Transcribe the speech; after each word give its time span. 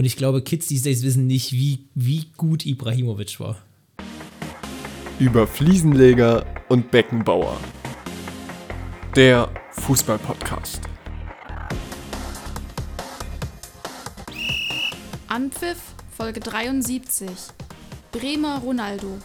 Und 0.00 0.06
ich 0.06 0.16
glaube, 0.16 0.40
Kids 0.40 0.68
these 0.68 0.82
days 0.82 1.02
wissen 1.02 1.26
nicht, 1.26 1.52
wie, 1.52 1.90
wie 1.94 2.24
gut 2.38 2.64
Ibrahimovic 2.64 3.38
war. 3.38 3.62
Über 5.18 5.46
Fliesenleger 5.46 6.46
und 6.70 6.90
Beckenbauer. 6.90 7.60
Der 9.14 9.52
Fußball-Podcast. 9.72 10.80
Anpfiff 15.28 15.76
Folge 16.16 16.40
73. 16.40 17.28
Bremer 18.10 18.62
Ronaldo. 18.64 19.18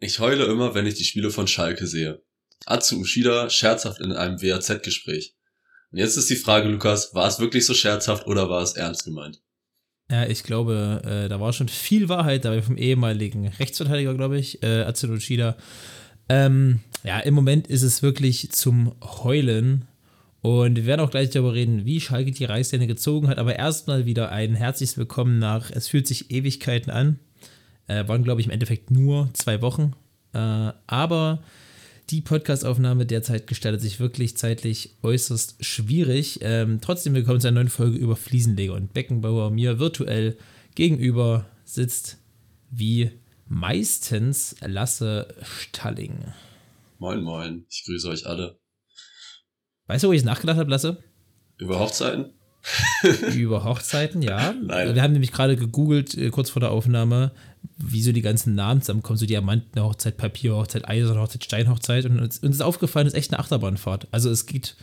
Ich 0.00 0.18
heule 0.18 0.46
immer, 0.46 0.74
wenn 0.74 0.86
ich 0.86 0.94
die 0.94 1.04
Spiele 1.04 1.30
von 1.30 1.46
Schalke 1.46 1.86
sehe. 1.86 2.22
Atsu 2.64 2.96
Ushida 3.00 3.50
scherzhaft 3.50 4.00
in 4.00 4.12
einem 4.12 4.40
WAZ-Gespräch. 4.40 5.37
Und 5.90 5.98
jetzt 5.98 6.16
ist 6.16 6.30
die 6.30 6.36
Frage, 6.36 6.68
Lukas, 6.68 7.14
war 7.14 7.26
es 7.26 7.40
wirklich 7.40 7.64
so 7.64 7.74
scherzhaft 7.74 8.26
oder 8.26 8.50
war 8.50 8.62
es 8.62 8.74
ernst 8.74 9.04
gemeint? 9.04 9.40
Ja, 10.10 10.26
ich 10.26 10.42
glaube, 10.42 11.02
äh, 11.04 11.28
da 11.28 11.40
war 11.40 11.52
schon 11.52 11.68
viel 11.68 12.08
Wahrheit 12.08 12.44
dabei 12.44 12.62
vom 12.62 12.76
ehemaligen 12.76 13.48
Rechtsverteidiger, 13.48 14.14
glaube 14.14 14.38
ich, 14.38 14.62
äh, 14.62 14.82
Atsu 14.82 15.08
Ushida. 15.08 15.56
Ähm, 16.28 16.80
ja, 17.04 17.20
im 17.20 17.34
Moment 17.34 17.66
ist 17.68 17.82
es 17.82 18.02
wirklich 18.02 18.50
zum 18.52 18.94
Heulen. 19.02 19.86
Und 20.40 20.76
wir 20.76 20.86
werden 20.86 21.00
auch 21.00 21.10
gleich 21.10 21.30
darüber 21.30 21.52
reden, 21.52 21.84
wie 21.84 22.00
Schalke 22.00 22.30
die 22.30 22.44
Reißleine 22.44 22.86
gezogen 22.86 23.28
hat. 23.28 23.38
Aber 23.38 23.56
erstmal 23.56 24.06
wieder 24.06 24.30
ein 24.30 24.54
herzliches 24.54 24.96
Willkommen 24.96 25.38
nach 25.38 25.70
Es 25.70 25.88
fühlt 25.88 26.06
sich 26.06 26.30
Ewigkeiten 26.30 26.90
an. 26.90 27.18
Äh, 27.86 28.06
waren, 28.08 28.24
glaube 28.24 28.40
ich, 28.40 28.46
im 28.46 28.52
Endeffekt 28.52 28.90
nur 28.90 29.30
zwei 29.32 29.60
Wochen. 29.62 29.94
Äh, 30.32 30.72
aber 30.86 31.42
die 32.10 32.22
Podcastaufnahme 32.22 33.04
derzeit 33.04 33.46
gestaltet 33.46 33.82
sich 33.82 34.00
wirklich 34.00 34.36
zeitlich 34.36 34.96
äußerst 35.02 35.62
schwierig. 35.64 36.38
Ähm, 36.42 36.80
trotzdem 36.80 37.14
willkommen 37.14 37.40
zu 37.40 37.48
einer 37.48 37.56
neuen 37.56 37.68
Folge 37.68 37.98
über 37.98 38.16
Fliesenleger 38.16 38.72
und 38.72 38.94
Beckenbauer. 38.94 39.50
Mir 39.50 39.78
virtuell 39.78 40.38
gegenüber 40.74 41.46
sitzt 41.64 42.16
wie 42.70 43.10
meistens 43.46 44.56
Lasse 44.64 45.34
Stalling. 45.42 46.32
Moin, 46.98 47.22
moin. 47.22 47.66
Ich 47.68 47.84
grüße 47.84 48.08
euch 48.08 48.26
alle. 48.26 48.58
Weißt 49.86 50.04
du, 50.04 50.08
wo 50.08 50.12
ich 50.12 50.24
nachgedacht 50.24 50.56
habe, 50.56 50.70
Lasse? 50.70 51.02
Über 51.58 51.78
Hochzeiten? 51.78 52.32
Über 53.34 53.64
Hochzeiten, 53.64 54.22
ja. 54.22 54.52
Nein. 54.62 54.94
Wir 54.94 55.02
haben 55.02 55.12
nämlich 55.12 55.32
gerade 55.32 55.56
gegoogelt, 55.56 56.16
äh, 56.16 56.30
kurz 56.30 56.50
vor 56.50 56.60
der 56.60 56.70
Aufnahme, 56.70 57.32
wie 57.78 58.02
so 58.02 58.12
die 58.12 58.22
ganzen 58.22 58.54
Namen 58.54 58.82
zusammenkommen. 58.82 59.18
So 59.18 59.26
Diamanten-Hochzeit, 59.26 60.16
Papier-Hochzeit, 60.16 60.88
Eisen-Hochzeit, 60.88 61.44
Stein-Hochzeit. 61.44 62.04
Und 62.06 62.18
uns, 62.20 62.38
uns 62.38 62.56
ist 62.56 62.62
aufgefallen, 62.62 63.06
es 63.06 63.12
ist 63.14 63.18
echt 63.18 63.32
eine 63.32 63.38
Achterbahnfahrt. 63.40 64.08
Also 64.10 64.30
es 64.30 64.46
geht 64.46 64.76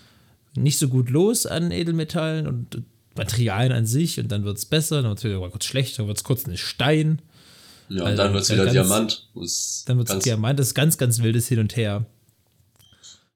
nicht 0.56 0.78
so 0.80 0.88
gut 0.88 1.10
los 1.10 1.46
an 1.46 1.72
Edelmetallen 1.72 2.48
und 2.48 2.82
Materialien 3.18 3.72
an 3.72 3.86
sich 3.86 4.20
und 4.20 4.30
dann 4.32 4.44
wird 4.44 4.58
es 4.58 4.66
besser, 4.66 5.02
dann 5.02 5.10
wird 5.10 5.20
es 5.20 5.24
wieder 5.24 5.40
kurz 5.50 5.66
schlechter, 5.66 5.98
dann 6.00 6.08
wird 6.08 6.18
es 6.18 6.24
kurz 6.24 6.46
ein 6.48 6.58
Stein. 6.58 7.22
Ja, 7.90 8.02
und 8.02 8.08
Also, 8.08 8.24
dann 8.24 8.34
wird 8.34 8.44
es 8.44 8.50
wieder 8.50 8.66
ganz- 8.66 8.74
Diamant. 8.74 9.30
Ist 9.42 9.84
Dann 9.88 9.98
wird 9.98 10.10
es 10.10 10.20
Diamant, 10.20 10.60
das 10.60 10.68
ist 10.68 10.74
ganz, 10.74 10.98
ganz 10.98 11.22
wildes 11.22 11.48
Hin 11.48 11.60
und 11.60 11.76
Her. 11.76 12.06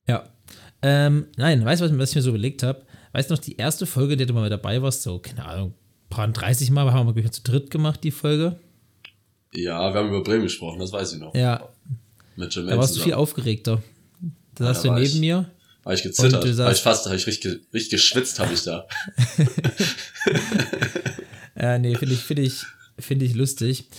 Ja. 0.07 0.27
Ähm, 0.81 1.27
nein, 1.37 1.63
weißt 1.63 1.81
du, 1.81 1.97
was, 1.97 2.09
ich 2.09 2.15
mir 2.15 2.21
so 2.21 2.29
überlegt 2.29 2.63
habe? 2.63 2.81
Weißt 3.11 3.29
du 3.29 3.33
noch, 3.35 3.41
die 3.41 3.57
erste 3.57 3.85
Folge, 3.85 4.13
in 4.13 4.17
der 4.17 4.27
du 4.27 4.33
mal 4.33 4.49
dabei 4.49 4.81
warst, 4.81 5.03
so, 5.03 5.19
keine 5.19 5.45
Ahnung, 5.45 5.73
paar 6.09 6.27
30 6.27 6.71
Mal, 6.71 6.91
haben 6.91 7.07
wir, 7.07 7.13
glaube 7.13 7.27
ich, 7.27 7.31
zu 7.31 7.43
dritt 7.43 7.69
gemacht, 7.69 8.03
die 8.03 8.11
Folge. 8.11 8.59
Ja, 9.53 9.93
wir 9.93 9.99
haben 9.99 10.09
über 10.09 10.23
Bremen 10.23 10.43
gesprochen, 10.43 10.79
das 10.79 10.91
weiß 10.91 11.13
ich 11.13 11.19
noch. 11.19 11.33
Ja, 11.35 11.67
Mit 12.35 12.55
da 12.55 12.65
warst 12.77 12.91
du 12.91 12.93
zusammen. 12.95 13.03
viel 13.03 13.13
aufgeregter. 13.13 13.81
Da 14.55 14.65
Ja, 14.65 14.73
saßt 14.73 14.85
da 14.85 14.89
du 14.89 14.93
war 14.93 14.99
neben 14.99 15.13
ich- 15.15 15.19
mir. 15.19 15.49
Habe 15.85 15.95
ich 15.95 16.03
gezittert. 16.03 16.43
Du 16.43 16.57
Habe 16.63 16.73
ich 16.73 16.81
fast, 16.81 17.05
habe 17.05 17.15
ich 17.15 17.25
richtig, 17.25 17.61
richtig 17.73 17.91
geschwitzt, 17.91 18.39
habe 18.39 18.53
ich 18.53 18.63
da. 18.63 18.85
Ja, 21.59 21.77
nee, 21.77 21.95
finde 21.95 22.13
ich, 22.13 22.21
finde 22.21 22.41
ich, 22.43 22.63
finde 22.97 23.25
ich 23.25 23.35
lustig. 23.35 23.89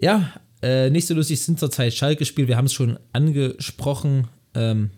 Ja, 0.00 0.32
äh, 0.62 0.90
nicht 0.90 1.06
so 1.06 1.14
lustig 1.14 1.40
sind 1.40 1.60
zurzeit 1.60 1.94
Schalke-Spiel. 1.94 2.48
Wir 2.48 2.56
haben 2.56 2.66
es 2.66 2.72
schon 2.72 2.98
angesprochen. 3.12 4.26
Ähm, 4.54 4.90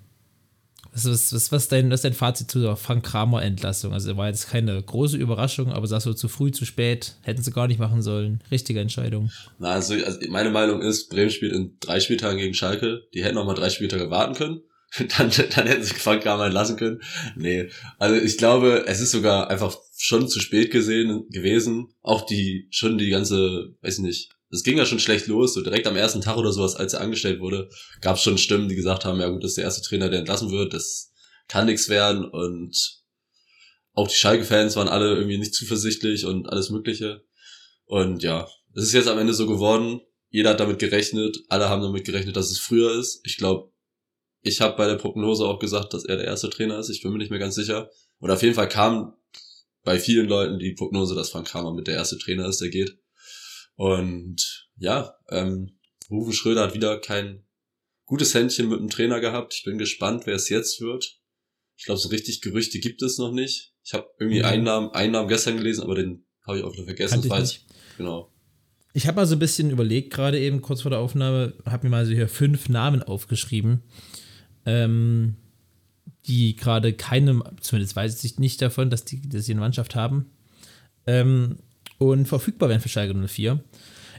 was, 0.94 1.06
was, 1.06 1.32
was, 1.32 1.52
was, 1.52 1.68
dein, 1.68 1.90
was 1.90 2.02
dein 2.02 2.12
Fazit 2.12 2.50
zu 2.50 2.60
der 2.60 2.76
Frank 2.76 3.04
Kramer-Entlassung? 3.04 3.92
Also, 3.92 4.16
war 4.16 4.28
jetzt 4.28 4.48
keine 4.48 4.80
große 4.80 5.16
Überraschung, 5.16 5.72
aber 5.72 5.86
sagst 5.86 6.06
du 6.06 6.12
zu 6.12 6.28
früh, 6.28 6.52
zu 6.52 6.64
spät, 6.64 7.16
hätten 7.22 7.42
sie 7.42 7.50
gar 7.50 7.66
nicht 7.66 7.80
machen 7.80 8.02
sollen. 8.02 8.42
Richtige 8.50 8.80
Entscheidung. 8.80 9.30
Na, 9.58 9.70
also, 9.70 9.94
also 9.94 10.18
meine 10.28 10.50
Meinung 10.50 10.80
ist, 10.82 11.10
Bremen 11.10 11.30
spielt 11.30 11.52
in 11.52 11.76
drei 11.80 12.00
Spieltagen 12.00 12.38
gegen 12.38 12.54
Schalke. 12.54 13.02
Die 13.12 13.24
hätten 13.24 13.34
noch 13.34 13.44
mal 13.44 13.54
drei 13.54 13.70
Spieltage 13.70 14.10
warten 14.10 14.34
können. 14.34 14.60
Dann, 15.18 15.28
dann 15.56 15.66
hätten 15.66 15.82
sie 15.82 15.92
Frank 15.92 16.22
Kramer 16.22 16.44
entlassen 16.44 16.76
können. 16.76 17.00
Nee, 17.34 17.68
also 17.98 18.14
ich 18.14 18.38
glaube, 18.38 18.84
es 18.86 19.00
ist 19.00 19.10
sogar 19.10 19.50
einfach 19.50 19.76
schon 19.96 20.28
zu 20.28 20.38
spät 20.38 20.70
gesehen 20.70 21.26
gewesen. 21.30 21.88
Auch 22.00 22.24
die, 22.24 22.68
schon 22.70 22.96
die 22.96 23.10
ganze, 23.10 23.74
weiß 23.82 23.98
ich 23.98 24.04
nicht, 24.04 24.33
es 24.54 24.62
ging 24.62 24.78
ja 24.78 24.86
schon 24.86 25.00
schlecht 25.00 25.26
los. 25.26 25.54
So 25.54 25.62
direkt 25.62 25.86
am 25.86 25.96
ersten 25.96 26.20
Tag 26.20 26.36
oder 26.36 26.52
sowas, 26.52 26.76
als 26.76 26.94
er 26.94 27.00
angestellt 27.00 27.40
wurde, 27.40 27.68
gab 28.00 28.16
es 28.16 28.22
schon 28.22 28.38
Stimmen, 28.38 28.68
die 28.68 28.76
gesagt 28.76 29.04
haben, 29.04 29.20
ja 29.20 29.28
gut, 29.28 29.42
das 29.42 29.52
ist 29.52 29.56
der 29.56 29.64
erste 29.64 29.82
Trainer, 29.82 30.08
der 30.08 30.20
entlassen 30.20 30.50
wird. 30.50 30.72
Das 30.72 31.12
kann 31.48 31.66
nichts 31.66 31.88
werden. 31.88 32.24
Und 32.24 33.02
auch 33.92 34.08
die 34.08 34.14
Schalke-Fans 34.14 34.76
waren 34.76 34.88
alle 34.88 35.14
irgendwie 35.14 35.38
nicht 35.38 35.54
zuversichtlich 35.54 36.24
und 36.24 36.48
alles 36.48 36.70
Mögliche. 36.70 37.24
Und 37.84 38.22
ja, 38.22 38.48
es 38.74 38.84
ist 38.84 38.92
jetzt 38.92 39.08
am 39.08 39.18
Ende 39.18 39.34
so 39.34 39.46
geworden. 39.46 40.00
Jeder 40.30 40.50
hat 40.50 40.60
damit 40.60 40.78
gerechnet. 40.78 41.38
Alle 41.48 41.68
haben 41.68 41.82
damit 41.82 42.04
gerechnet, 42.04 42.36
dass 42.36 42.50
es 42.50 42.58
früher 42.58 42.98
ist. 42.98 43.20
Ich 43.24 43.36
glaube, 43.36 43.70
ich 44.40 44.60
habe 44.60 44.76
bei 44.76 44.86
der 44.86 44.96
Prognose 44.96 45.44
auch 45.44 45.58
gesagt, 45.58 45.94
dass 45.94 46.04
er 46.04 46.16
der 46.16 46.26
erste 46.26 46.50
Trainer 46.50 46.78
ist. 46.78 46.90
Ich 46.90 47.02
bin 47.02 47.12
mir 47.12 47.18
nicht 47.18 47.30
mehr 47.30 47.40
ganz 47.40 47.54
sicher. 47.54 47.90
Und 48.18 48.30
auf 48.30 48.42
jeden 48.42 48.54
Fall 48.54 48.68
kam 48.68 49.14
bei 49.84 49.98
vielen 49.98 50.28
Leuten 50.28 50.58
die 50.58 50.72
Prognose, 50.72 51.14
dass 51.14 51.30
Frank 51.30 51.48
Kramer 51.48 51.72
mit 51.72 51.86
der 51.86 51.94
erste 51.94 52.18
Trainer 52.18 52.48
ist, 52.48 52.60
der 52.60 52.68
geht. 52.68 52.98
Und 53.76 54.68
ja, 54.76 55.14
ähm, 55.30 55.78
Rufen 56.10 56.32
Schröder 56.32 56.62
hat 56.62 56.74
wieder 56.74 56.98
kein 57.00 57.44
gutes 58.06 58.34
Händchen 58.34 58.68
mit 58.68 58.78
dem 58.78 58.90
Trainer 58.90 59.20
gehabt. 59.20 59.54
Ich 59.54 59.64
bin 59.64 59.78
gespannt, 59.78 60.26
wer 60.26 60.34
es 60.34 60.48
jetzt 60.48 60.80
wird. 60.80 61.18
Ich 61.76 61.84
glaube, 61.86 62.00
so 62.00 62.08
richtig 62.08 62.40
Gerüchte 62.40 62.78
gibt 62.78 63.02
es 63.02 63.18
noch 63.18 63.32
nicht. 63.32 63.72
Ich 63.84 63.94
habe 63.94 64.06
irgendwie 64.18 64.40
Mhm. 64.40 64.44
einen 64.44 64.64
Namen, 64.64 64.90
einen 64.90 65.12
Namen 65.12 65.28
gestern 65.28 65.56
gelesen, 65.56 65.82
aber 65.82 65.94
den 65.94 66.24
habe 66.46 66.58
ich 66.58 66.64
auch 66.64 66.72
wieder 66.72 66.84
vergessen. 66.84 67.12
Kannte 67.14 67.26
ich 67.28 67.32
falls- 67.32 67.52
nicht. 67.52 67.66
Genau. 67.96 68.30
Ich 68.92 69.06
habe 69.08 69.16
mal 69.16 69.26
so 69.26 69.34
ein 69.34 69.40
bisschen 69.40 69.70
überlegt, 69.70 70.12
gerade 70.12 70.38
eben 70.38 70.60
kurz 70.62 70.82
vor 70.82 70.90
der 70.90 71.00
Aufnahme, 71.00 71.54
habe 71.66 71.86
mir 71.86 71.90
mal 71.90 72.06
so 72.06 72.12
hier 72.12 72.28
fünf 72.28 72.68
Namen 72.68 73.02
aufgeschrieben, 73.02 73.82
ähm, 74.66 75.34
die 76.26 76.54
gerade 76.54 76.92
keine, 76.92 77.42
zumindest 77.60 77.96
weiß 77.96 78.22
ich 78.22 78.38
nicht 78.38 78.62
davon, 78.62 78.90
dass 78.90 79.04
die, 79.04 79.20
dass 79.28 79.46
sie 79.46 79.52
eine 79.52 79.60
Mannschaft 79.60 79.96
haben, 79.96 80.30
ähm, 81.06 81.58
und 81.98 82.26
verfügbar 82.26 82.68
wären 82.68 82.80
für 82.80 82.88
Schalke 82.88 83.14
04. 83.14 83.60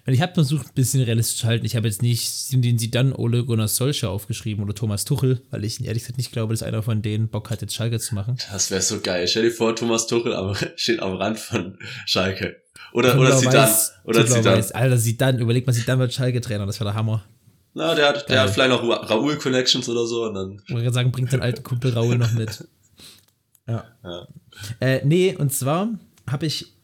Und 0.08 0.14
ich 0.14 0.22
habe 0.22 0.36
versucht, 0.36 0.68
ein 0.68 0.74
bisschen 0.76 1.02
realistisch 1.02 1.40
zu 1.40 1.48
halten. 1.48 1.66
Ich 1.66 1.76
habe 1.76 1.88
jetzt 1.88 2.04
nicht 2.04 2.54
den 2.54 2.78
sie 2.78 2.92
dann 2.92 3.12
Ole 3.12 3.44
Gunnar 3.44 3.68
Solskjaer 3.68 4.12
aufgeschrieben 4.12 4.64
oder 4.64 4.76
Thomas 4.76 5.04
Tuchel, 5.04 5.42
weil 5.50 5.66
ich 5.66 5.84
ehrlich 5.84 6.04
gesagt 6.04 6.20
nicht 6.20 6.32
glaube, 6.32 6.54
dass 6.54 6.62
einer 6.62 6.84
von 6.84 7.02
denen 7.02 7.28
Bock 7.28 7.50
hat, 7.50 7.62
jetzt 7.62 7.74
Schalke 7.74 8.00
zu 8.00 8.14
machen. 8.14 8.38
Das 8.52 8.70
wäre 8.70 8.82
so 8.84 9.00
geil. 9.00 9.28
Stell 9.28 9.44
dir 9.44 9.52
vor, 9.52 9.76
Thomas 9.76 10.06
Tuchel 10.06 10.36
am, 10.36 10.56
steht 10.76 11.00
am 11.02 11.14
Rand 11.16 11.40
von 11.40 11.80
Schalke. 12.06 12.58
Oder, 12.94 13.20
oder 13.20 13.36
Zidane. 13.36 13.74
Oder. 14.04 14.24
Blau-Weiß. 14.24 14.74
Alter, 14.74 14.98
Zidane, 15.00 15.40
überleg 15.40 15.66
mal, 15.66 15.74
Zidane 15.74 16.02
wird 16.02 16.14
Schalke-Trainer, 16.14 16.68
das 16.68 16.80
wäre 16.80 16.92
der 16.92 16.94
Hammer. 16.96 17.26
Na, 17.74 17.96
der 17.96 18.08
hat, 18.10 18.30
der 18.30 18.36
Geil. 18.36 18.40
hat 18.40 18.50
vielleicht 18.52 18.70
noch 18.70 18.84
Ra- 18.88 19.06
Raoul 19.08 19.38
Connections 19.38 19.90
oder 19.90 20.06
so 20.06 20.24
und 20.26 20.36
dann. 20.36 20.62
Ich 20.66 20.70
wollte 20.70 20.84
gerade 20.84 20.94
sagen, 20.94 21.12
bringt 21.12 21.32
seinen 21.32 21.42
alten 21.42 21.64
Kumpel 21.64 21.92
Raul 21.94 22.18
noch 22.18 22.32
mit. 22.34 22.64
Ja. 23.68 23.84
Ja. 24.04 24.28
Äh, 24.80 25.02
nee, 25.06 25.36
und 25.36 25.52
zwar 25.52 25.90
habe 26.30 26.46
ich, 26.46 26.75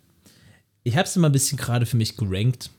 ich 0.83 0.97
habe 0.97 1.07
es 1.07 1.15
mal 1.15 1.29
ein 1.29 1.33
bisschen 1.33 1.57
gerade 1.57 1.85
für 1.85 1.97
mich 1.97 2.17
gerankt. 2.17 2.69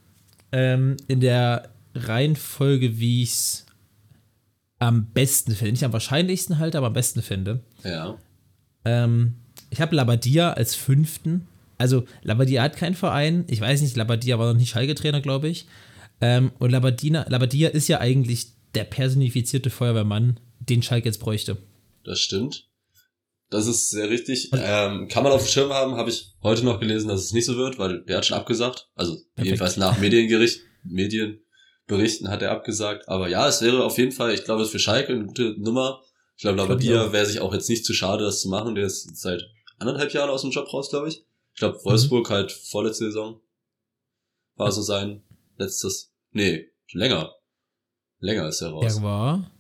Ähm, 0.51 0.97
in 1.09 1.21
der 1.21 1.71
Reihenfolge, 1.95 2.99
wie 2.99 3.23
ich 3.23 3.31
es 3.31 3.67
am 4.79 5.07
besten 5.07 5.55
finde. 5.55 5.73
Nicht 5.73 5.85
am 5.85 5.93
wahrscheinlichsten 5.93 6.59
halt, 6.59 6.77
aber 6.77 6.89
am 6.89 6.93
besten 6.93 7.23
finde. 7.23 7.61
Ja. 7.85 8.19
Ähm, 8.85 9.35
ich 9.71 9.81
habe 9.81 9.95
Labadia 9.95 10.53
als 10.53 10.75
fünften. 10.75 11.47
Also, 11.79 12.05
Labadia 12.23 12.63
hat 12.63 12.77
keinen 12.77 12.95
Verein. 12.95 13.45
Ich 13.49 13.61
weiß 13.61 13.81
nicht, 13.81 13.97
Labadia 13.97 14.39
war 14.39 14.53
noch 14.53 14.59
nicht 14.59 14.71
Schalke-Trainer, 14.71 15.21
glaube 15.21 15.49
ich. 15.49 15.67
Ähm, 16.21 16.53
und 16.59 16.71
Labadina, 16.71 17.27
Labadia 17.29 17.69
ist 17.69 17.89
ja 17.89 18.01
eigentlich 18.01 18.49
der 18.75 18.85
personifizierte 18.85 19.71
Feuerwehrmann, 19.71 20.39
den 20.61 20.83
Schalke 20.83 21.09
jetzt 21.09 21.19
bräuchte. 21.19 21.59
Das 22.05 22.21
stimmt. 22.21 22.69
Das 23.53 23.67
ist 23.67 23.91
sehr 23.91 24.09
richtig. 24.09 24.51
Ähm, 24.55 25.09
kann 25.09 25.23
man 25.23 25.33
auf 25.33 25.43
dem 25.43 25.49
Schirm 25.49 25.73
haben, 25.75 25.97
habe 25.97 26.09
ich 26.09 26.33
heute 26.43 26.65
noch 26.65 26.81
gelesen, 26.81 27.09
dass 27.09 27.21
es 27.21 27.33
nicht 27.33 27.45
so 27.45 27.57
wird, 27.57 27.79
weil 27.79 28.03
der 28.05 28.17
hat 28.17 28.25
schon 28.27 28.39
abgesagt. 28.39 28.89
Also 28.95 29.19
jedenfalls 29.37 29.77
nach 29.77 29.99
Mediengericht, 29.99 30.61
Medienberichten 30.85 32.29
hat 32.31 32.41
er 32.41 32.51
abgesagt. 32.51 33.09
Aber 33.09 33.29
ja, 33.29 33.47
es 33.47 33.61
wäre 33.61 33.85
auf 33.85 33.99
jeden 33.99 34.13
Fall, 34.13 34.33
ich 34.33 34.45
glaube, 34.45 34.63
es 34.63 34.69
ist 34.69 34.73
für 34.73 34.79
Schalke 34.79 35.13
eine 35.13 35.27
gute 35.27 35.55
Nummer. 35.59 36.01
Ich 36.37 36.43
glaube, 36.43 36.57
Labadia 36.57 37.13
wäre 37.13 37.27
sich 37.27 37.41
auch 37.41 37.53
jetzt 37.53 37.69
nicht 37.69 37.85
zu 37.85 37.93
schade, 37.93 38.25
das 38.25 38.41
zu 38.41 38.49
machen. 38.49 38.75
Der 38.75 38.87
ist 38.87 39.21
seit 39.21 39.43
anderthalb 39.79 40.13
Jahren 40.15 40.31
aus 40.31 40.43
dem 40.43 40.51
Job 40.51 40.73
raus, 40.73 40.89
glaube 40.89 41.09
ich. 41.09 41.23
Ich 41.53 41.59
glaube, 41.59 41.77
Mhm. 41.77 41.85
Wolfsburg 41.85 42.31
halt 42.31 42.51
vorletzte 42.53 43.05
Saison 43.05 43.39
war 44.57 44.73
so 44.73 44.81
sein 44.81 45.23
letztes, 45.59 46.11
nee, 46.31 46.71
länger. 46.93 47.35
Länger 48.19 48.49
ist 48.49 48.63
er 48.63 48.71
raus. 48.71 48.95
Der 48.95 49.03
war 49.03 49.52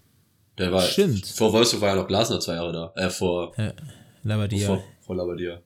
Der 0.62 0.72
war, 0.72 0.80
Stimmt. 0.82 1.26
vor 1.26 1.52
Wolfsburg 1.52 1.80
war 1.82 1.88
ja 1.90 1.94
noch 1.96 2.06
Glasner 2.06 2.38
zwei 2.40 2.54
Jahre 2.54 2.72
da. 2.72 2.92
Äh, 2.96 3.10
vor, 3.10 3.56
äh, 3.58 3.72
Labadia. 4.22 4.66
vor, 4.66 4.82
vor 5.00 5.16
Labadia. 5.16 5.60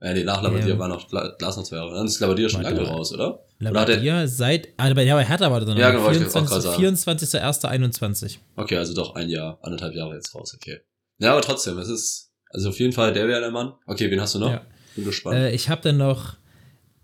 Äh, 0.00 0.14
nee, 0.14 0.24
nach 0.24 0.42
Labadia 0.42 0.68
Ja. 0.68 0.78
war 0.78 0.88
noch 0.88 1.08
Gla- 1.08 1.36
Glasner 1.38 1.64
zwei 1.64 1.76
Jahre. 1.76 1.94
Dann 1.94 2.06
ist 2.06 2.20
Labadia 2.20 2.48
schon 2.48 2.62
lange 2.62 2.80
raus, 2.86 3.12
oder? 3.12 3.44
Er, 3.60 3.70
Labadia 3.72 4.26
seit, 4.26 4.68
ah, 4.76 4.90
aber 4.90 5.02
ja, 5.02 5.14
bei 5.16 5.24
Hertha 5.24 5.50
war 5.50 5.58
der 5.60 5.68
dann 5.68 5.76
Ja, 5.76 5.86
noch. 5.88 5.94
genau, 5.94 6.04
wollte 6.06 6.20
ich 6.24 6.34
auch 6.34 6.46
gerade 6.46 6.60
sagen. 6.62 6.82
24.01.21. 6.82 8.38
okay, 8.56 8.76
also 8.76 8.94
doch 8.94 9.14
ein 9.14 9.28
Jahr, 9.28 9.58
anderthalb 9.62 9.94
Jahre 9.94 10.14
jetzt 10.14 10.34
raus, 10.34 10.54
okay. 10.54 10.80
Ja, 11.18 11.32
aber 11.32 11.40
trotzdem, 11.42 11.78
es 11.78 11.88
ist, 11.88 12.30
also 12.50 12.68
auf 12.68 12.78
jeden 12.78 12.92
Fall, 12.92 13.12
der 13.12 13.26
wäre 13.28 13.40
der 13.40 13.50
Mann. 13.50 13.72
Okay, 13.86 14.10
wen 14.10 14.20
hast 14.20 14.34
du 14.34 14.38
noch? 14.38 14.50
Ja. 14.50 14.62
Bin 14.94 15.04
gespannt. 15.04 15.36
Äh, 15.36 15.50
ich 15.52 15.68
habe 15.68 15.80
dann 15.82 15.96
noch 15.96 16.36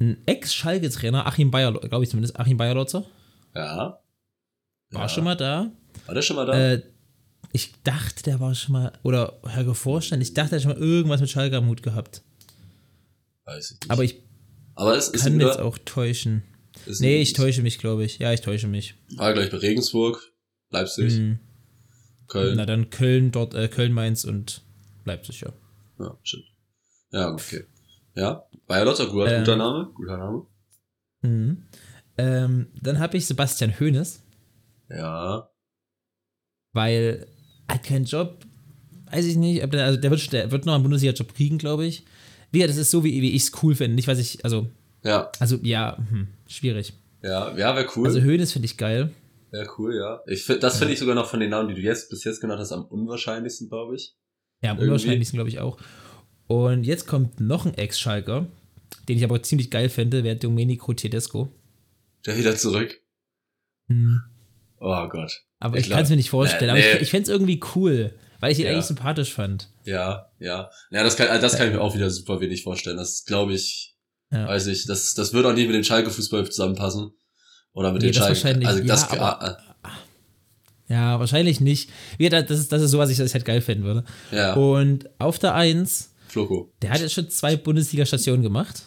einen 0.01 0.19
Ex-Schalke-Trainer, 0.27 1.27
Achim 1.27 1.51
Bayer, 1.51 1.73
glaube 1.73 2.05
ich 2.05 2.11
zumindest, 2.11 2.39
Achim 2.39 2.57
Bayerlotzer. 2.57 3.05
ja. 3.55 3.99
War 4.91 5.03
ja. 5.03 5.09
schon 5.09 5.25
mal 5.25 5.35
da. 5.37 5.73
War 6.07 6.15
der 6.15 6.23
schon 6.23 6.37
mal 6.37 6.47
da? 6.47 6.55
Äh, 6.75 6.83
ich 7.55 7.73
dachte, 7.85 8.25
der 8.25 8.41
war 8.41 8.53
schon 8.57 8.73
mal, 8.73 8.93
oder 9.05 9.39
Herr 9.47 9.73
Vorstand, 9.77 10.21
ich 10.23 10.35
dachte, 10.35 10.51
er 10.51 10.57
hat 10.57 10.63
schon 10.63 10.73
mal 10.73 10.81
irgendwas 10.81 11.21
mit 11.21 11.31
Schalke 11.31 11.57
am 11.57 11.69
Hut 11.69 11.85
gehabt. 11.85 12.23
Weiß 13.45 13.71
ich 13.71 13.81
nicht. 13.81 13.91
Aber 13.93 14.03
ich 14.03 14.21
aber 14.75 14.97
es 14.97 15.13
kann 15.13 15.37
mich 15.37 15.47
jetzt 15.47 15.61
auch 15.61 15.79
täuschen. 15.85 16.43
Nee, 16.99 17.23
ich 17.23 17.33
täusche 17.33 17.63
mich, 17.63 17.79
glaube 17.79 18.05
ich. 18.05 18.19
Ja, 18.19 18.33
ich 18.33 18.41
täusche 18.41 18.67
mich. 18.67 18.97
War 19.17 19.33
gleich 19.33 19.51
bei 19.53 19.59
Regensburg, 19.59 20.21
Leipzig, 20.71 21.13
Hm. 21.13 21.39
Köln. 22.27 22.57
Na 22.57 22.67
dann 22.67 22.91
Köln, 22.91 23.31
dort, 23.31 23.55
äh, 23.55 23.69
Köln, 23.69 23.93
Mainz 23.93 24.25
und 24.25 24.63
Leipzig, 25.05 25.43
ja. 25.43 25.53
Ja, 26.01 26.19
stimmt. 26.25 26.47
Ja, 27.13 27.31
okay. 27.31 27.67
Ja, 28.17 28.45
Bayer 28.67 28.85
Lotter, 28.85 29.07
guter, 29.07 29.31
Ähm. 29.31 29.41
guter 29.45 29.57
Name, 29.57 29.91
guter 29.95 30.17
Name. 30.17 30.47
Mhm. 31.23 31.67
Ähm, 32.19 32.67
dann 32.83 32.99
habe 32.99 33.17
ich 33.17 33.27
Sebastian 33.27 33.79
Hoeneß, 33.79 34.23
Ja, 34.91 35.49
weil 36.73 37.29
hat 37.69 37.83
keinen 37.85 38.05
Job. 38.05 38.45
Weiß 39.11 39.25
ich 39.27 39.37
nicht, 39.37 39.73
der, 39.73 39.85
also 39.85 40.01
der 40.01 40.11
wird, 40.11 40.33
der 40.33 40.51
wird 40.51 40.67
noch 40.67 40.75
einen 40.75 40.83
Bundesliga-Job 40.83 41.35
kriegen, 41.35 41.59
glaube 41.59 41.87
ich. 41.87 42.05
Wie 42.51 42.59
gesagt, 42.59 42.71
das 42.71 42.79
ist 42.79 42.91
so, 42.91 43.05
wie, 43.05 43.21
wie 43.23 43.33
ich 43.33 43.45
es 43.45 43.53
cool 43.63 43.75
finde. 43.75 43.95
Nicht, 43.95 44.09
was 44.09 44.19
ich, 44.19 44.45
also, 44.45 44.69
ja, 45.03 45.31
also 45.39 45.59
ja, 45.63 45.97
hm, 46.09 46.29
schwierig. 46.47 46.95
ja, 47.23 47.57
ja, 47.57 47.77
wäre 47.77 47.89
cool. 47.97 48.07
Also 48.07 48.21
Hoeneß 48.21 48.53
finde 48.53 48.67
ich 48.67 48.77
geil. 48.77 49.11
Wäre 49.51 49.69
cool, 49.79 49.95
ja. 49.95 50.21
Ich 50.27 50.43
find, 50.43 50.63
das 50.63 50.79
finde 50.79 50.95
ich 50.95 50.99
sogar 50.99 51.15
noch 51.15 51.29
von 51.29 51.39
den 51.39 51.51
Namen, 51.51 51.69
die 51.69 51.75
du 51.75 51.81
jetzt 51.81 52.11
bis 52.11 52.25
jetzt 52.25 52.41
genannt 52.41 52.61
hast, 52.61 52.73
am 52.73 52.85
unwahrscheinlichsten, 52.87 53.69
glaube 53.69 53.95
ich. 53.95 54.17
Ja, 54.63 54.71
am 54.71 54.79
Irgendwie. 54.79 54.91
unwahrscheinlichsten, 54.91 55.37
glaube 55.37 55.51
ich, 55.51 55.61
auch. 55.61 55.79
Und 56.47 56.85
jetzt 56.85 57.07
kommt 57.07 57.41
noch 57.41 57.65
ein 57.65 57.75
Ex-Schalker, 57.75 58.47
den 59.09 59.17
ich 59.17 59.25
aber 59.25 59.43
ziemlich 59.43 59.71
geil 59.71 59.89
fände, 59.89 60.25
wäre 60.25 60.37
Domenico 60.37 60.93
Tedesco. 60.93 61.51
Der 62.27 62.37
wieder 62.37 62.57
zurück. 62.57 63.01
Hm. 63.89 64.23
Oh 64.81 65.09
Gott. 65.09 65.45
Aber 65.65 65.79
Ich 65.79 65.87
ich, 65.87 65.91
kann 65.93 66.03
es 66.03 66.11
mir 66.11 66.17
nicht 66.17 66.29
vorstellen. 66.29 66.65
Nee, 66.67 66.71
aber 66.71 66.79
ich, 66.79 66.95
nee. 66.97 67.01
ich 67.03 67.11
fände 67.11 67.23
es 67.23 67.29
irgendwie 67.31 67.59
cool, 67.75 68.13
weil 68.41 68.53
ich 68.53 68.59
ihn 68.59 68.67
Ja. 68.67 68.73
eigentlich 68.73 68.85
sympathisch 68.85 69.33
fand. 69.33 69.71
Ja, 69.85 70.27
ja. 70.39 70.69
Ja, 70.91 71.03
das 71.03 71.17
kann, 71.17 71.41
das 71.41 71.57
kann 71.57 71.69
ich 71.69 71.73
mir 71.73 71.81
auch 71.81 71.95
wieder 71.95 72.11
super 72.11 72.39
wenig 72.41 72.63
vorstellen. 72.63 72.99
Das 72.99 73.25
glaube 73.25 73.55
ich, 73.55 73.95
Ja. 74.31 74.47
weiß 74.47 74.67
ich, 74.67 74.85
das, 74.87 75.15
das 75.15 75.33
wird 75.33 75.47
auch 75.47 75.55
nie 75.55 75.65
mit 75.65 75.75
dem 75.75 75.83
Schalke-Fußball 75.85 76.45
zusammenpassen. 76.51 77.13
Oder 77.73 77.93
mit 77.93 78.03
Nee, 78.03 78.09
den 78.09 78.15
Schalke. 78.15 78.29
wahrscheinlich- 78.31 78.69
Also 78.69 78.85
das, 78.85 79.03
ja, 79.11 79.21
aber- 79.21 79.43
ah, 79.83 79.91
Ja, 80.87 81.19
wahrscheinlich 81.19 81.63
nicht. 81.63 81.89
Das 82.19 82.51
ist, 82.51 82.71
das 82.71 82.83
ist 82.83 82.91
so, 82.91 82.99
was 82.99 83.09
ich 83.09 83.17
das 83.17 83.33
halt 83.33 83.47
geil 83.47 83.63
finden 83.63 83.85
würde. 83.85 84.05
ah, 84.33 84.35
ja, 84.37 84.53
Und 84.53 85.09
auf 85.19 85.39
der 85.39 85.55
1, 85.55 86.11
Floko. 86.29 86.71
der 86.83 86.91
hat 86.91 87.01
jetzt 87.01 87.15
schon 87.15 87.31
zwei 87.31 87.57
Bundesliga-Stationen 87.57 88.43
gemacht. 88.43 88.83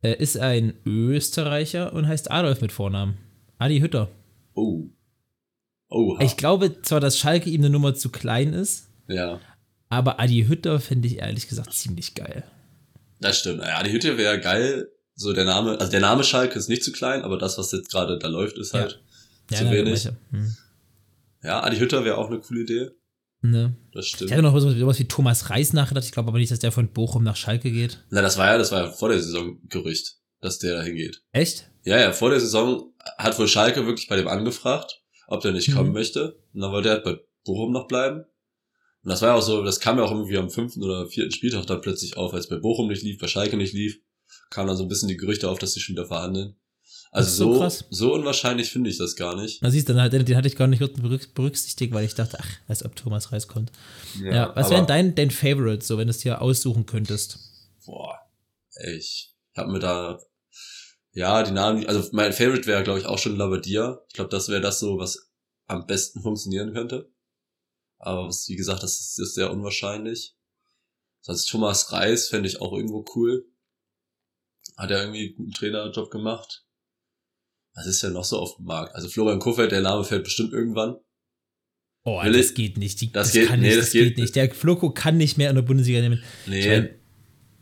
Er 0.00 0.20
ist 0.20 0.38
ein 0.38 0.72
Österreicher 0.86 1.92
und 1.92 2.08
heißt 2.08 2.30
Adolf 2.30 2.62
mit 2.62 2.72
Vornamen. 2.72 3.18
Adi 3.58 3.80
Hütter. 3.80 4.08
Oh. 4.54 4.84
Oh, 5.90 6.16
Ich 6.20 6.36
glaube 6.36 6.80
zwar, 6.82 7.00
dass 7.00 7.18
Schalke 7.18 7.50
ihm 7.50 7.60
eine 7.62 7.70
Nummer 7.70 7.94
zu 7.94 8.10
klein 8.10 8.52
ist, 8.52 8.88
ja. 9.08 9.40
aber 9.88 10.20
Adi 10.20 10.44
Hütter 10.48 10.78
finde 10.80 11.08
ich 11.08 11.18
ehrlich 11.18 11.48
gesagt 11.48 11.72
ziemlich 11.74 12.14
geil. 12.14 12.44
Das 13.20 13.40
stimmt. 13.40 13.60
Ja, 13.62 13.82
die 13.82 13.90
Hütte 13.92 14.16
wäre 14.16 14.40
geil. 14.40 14.88
So 15.14 15.32
der 15.34 15.44
Name, 15.44 15.78
also 15.78 15.90
der 15.90 16.00
Name 16.00 16.24
Schalke 16.24 16.58
ist 16.58 16.68
nicht 16.68 16.82
zu 16.84 16.92
klein, 16.92 17.22
aber 17.22 17.36
das, 17.36 17.58
was 17.58 17.72
jetzt 17.72 17.90
gerade 17.90 18.18
da 18.18 18.28
läuft, 18.28 18.56
ist 18.56 18.72
Ja. 18.72 18.80
halt 18.80 19.02
zu 19.52 19.64
na, 19.64 19.70
wenig. 19.72 20.08
Hm. 20.30 20.56
Ja, 21.42 21.62
Adi 21.62 21.76
Hütter 21.78 22.04
wäre 22.04 22.16
auch 22.18 22.28
eine 22.28 22.38
coole 22.38 22.62
Idee. 22.62 22.90
Ne. 23.42 23.74
Das 23.92 24.06
Ich 24.06 24.12
stimmt. 24.12 24.30
hatte 24.30 24.42
noch 24.42 24.58
sowas, 24.58 24.76
sowas 24.78 24.98
wie 24.98 25.08
Thomas 25.08 25.50
Reis 25.50 25.72
nachgedacht. 25.72 26.04
Ich 26.04 26.12
glaube 26.12 26.28
aber 26.28 26.38
nicht, 26.38 26.52
dass 26.52 26.58
der 26.60 26.72
von 26.72 26.88
Bochum 26.88 27.24
nach 27.24 27.36
Schalke 27.36 27.70
geht. 27.70 27.98
Na, 28.10 28.22
das 28.22 28.38
war 28.38 28.46
ja, 28.46 28.58
das 28.58 28.70
war 28.70 28.84
ja 28.84 28.90
vor 28.90 29.08
der 29.08 29.20
Saison 29.20 29.58
Gerücht, 29.68 30.16
dass 30.40 30.58
der 30.58 30.76
da 30.76 30.82
hingeht. 30.82 31.22
Echt? 31.32 31.68
Ja, 31.84 31.98
ja, 31.98 32.12
vor 32.12 32.30
der 32.30 32.40
Saison 32.40 32.92
hat 33.18 33.38
wohl 33.38 33.48
Schalke 33.48 33.86
wirklich 33.86 34.08
bei 34.08 34.16
dem 34.16 34.28
angefragt, 34.28 34.99
ob 35.30 35.40
der 35.40 35.52
nicht 35.52 35.68
Mhm. 35.70 35.74
kommen 35.74 35.92
möchte. 35.92 36.36
Und 36.52 36.60
dann 36.60 36.70
wollte 36.72 36.88
er 36.90 36.94
halt 36.96 37.04
bei 37.04 37.18
Bochum 37.44 37.72
noch 37.72 37.88
bleiben. 37.88 38.20
Und 39.02 39.08
das 39.10 39.22
war 39.22 39.30
ja 39.30 39.34
auch 39.36 39.42
so, 39.42 39.64
das 39.64 39.80
kam 39.80 39.96
ja 39.96 40.04
auch 40.04 40.10
irgendwie 40.10 40.36
am 40.36 40.50
fünften 40.50 40.82
oder 40.82 41.06
vierten 41.06 41.32
Spieltag 41.32 41.66
dann 41.66 41.80
plötzlich 41.80 42.18
auf, 42.18 42.34
als 42.34 42.48
bei 42.48 42.56
Bochum 42.58 42.88
nicht 42.88 43.02
lief, 43.02 43.18
bei 43.18 43.28
Schalke 43.28 43.56
nicht 43.56 43.72
lief, 43.72 43.98
kamen 44.50 44.68
dann 44.68 44.76
so 44.76 44.82
ein 44.82 44.88
bisschen 44.88 45.08
die 45.08 45.16
Gerüchte 45.16 45.48
auf, 45.48 45.58
dass 45.58 45.72
sie 45.72 45.80
schon 45.80 45.94
wieder 45.94 46.04
verhandeln. 46.06 46.56
Also 47.12 47.30
so 47.30 47.54
so, 47.54 47.60
krass. 47.60 47.84
so 47.90 48.12
unwahrscheinlich 48.14 48.70
finde 48.70 48.90
ich 48.90 48.98
das 48.98 49.16
gar 49.16 49.34
nicht. 49.40 49.62
Na 49.62 49.70
siehst 49.70 49.88
du, 49.88 49.94
den, 49.94 50.24
den 50.26 50.36
hatte 50.36 50.46
ich 50.48 50.54
gar 50.56 50.66
nicht 50.68 50.80
berück- 50.82 51.34
berücksichtigt, 51.34 51.92
weil 51.94 52.04
ich 52.04 52.14
dachte, 52.14 52.38
ach, 52.40 52.48
als 52.68 52.84
ob 52.84 52.94
Thomas 52.94 53.32
Reis 53.32 53.48
kommt. 53.48 53.72
Ja, 54.22 54.50
was 54.54 54.66
aber- 54.66 54.70
wäre 54.76 54.80
denn 54.82 54.86
dein, 54.86 55.14
dein 55.14 55.30
Favorite, 55.30 55.84
so 55.84 55.96
wenn 55.98 56.06
du 56.06 56.10
es 56.10 56.18
dir 56.18 56.40
aussuchen 56.42 56.86
könntest? 56.86 57.38
Boah, 57.86 58.16
ich 58.94 59.34
habe 59.56 59.72
mir 59.72 59.78
da, 59.80 60.20
ja, 61.12 61.42
die 61.42 61.50
Namen, 61.52 61.86
also 61.86 62.08
mein 62.12 62.32
Favorite 62.32 62.66
wäre, 62.66 62.82
glaube 62.84 63.00
ich, 63.00 63.06
auch 63.06 63.18
schon 63.18 63.36
Labadia. 63.36 64.00
Ich 64.08 64.14
glaube, 64.14 64.30
das 64.30 64.48
wäre 64.48 64.60
das 64.60 64.78
so, 64.80 64.98
was 64.98 65.30
am 65.66 65.86
besten 65.86 66.22
funktionieren 66.22 66.72
könnte. 66.72 67.12
Aber 67.98 68.26
was, 68.28 68.48
wie 68.48 68.56
gesagt, 68.56 68.82
das 68.82 68.98
ist, 69.00 69.18
ist 69.18 69.34
sehr 69.34 69.50
unwahrscheinlich. 69.50 70.34
Sonst 71.22 71.46
Thomas 71.46 71.92
Reis 71.92 72.28
fände 72.28 72.48
ich 72.48 72.60
auch 72.60 72.72
irgendwo 72.72 73.04
cool. 73.14 73.44
Hat 74.76 74.90
er 74.90 75.00
irgendwie 75.02 75.26
einen 75.28 75.36
guten 75.36 75.50
Trainerjob 75.52 76.10
gemacht. 76.10 76.64
Was 77.74 77.86
ist 77.86 78.02
denn 78.02 78.14
noch 78.14 78.24
so 78.24 78.38
auf 78.38 78.56
dem 78.56 78.64
Markt? 78.64 78.94
Also 78.94 79.08
Florian 79.08 79.38
Kofeld, 79.38 79.70
der 79.72 79.82
Name 79.82 80.04
fällt 80.04 80.24
bestimmt 80.24 80.52
irgendwann. 80.52 80.96
Oh, 82.04 82.22
Will 82.24 82.32
das 82.32 82.54
geht 82.54 82.78
nicht. 82.78 83.00
Die, 83.00 83.12
das 83.12 83.26
das, 83.28 83.32
geht- 83.34 83.48
kann 83.48 83.60
nee, 83.60 83.66
nicht, 83.66 83.78
das 83.78 83.86
das, 83.86 83.92
geht, 83.92 84.08
geht- 84.08 84.18
nicht. 84.18 84.34
Der 84.36 84.50
Floko 84.54 84.90
kann 84.92 85.18
nicht 85.18 85.36
mehr 85.36 85.50
in 85.50 85.56
der 85.56 85.62
Bundesliga 85.62 86.00
nehmen. 86.00 86.22
Nee, 86.46 86.60
Ich 86.60 86.66
mein, 86.66 86.99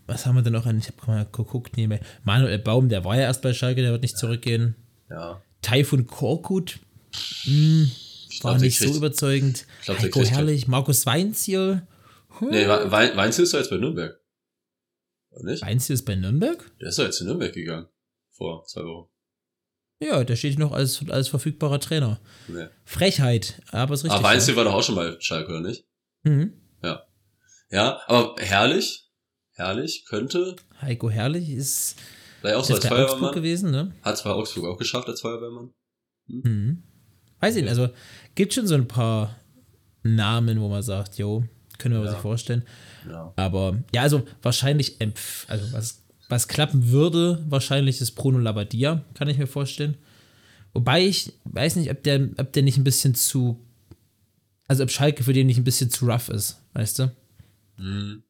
was 0.08 0.26
haben 0.26 0.34
wir 0.34 0.42
denn 0.42 0.52
noch 0.54 0.66
an? 0.66 0.78
Ich 0.78 0.88
habe 0.88 0.96
mal 1.06 1.24
geguckt, 1.30 1.76
nee, 1.76 1.86
mehr. 1.86 2.00
Manuel 2.24 2.58
Baum, 2.58 2.88
der 2.88 3.04
war 3.04 3.14
ja 3.16 3.22
erst 3.22 3.42
bei 3.42 3.54
Schalke, 3.54 3.82
der 3.82 3.92
wird 3.92 4.02
nicht 4.02 4.18
zurückgehen. 4.18 4.74
ja. 5.10 5.40
Taifun 5.62 6.06
Korkut, 6.06 6.78
mh, 7.46 7.88
Ich 8.30 8.44
war 8.44 8.52
glaub, 8.52 8.62
nicht 8.62 8.78
so 8.78 8.84
kriegt- 8.84 8.96
überzeugend. 8.96 9.66
ich 9.80 9.84
glaub, 9.86 9.96
der 9.96 10.04
Heiko 10.06 10.18
kriegt- 10.20 10.30
Herrlich, 10.32 10.68
Markus 10.68 11.04
Weinziel. 11.04 11.82
Nee, 12.40 12.66
We- 12.68 12.90
We- 12.92 13.16
Weinzel 13.16 13.42
ist 13.42 13.52
doch 13.54 13.58
jetzt 13.58 13.70
bei 13.70 13.76
Nürnberg. 13.76 14.20
Oder 15.30 15.50
nicht? 15.50 15.62
Weinziel 15.62 15.94
ist 15.94 16.04
bei 16.04 16.14
Nürnberg? 16.14 16.64
Der 16.80 16.88
ist 16.90 16.98
doch 16.98 17.04
jetzt 17.04 17.18
zu 17.18 17.24
Nürnberg 17.24 17.52
gegangen. 17.52 17.86
Vor 18.30 18.64
zwei 18.66 18.82
Wochen. 18.82 19.10
Ja, 20.00 20.22
der 20.22 20.36
steht 20.36 20.60
noch 20.60 20.70
als, 20.70 21.04
als 21.08 21.26
verfügbarer 21.26 21.80
Trainer. 21.80 22.20
Nee. 22.46 22.66
Frechheit, 22.84 23.60
aber 23.72 23.94
ist 23.94 24.04
richtig. 24.04 24.16
Aber 24.20 24.28
Weinzel 24.28 24.54
war 24.54 24.62
doch 24.62 24.74
auch 24.74 24.82
schon 24.84 24.94
bei 24.94 25.16
Schalke, 25.18 25.50
oder 25.50 25.60
nicht? 25.60 25.84
ja. 26.24 26.30
Mhm. 26.30 26.52
Ja, 27.72 28.00
aber 28.06 28.36
herrlich, 28.38 29.07
herrlich, 29.58 30.04
könnte 30.06 30.56
Heiko 30.80 31.10
Herrlich 31.10 31.50
ist, 31.50 31.96
vielleicht 32.40 32.56
auch 32.56 32.64
so 32.64 32.74
ist 32.74 32.84
als 32.84 32.90
bei 32.90 33.02
Augsburg 33.02 33.18
Feuerwehrmann. 33.18 33.34
gewesen, 33.34 33.70
ne? 33.70 33.92
Hat 34.02 34.16
zwar 34.18 34.36
Augsburg 34.36 34.66
auch 34.66 34.78
geschafft 34.78 35.08
als 35.08 35.20
Feuerwehrmann. 35.20 35.70
Mhm. 36.26 36.82
Weiß 37.40 37.56
ich 37.56 37.62
nicht, 37.62 37.70
also 37.70 37.88
gibt 38.34 38.52
schon 38.54 38.66
so 38.66 38.74
ein 38.74 38.88
paar 38.88 39.36
Namen, 40.02 40.60
wo 40.60 40.68
man 40.68 40.82
sagt, 40.82 41.18
jo, 41.18 41.44
können 41.78 41.94
wir 41.96 42.04
Ja. 42.04 42.10
sich 42.12 42.20
vorstellen. 42.20 42.62
Ja. 43.08 43.32
Aber 43.36 43.78
ja, 43.94 44.02
also 44.02 44.22
wahrscheinlich, 44.42 45.00
empf 45.00 45.46
also 45.48 45.72
was, 45.72 46.02
was 46.28 46.48
klappen 46.48 46.90
würde, 46.90 47.44
wahrscheinlich 47.48 48.00
ist 48.00 48.12
Bruno 48.12 48.38
Labbadia, 48.38 49.04
kann 49.14 49.28
ich 49.28 49.38
mir 49.38 49.46
vorstellen. 49.46 49.96
Wobei 50.74 51.06
ich 51.06 51.32
weiß 51.44 51.76
nicht, 51.76 51.90
ob 51.90 52.02
der, 52.02 52.28
ob 52.36 52.52
der 52.52 52.62
nicht 52.62 52.76
ein 52.78 52.84
bisschen 52.84 53.14
zu, 53.14 53.58
also 54.66 54.82
ob 54.82 54.90
Schalke 54.90 55.22
für 55.24 55.32
den 55.32 55.46
nicht 55.46 55.58
ein 55.58 55.64
bisschen 55.64 55.90
zu 55.90 56.06
rough 56.06 56.28
ist, 56.28 56.60
weißt 56.74 56.98
du? 56.98 57.12
Mhm. 57.78 58.22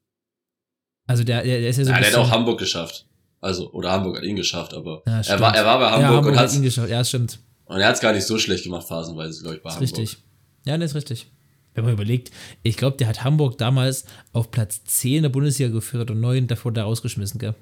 Also 1.09 1.25
der, 1.25 1.43
der, 1.43 1.59
der 1.61 1.71
ist 1.71 1.79
ja 1.79 1.85
so 1.85 1.91
ja, 1.91 1.99
der 1.99 2.09
hat 2.09 2.15
auch 2.17 2.31
Hamburg 2.31 2.61
geschafft. 2.61 3.07
Also, 3.41 3.71
oder 3.73 3.91
Hamburg 3.91 4.19
hat 4.19 4.25
ihn 4.25 4.37
geschafft, 4.37 4.75
aber 4.75 5.03
Ja, 5.07 5.21
er, 5.21 5.41
war, 5.41 5.57
er 5.57 5.65
war 5.65 5.79
bei 5.79 5.85
ja, 5.87 5.91
Hamburg, 5.93 6.09
Hamburg 6.17 6.33
und, 6.35 6.39
hat 6.39 6.55
ihn 6.55 6.63
geschafft. 6.63 6.91
Ja, 6.91 7.03
stimmt. 7.05 7.41
und 7.67 7.81
er 7.81 7.89
hat 7.89 7.95
es 7.97 8.01
gar 8.01 8.13
nicht 8.13 8.27
so 8.27 8.39
schlecht 8.39 8.65
gemacht, 8.65 8.87
phasenweise, 8.87 9.43
glaube 9.43 9.57
ich, 9.57 9.63
bei 9.63 9.71
Ist 9.71 9.77
Hamburg. 9.77 9.99
richtig. 9.99 10.23
Ja, 10.67 10.79
das 10.79 10.91
ist 10.91 10.97
richtig. 10.97 11.33
Wenn 11.75 11.85
man 11.85 11.93
überlegt, 11.93 12.31
ich 12.63 12.77
glaube, 12.77 12.97
der 12.97 13.07
hat 13.09 13.25
Hamburg 13.25 13.57
damals 13.59 14.05
auf 14.33 14.51
Platz 14.51 14.83
10 14.85 15.23
der 15.23 15.29
Bundesliga 15.31 15.71
geführt 15.71 16.11
und 16.11 16.21
9 16.21 16.47
davor 16.47 16.73
da 16.73 16.85
rausgeschmissen, 16.85 17.39
gell? 17.39 17.55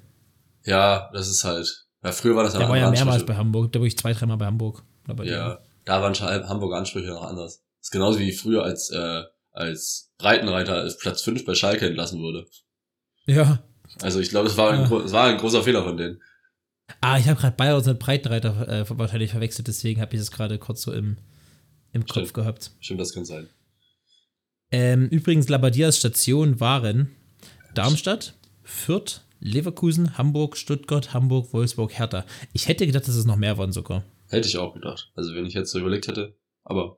Ja, 0.65 1.09
das 1.13 1.29
ist 1.29 1.43
halt. 1.43 1.85
Ja, 2.03 2.11
früher 2.11 2.35
war 2.35 2.43
das 2.43 2.53
Der 2.53 2.61
noch 2.61 2.69
war 2.69 2.77
ja 2.77 2.89
mehrmals 2.91 3.25
bei 3.25 3.35
Hamburg, 3.35 3.71
da 3.71 3.79
war 3.79 3.87
ich 3.87 3.97
zwei, 3.97 4.13
dreimal 4.13 4.37
bei 4.37 4.45
Hamburg. 4.45 4.83
Aber 5.07 5.23
Ja, 5.23 5.59
da 5.85 6.01
waren 6.01 6.13
Hamburger 6.15 6.77
Ansprüche 6.77 7.07
noch 7.07 7.23
anders. 7.23 7.57
Das 7.79 7.87
ist 7.87 7.91
genauso 7.91 8.19
wie 8.19 8.31
früher 8.31 8.63
als, 8.63 8.89
äh, 8.89 9.23
als 9.51 10.11
Breitenreiter 10.17 10.73
als 10.73 10.97
Platz 10.97 11.21
5 11.21 11.45
bei 11.45 11.53
Schalke 11.55 11.85
entlassen 11.87 12.19
wurde. 12.19 12.45
Ja. 13.27 13.63
Also 14.01 14.19
ich 14.19 14.29
glaube, 14.29 14.47
das 14.47 14.57
war 14.57 14.71
ein, 14.71 14.89
Ja. 14.89 14.99
das 14.99 15.11
war 15.11 15.25
ein 15.27 15.37
großer 15.37 15.63
Fehler 15.63 15.83
von 15.83 15.97
denen. 15.97 16.21
Ah, 17.01 17.17
ich 17.17 17.27
habe 17.27 17.39
gerade 17.39 17.55
Bayer 17.55 17.77
und 17.77 17.99
Breitenreiter 17.99 18.67
äh, 18.67 18.85
wahrscheinlich 18.97 19.31
verwechselt, 19.31 19.67
deswegen 19.67 20.01
habe 20.01 20.13
ich 20.15 20.19
das 20.21 20.31
gerade 20.31 20.57
kurz 20.57 20.81
so 20.81 20.93
im, 20.93 21.17
im 21.91 22.03
Kopf 22.05 22.11
Stimmt. 22.29 22.33
gehabt. 22.33 22.71
Stimmt, 22.79 23.01
das 23.01 23.13
kann 23.13 23.25
sein. 23.25 23.49
Ähm, 24.71 25.07
übrigens, 25.09 25.47
Labadias 25.49 25.97
Stationen 25.97 26.59
waren 26.59 27.15
Darmstadt, 27.73 28.33
Fürth, 28.63 29.21
Leverkusen, 29.39 30.17
Hamburg, 30.17 30.57
Stuttgart, 30.57 31.13
Hamburg, 31.13 31.53
Wolfsburg, 31.53 31.97
Hertha. 31.97 32.25
Ich 32.53 32.67
hätte 32.67 32.85
gedacht, 32.85 33.07
dass 33.07 33.15
es 33.15 33.25
noch 33.25 33.35
mehr 33.37 33.57
waren 33.57 33.71
sogar. 33.71 34.03
Hätte 34.29 34.47
ich 34.47 34.57
auch 34.57 34.73
gedacht. 34.73 35.11
Also 35.15 35.33
wenn 35.35 35.45
ich 35.45 35.53
jetzt 35.53 35.71
so 35.71 35.79
überlegt 35.79 36.07
hätte. 36.07 36.35
Aber 36.63 36.97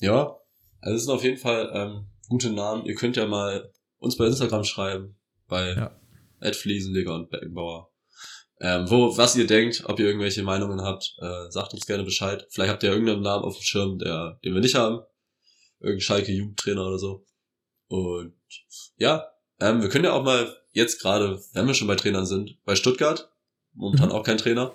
ja, 0.00 0.36
also 0.80 0.96
es 0.96 1.04
sind 1.04 1.14
auf 1.14 1.24
jeden 1.24 1.38
Fall 1.38 1.70
ähm, 1.72 2.06
gute 2.28 2.50
Namen. 2.50 2.84
Ihr 2.84 2.94
könnt 2.94 3.16
ja 3.16 3.26
mal 3.26 3.70
uns 4.02 4.16
bei 4.16 4.26
Instagram 4.26 4.64
schreiben, 4.64 5.16
bei 5.48 5.74
Ja. 6.40 6.52
Fliesenleger 6.52 7.14
und 7.14 7.30
Beckenbauer. 7.30 7.90
Ähm, 8.60 8.88
wo, 8.90 9.16
was 9.16 9.34
ihr 9.36 9.46
denkt, 9.46 9.84
ob 9.86 9.98
ihr 9.98 10.06
irgendwelche 10.06 10.42
Meinungen 10.42 10.82
habt, 10.82 11.14
äh, 11.20 11.50
sagt 11.50 11.72
uns 11.74 11.86
gerne 11.86 12.04
Bescheid. 12.04 12.46
Vielleicht 12.50 12.70
habt 12.72 12.82
ihr 12.82 12.90
irgendeinen 12.90 13.22
Namen 13.22 13.44
auf 13.44 13.56
dem 13.56 13.62
Schirm, 13.62 13.98
der, 13.98 14.38
den 14.44 14.54
wir 14.54 14.60
nicht 14.60 14.74
haben. 14.74 15.00
Irgendein 15.80 16.00
Schalke-Jugendtrainer 16.00 16.86
oder 16.86 16.98
so. 16.98 17.24
Und 17.88 18.34
ja, 18.96 19.26
ähm, 19.60 19.82
wir 19.82 19.88
können 19.88 20.04
ja 20.04 20.12
auch 20.12 20.22
mal 20.24 20.56
jetzt 20.72 21.00
gerade, 21.00 21.40
wenn 21.52 21.66
wir 21.66 21.74
schon 21.74 21.88
bei 21.88 21.96
Trainern 21.96 22.26
sind, 22.26 22.56
bei 22.64 22.76
Stuttgart, 22.76 23.30
momentan 23.74 24.08
Mhm. 24.08 24.14
auch 24.14 24.22
kein 24.22 24.38
Trainer. 24.38 24.74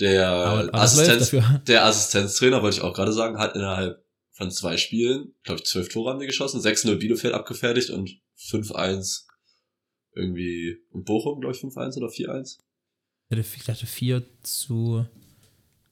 Der 0.00 0.70
Assistenz, 0.72 1.34
der 1.66 1.84
Assistenztrainer, 1.84 2.62
wollte 2.62 2.76
ich 2.76 2.82
auch 2.82 2.94
gerade 2.94 3.12
sagen, 3.12 3.38
hat 3.38 3.56
innerhalb 3.56 4.04
von 4.38 4.52
zwei 4.52 4.76
Spielen, 4.76 5.34
glaube 5.42 5.60
ich, 5.60 5.66
zwölf 5.66 5.88
Tore 5.88 6.10
haben 6.12 6.20
die 6.20 6.26
geschossen, 6.26 6.60
6-0 6.60 6.94
Bielefeld 6.94 7.34
abgefertigt 7.34 7.90
und 7.90 8.20
5-1 8.38 9.24
irgendwie 10.14 10.76
und 10.92 11.04
Bochum, 11.04 11.40
glaube 11.40 11.56
ich, 11.56 11.60
5-1 11.60 11.96
oder 11.98 12.06
4-1. 12.06 12.58
Ich 13.30 13.64
dachte 13.64 13.84
4 13.86 14.22
zu. 14.44 15.04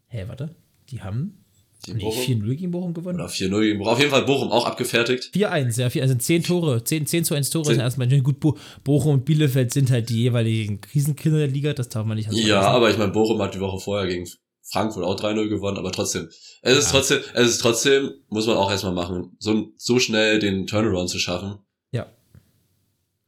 Hä, 0.06 0.24
warte. 0.28 0.54
Die 0.90 1.02
haben. 1.02 1.44
Die 1.86 1.94
Nee, 1.94 2.04
Bochum? 2.04 2.22
4-0 2.22 2.54
gegen 2.54 2.70
Bochum 2.70 2.94
gewonnen. 2.94 3.18
Oder 3.20 3.28
4-0 3.28 3.60
gegen 3.60 3.78
Bochum. 3.80 3.92
Auf 3.92 3.98
jeden 3.98 4.10
Fall 4.10 4.24
Bochum 4.24 4.50
auch 4.52 4.64
abgefertigt. 4.64 5.32
4-1, 5.34 5.80
ja, 5.80 5.90
4, 5.90 6.02
also 6.02 6.14
10 6.14 6.44
Tore, 6.44 6.84
10, 6.84 7.06
10 7.06 7.24
zu 7.24 7.34
1 7.34 7.50
Tore 7.50 7.64
Zehn. 7.64 7.74
sind 7.74 7.80
erstmal 7.82 8.08
gut. 8.22 8.38
Bo 8.38 8.56
Bochum 8.84 9.14
und 9.14 9.24
Bielefeld 9.24 9.72
sind 9.72 9.90
halt 9.90 10.08
die 10.08 10.22
jeweiligen 10.22 10.80
Krisenkinder 10.80 11.38
der 11.38 11.48
Liga, 11.48 11.72
das 11.74 11.88
darf 11.88 12.06
man 12.06 12.16
nicht 12.16 12.32
Ja, 12.32 12.60
aber 12.60 12.90
ich 12.90 12.96
meine, 12.96 13.10
Bochum 13.12 13.42
hat 13.42 13.54
die 13.56 13.60
Woche 13.60 13.80
vorher 13.80 14.06
gegen 14.08 14.24
Frankfurt 14.68 15.04
auch 15.04 15.16
3-0 15.18 15.48
gewonnen, 15.48 15.76
aber 15.78 15.92
trotzdem. 15.92 16.28
Es 16.62 16.76
ist 16.76 16.86
Ja. 16.86 16.90
trotzdem, 16.92 17.20
es 17.34 17.48
ist 17.50 17.58
trotzdem, 17.60 18.12
muss 18.28 18.46
man 18.46 18.56
auch 18.56 18.70
erstmal 18.70 18.92
machen, 18.92 19.36
so, 19.38 19.68
so 19.76 19.98
schnell 19.98 20.38
den 20.40 20.66
Turnaround 20.66 21.08
zu 21.08 21.18
schaffen. 21.18 21.58
Ja. 21.92 22.06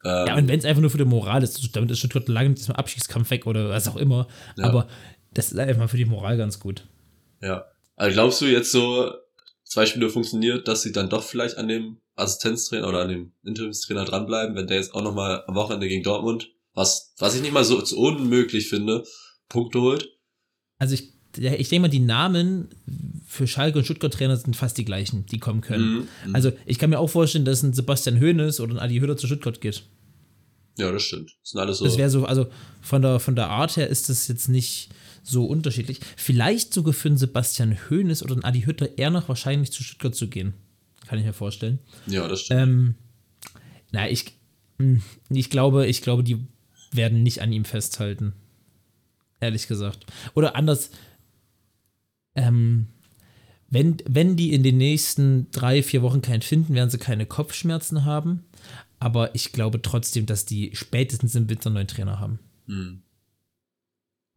Ähm, 0.05 0.27
Ja, 0.27 0.37
und 0.37 0.49
wenn 0.49 0.59
es 0.59 0.65
einfach 0.65 0.81
nur 0.81 0.91
für 0.91 0.99
die 0.99 1.05
Moral 1.05 1.43
ist, 1.43 1.75
damit 1.77 1.91
ist 1.91 1.99
Stuttgart 2.01 2.29
lange 2.29 2.51
nicht 2.51 2.63
zum 2.63 2.75
Abschiedskampf 2.75 3.31
weg 3.31 3.47
oder 3.47 3.69
was 3.69 3.89
auch 3.89 3.97
immer. 3.97 4.27
Ja. 4.57 4.65
Aber 4.65 4.89
das 5.33 5.53
ist 5.53 5.59
einfach 5.59 5.89
für 5.89 5.97
die 5.97 6.05
Moral 6.07 6.37
ganz 6.37 6.59
gut. 6.59 6.87
Ja. 7.41 7.65
Also 7.97 8.15
glaubst 8.15 8.41
du 8.41 8.47
jetzt 8.47 8.73
so, 8.73 9.13
zwei 9.65 9.87
Spiele 9.87 10.09
funktioniert, 10.11 10.67
dass 10.67 10.83
sie 10.83 10.93
dann 10.93 11.09
doch 11.11 11.23
vielleicht 11.23 11.57
an 11.59 11.69
dem 11.69 11.99
Assistenztrainer 12.17 12.89
oder 12.89 13.01
an 13.03 13.09
dem 13.11 13.33
Interimstrainer 13.45 14.05
dranbleiben, 14.05 14.57
wenn 14.57 14.67
der 14.67 14.79
jetzt 14.79 14.95
auch 14.95 15.03
nochmal 15.03 15.45
am 15.47 15.55
Wochenende 15.55 15.87
gegen 15.89 16.03
Dortmund, 16.03 16.51
was, 16.75 17.15
was 17.19 17.35
ich 17.37 17.43
nicht 17.43 17.53
mal 17.53 17.65
so 17.65 17.81
unmöglich 17.97 18.69
finde, 18.69 19.05
Punkte 19.49 19.81
holt? 19.81 20.09
Also 20.79 20.95
ich, 20.95 21.13
ich 21.37 21.69
denke 21.69 21.83
mal, 21.83 21.89
die 21.89 22.01
Namen 22.01 22.69
für 23.27 23.47
Schalke 23.47 23.79
und 23.79 23.85
Stuttgart-Trainer 23.85 24.37
sind 24.37 24.57
fast 24.57 24.79
die 24.79 24.85
gleichen, 24.85 25.27
die 25.27 25.39
kommen 25.39 25.61
können. 25.61 26.09
Mhm. 26.25 26.35
Also 26.35 26.53
ich 26.67 26.79
kann 26.79 26.91
mir 26.91 26.99
auch 26.99 27.09
vorstellen, 27.09 27.45
dass 27.45 27.63
ein 27.63 27.75
Sebastian 27.75 28.21
Hoeneß 28.21 28.61
oder 28.61 28.75
ein 28.75 28.79
Adi 28.79 28.99
Hütter 28.99 29.17
zu 29.17 29.27
Stuttgart 29.27 29.61
geht. 29.61 29.85
Ja, 30.79 30.91
das 30.93 31.03
stimmt. 31.03 31.37
Das 31.43 31.51
sind 31.51 31.61
alles 31.61 31.79
so. 31.79 31.85
Das 31.85 31.99
wäre 31.99 32.09
so, 32.09 32.25
also 32.25 32.47
von 32.81 33.03
der, 33.03 33.21
von 33.21 33.37
der 33.37 33.51
Art 33.51 33.77
her 33.77 33.89
ist 33.89 34.09
das 34.09 34.29
jetzt 34.29 34.49
nicht 34.49 34.91
so 35.23 35.45
unterschiedlich. 35.45 36.01
Vielleicht 36.17 36.73
sogar 36.73 36.95
für 36.95 37.09
einen 37.09 37.19
Sebastian 37.19 37.77
Hoeneß 37.91 38.23
oder 38.23 38.35
einen 38.35 38.45
Adi 38.45 38.63
Hütter 38.63 38.97
eher 38.97 39.11
noch 39.11 39.29
wahrscheinlich 39.29 39.73
zu 39.73 39.83
Stuttgart 39.83 40.15
zu 40.15 40.29
gehen. 40.29 40.55
Kann 41.07 41.19
ich 41.19 41.25
mir 41.25 41.33
vorstellen. 41.33 41.79
ja, 42.07 42.27
das 42.29 42.43
stimmt. 42.43 42.61
Ähm, 42.61 42.95
na, 43.91 44.09
ich, 44.09 44.27
mh, 44.79 45.01
ich 45.31 45.51
glaube, 45.51 45.87
ich 45.87 46.03
glaube, 46.03 46.23
die 46.23 46.47
werden 46.93 47.23
nicht 47.23 47.43
an 47.43 47.53
ihm 47.53 47.65
festhalten. 47.65 48.35
Ehrlich 49.41 49.69
gesagt. 49.69 50.07
Oder 50.35 50.57
anders, 50.57 50.91
ähm, 52.35 52.89
wenn, 53.71 53.99
wenn 54.07 54.37
die 54.37 54.53
in 54.55 54.63
den 54.63 54.79
nächsten 54.79 55.51
drei, 55.51 55.83
vier 55.83 56.03
Wochen 56.03 56.23
keinen 56.23 56.43
finden, 56.43 56.75
werden 56.75 56.91
sie 56.91 56.99
keine 56.99 57.27
Kopfschmerzen 57.27 58.05
haben. 58.05 58.45
Aber 58.99 59.35
ich 59.35 59.53
glaube 59.53 59.83
trotzdem, 59.83 60.27
dass 60.27 60.47
die 60.47 60.75
spätestens 60.75 61.35
im 61.35 61.49
Winter 61.49 61.67
einen 61.67 61.75
neuen 61.75 61.89
Trainer 61.89 62.19
haben. 62.19 62.39
Hm. 62.67 63.03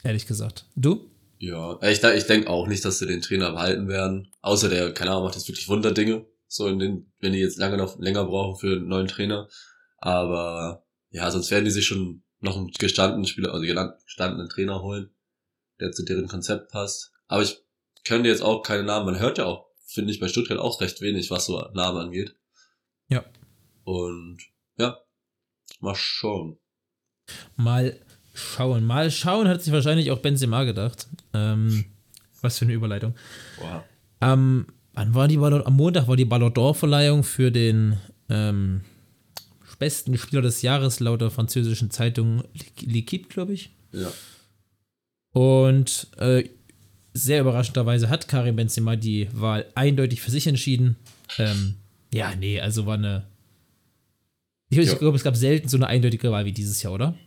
Ehrlich 0.03 0.27
gesagt. 0.27 0.65
Du? 0.75 1.09
Ja, 1.39 1.79
ich, 1.81 2.03
ich 2.03 2.25
denke 2.25 2.49
auch 2.49 2.67
nicht, 2.67 2.85
dass 2.85 2.99
sie 2.99 3.07
den 3.07 3.21
Trainer 3.21 3.51
behalten 3.51 3.87
werden. 3.87 4.31
Außer 4.41 4.69
der, 4.69 4.93
keine 4.93 5.11
Ahnung, 5.11 5.23
macht 5.23 5.35
jetzt 5.35 5.47
wirklich 5.47 5.67
Wunderdinge. 5.69 6.25
So 6.47 6.67
in 6.67 6.79
den, 6.79 7.11
wenn 7.19 7.33
die 7.33 7.39
jetzt 7.39 7.57
lange 7.57 7.77
noch 7.77 7.97
länger 7.97 8.25
brauchen 8.25 8.59
für 8.59 8.75
einen 8.75 8.87
neuen 8.87 9.07
Trainer. 9.07 9.47
Aber 9.97 10.85
ja, 11.09 11.31
sonst 11.31 11.49
werden 11.49 11.65
die 11.65 11.71
sich 11.71 11.85
schon 11.85 12.23
noch 12.41 12.57
einen 12.57 12.71
gestandenen 12.71 13.25
Spieler, 13.25 13.53
also 13.53 13.65
gestandenen 14.03 14.49
Trainer 14.49 14.81
holen, 14.81 15.11
der 15.79 15.91
zu 15.91 16.03
deren 16.03 16.27
Konzept 16.27 16.71
passt. 16.71 17.11
Aber 17.27 17.43
ich 17.43 17.63
könnte 18.03 18.29
jetzt 18.29 18.41
auch 18.41 18.63
keine 18.63 18.83
Namen. 18.83 19.05
Man 19.05 19.19
hört 19.19 19.37
ja 19.37 19.45
auch, 19.45 19.67
finde 19.85 20.11
ich, 20.11 20.19
bei 20.19 20.27
Stuttgart 20.27 20.59
auch 20.59 20.81
recht 20.81 21.01
wenig, 21.01 21.31
was 21.31 21.45
so 21.45 21.59
Namen 21.73 21.97
angeht. 21.97 22.35
Ja. 23.07 23.23
Und 23.83 24.39
ja, 24.77 24.97
mal 25.79 25.95
schauen. 25.95 26.57
Mal 27.55 27.99
schauen. 28.33 28.85
Mal 28.85 29.11
schauen, 29.11 29.47
hat 29.47 29.61
sich 29.61 29.73
wahrscheinlich 29.73 30.11
auch 30.11 30.19
Benzema 30.19 30.63
gedacht. 30.63 31.07
Ähm, 31.33 31.85
was 32.41 32.57
für 32.57 32.65
eine 32.65 32.73
Überleitung. 32.73 33.15
Wow. 33.59 33.83
Am, 34.19 34.67
wann 34.93 35.13
war 35.13 35.27
die 35.27 35.37
Ballon, 35.37 35.65
am 35.65 35.75
Montag 35.75 36.07
war 36.07 36.15
die 36.15 36.25
Ballon 36.25 36.53
d'Or-Verleihung 36.53 37.23
für 37.23 37.51
den 37.51 37.97
ähm, 38.29 38.81
besten 39.81 40.15
Spieler 40.17 40.43
des 40.43 40.61
Jahres 40.61 40.99
laut 40.99 41.21
der 41.21 41.31
französischen 41.31 41.89
Zeitung 41.89 42.43
L'Equipe, 42.79 43.27
glaube 43.27 43.53
ich. 43.53 43.71
Ja. 43.91 44.11
Und 45.33 46.07
äh, 46.17 46.47
sehr 47.13 47.41
überraschenderweise 47.41 48.09
hat 48.09 48.27
Karim 48.27 48.55
Benzema 48.55 48.95
die 48.95 49.27
Wahl 49.33 49.65
eindeutig 49.75 50.21
für 50.21 50.31
sich 50.31 50.47
entschieden. 50.47 50.95
Ähm, 51.37 51.75
ja, 52.13 52.35
nee, 52.35 52.59
also 52.59 52.85
war 52.85 52.95
eine. 52.95 53.27
Ich, 54.69 54.77
ich 54.77 54.87
Ja. 54.87 54.95
glaube, 54.95 55.17
es 55.17 55.23
gab 55.23 55.35
selten 55.35 55.67
so 55.67 55.77
eine 55.77 55.87
eindeutige 55.87 56.31
Wahl 56.31 56.45
wie 56.45 56.53
dieses 56.53 56.81
Jahr, 56.81 56.93
oder? 56.93 57.17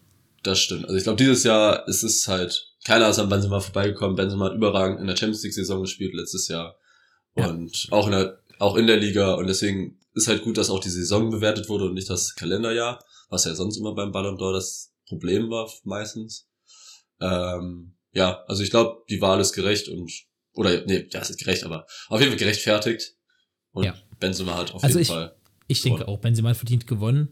Das 0.42 0.58
stimmt. 0.58 0.84
Also 0.84 0.96
ich 0.96 1.04
glaube, 1.04 1.16
dieses 1.16 1.44
Jahr 1.44 1.86
ist 1.88 2.02
es 2.02 2.26
halt, 2.28 2.74
keiner 2.84 3.08
ist 3.08 3.18
an 3.18 3.28
Benzema 3.28 3.60
vorbeigekommen. 3.60 4.16
Benzema 4.16 4.46
hat 4.46 4.54
überragend 4.54 5.00
in 5.00 5.06
der 5.06 5.16
Champions 5.16 5.42
League 5.42 5.54
Saison 5.54 5.82
gespielt 5.82 6.14
letztes 6.14 6.48
Jahr. 6.48 6.76
Ja. 7.36 7.48
Und 7.48 7.88
auch 7.90 8.06
in 8.06 8.12
der, 8.12 8.38
auch 8.58 8.76
in 8.76 8.86
der 8.86 8.96
Liga. 8.98 9.34
Und 9.34 9.46
deswegen 9.46 9.98
ist 10.14 10.28
halt 10.28 10.42
gut, 10.42 10.56
dass 10.58 10.70
auch 10.70 10.80
die 10.80 10.90
Saison 10.90 11.30
bewertet 11.30 11.68
wurde 11.68 11.86
und 11.86 11.94
nicht 11.94 12.08
das 12.10 12.34
Kalenderjahr, 12.34 13.02
was 13.30 13.44
ja 13.46 13.54
sonst 13.54 13.76
immer 13.78 13.94
beim 13.94 14.12
Ballon 14.12 14.36
d'Or 14.38 14.52
das 14.52 14.92
Problem 15.08 15.50
war 15.50 15.70
meistens. 15.84 16.46
Ähm, 17.20 17.93
ja, 18.14 18.42
also 18.47 18.62
ich 18.62 18.71
glaube, 18.71 19.02
die 19.11 19.21
Wahl 19.21 19.40
ist 19.40 19.52
gerecht 19.52 19.88
und, 19.88 20.11
oder, 20.54 20.85
nee, 20.87 21.06
ja, 21.11 21.21
es 21.21 21.30
ist 21.30 21.38
gerecht, 21.38 21.64
aber 21.64 21.87
auf 22.09 22.21
jeden 22.21 22.33
Fall 22.33 22.38
gerechtfertigt. 22.38 23.14
Und 23.73 23.85
Ja. 23.85 23.94
Benzema 24.21 24.56
hat 24.56 24.73
auf 24.73 24.83
Also 24.85 24.99
jeden 24.99 25.02
ich- 25.02 25.09
Fall. 25.09 25.35
Ich 25.66 25.83
denke 25.83 26.00
Gewonnen. 26.00 26.16
auch, 26.16 26.21
Benzema 26.21 26.49
hat 26.50 26.56
verdient 26.56 26.87
gewonnen. 26.87 27.28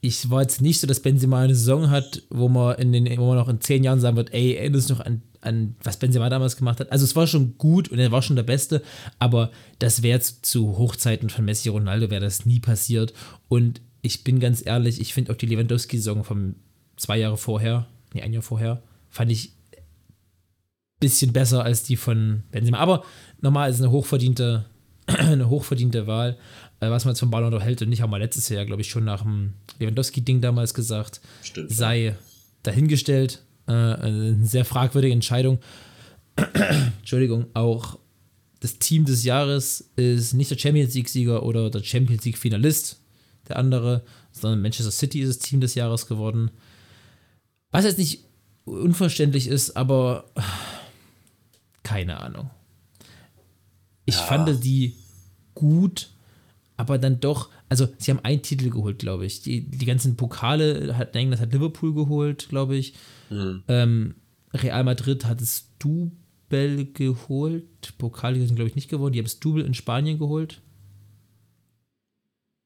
Ich 0.00 0.30
war 0.30 0.42
jetzt 0.42 0.60
nicht 0.60 0.80
so, 0.80 0.86
dass 0.86 1.00
Benzema 1.00 1.40
eine 1.42 1.54
Saison 1.54 1.90
hat, 1.90 2.22
wo 2.30 2.48
man 2.48 2.76
in 2.78 2.92
den, 2.92 3.06
wo 3.18 3.26
man 3.26 3.36
noch 3.36 3.48
in 3.48 3.60
zehn 3.60 3.82
Jahren 3.84 4.00
sagen 4.00 4.16
wird, 4.16 4.32
ey, 4.32 4.54
erinnerst 4.54 4.90
du 4.90 4.94
noch 4.94 5.00
an, 5.00 5.22
an 5.40 5.76
was 5.82 5.96
Benzema 5.96 6.28
damals 6.28 6.56
gemacht 6.56 6.78
hat? 6.80 6.92
Also 6.92 7.04
es 7.04 7.16
war 7.16 7.26
schon 7.26 7.56
gut 7.56 7.88
und 7.88 7.98
er 7.98 8.10
war 8.12 8.22
schon 8.22 8.36
der 8.36 8.42
Beste, 8.44 8.82
aber 9.18 9.50
das 9.78 10.02
wäre 10.02 10.20
zu, 10.20 10.42
zu 10.42 10.78
Hochzeiten 10.78 11.30
von 11.30 11.44
Messi 11.44 11.68
Ronaldo 11.68 12.10
wäre 12.10 12.20
das 12.20 12.46
nie 12.46 12.60
passiert. 12.60 13.12
Und 13.48 13.80
ich 14.02 14.22
bin 14.24 14.38
ganz 14.40 14.64
ehrlich, 14.64 15.00
ich 15.00 15.14
finde 15.14 15.32
auch 15.32 15.36
die 15.36 15.46
Lewandowski-Saison 15.46 16.22
von 16.24 16.56
zwei 16.96 17.18
Jahre 17.18 17.36
vorher, 17.36 17.86
nee, 18.12 18.22
ein 18.22 18.32
Jahr 18.32 18.42
vorher, 18.42 18.82
fand 19.08 19.30
ich 19.32 19.52
bisschen 21.00 21.32
besser 21.32 21.64
als 21.64 21.82
die 21.82 21.96
von 21.96 22.42
Benzema. 22.50 22.78
Aber 22.78 23.04
normal 23.40 23.70
ist 23.70 23.76
es 23.76 23.82
eine 23.82 23.90
hochverdiente, 23.90 24.66
eine 25.06 25.48
hochverdiente 25.48 26.06
Wahl, 26.06 26.36
äh, 26.80 26.90
was 26.90 27.04
man 27.04 27.12
jetzt 27.12 27.20
von 27.20 27.30
Ballon 27.30 27.52
d'Or 27.52 27.60
hält. 27.60 27.82
Und 27.82 27.92
ich 27.92 28.00
habe 28.00 28.10
mal 28.10 28.18
letztes 28.18 28.48
Jahr, 28.48 28.64
glaube 28.64 28.82
ich, 28.82 28.88
schon 28.88 29.04
nach 29.04 29.22
dem 29.22 29.54
Lewandowski-Ding 29.78 30.40
damals 30.40 30.74
gesagt, 30.74 31.20
Stimmt. 31.42 31.70
sei 31.70 32.16
dahingestellt. 32.62 33.42
Äh, 33.66 33.72
eine 33.72 34.38
sehr 34.44 34.64
fragwürdige 34.64 35.12
Entscheidung. 35.12 35.58
Entschuldigung, 36.98 37.46
auch 37.54 37.98
das 38.60 38.78
Team 38.78 39.04
des 39.04 39.24
Jahres 39.24 39.90
ist 39.96 40.34
nicht 40.34 40.50
der 40.50 40.58
Champions 40.58 40.94
League-Sieger 40.94 41.42
oder 41.42 41.70
der 41.70 41.82
Champions 41.82 42.24
League-Finalist, 42.24 43.00
der 43.48 43.56
andere, 43.56 44.02
sondern 44.32 44.62
Manchester 44.62 44.90
City 44.90 45.20
ist 45.20 45.28
das 45.28 45.38
Team 45.38 45.60
des 45.60 45.74
Jahres 45.74 46.06
geworden. 46.06 46.50
Was 47.70 47.84
jetzt 47.84 47.98
nicht 47.98 48.24
unverständlich 48.64 49.48
ist, 49.48 49.76
aber 49.76 50.24
keine 51.88 52.20
Ahnung. 52.20 52.50
Ich 54.04 54.14
Ja. 54.16 54.22
fand 54.22 54.62
die 54.62 54.94
gut, 55.54 56.10
aber 56.76 56.98
dann 56.98 57.18
doch, 57.20 57.48
also 57.70 57.88
sie 57.98 58.10
haben 58.10 58.24
einen 58.24 58.42
Titel 58.42 58.68
geholt, 58.70 58.98
glaube 58.98 59.24
ich. 59.24 59.40
Die, 59.42 59.62
die 59.62 59.86
ganzen 59.86 60.16
Pokale 60.16 60.96
hat 60.98 61.16
England 61.16 61.40
hat 61.40 61.52
Liverpool 61.52 61.94
geholt, 61.94 62.48
glaube 62.50 62.76
ich. 62.76 62.92
Mhm. 63.30 63.62
Ähm, 63.68 64.14
Real 64.52 64.84
Madrid 64.84 65.24
hat 65.24 65.40
das 65.40 65.68
Double 65.78 66.84
geholt. 66.92 67.64
Pokal 67.98 68.34
sind, 68.36 68.54
glaube 68.56 68.68
ich, 68.68 68.76
nicht 68.76 68.88
gewonnen. 68.90 69.12
Die 69.14 69.18
haben 69.18 69.24
das 69.26 69.40
Double 69.40 69.64
in 69.64 69.74
Spanien 69.74 70.18
geholt. 70.18 70.60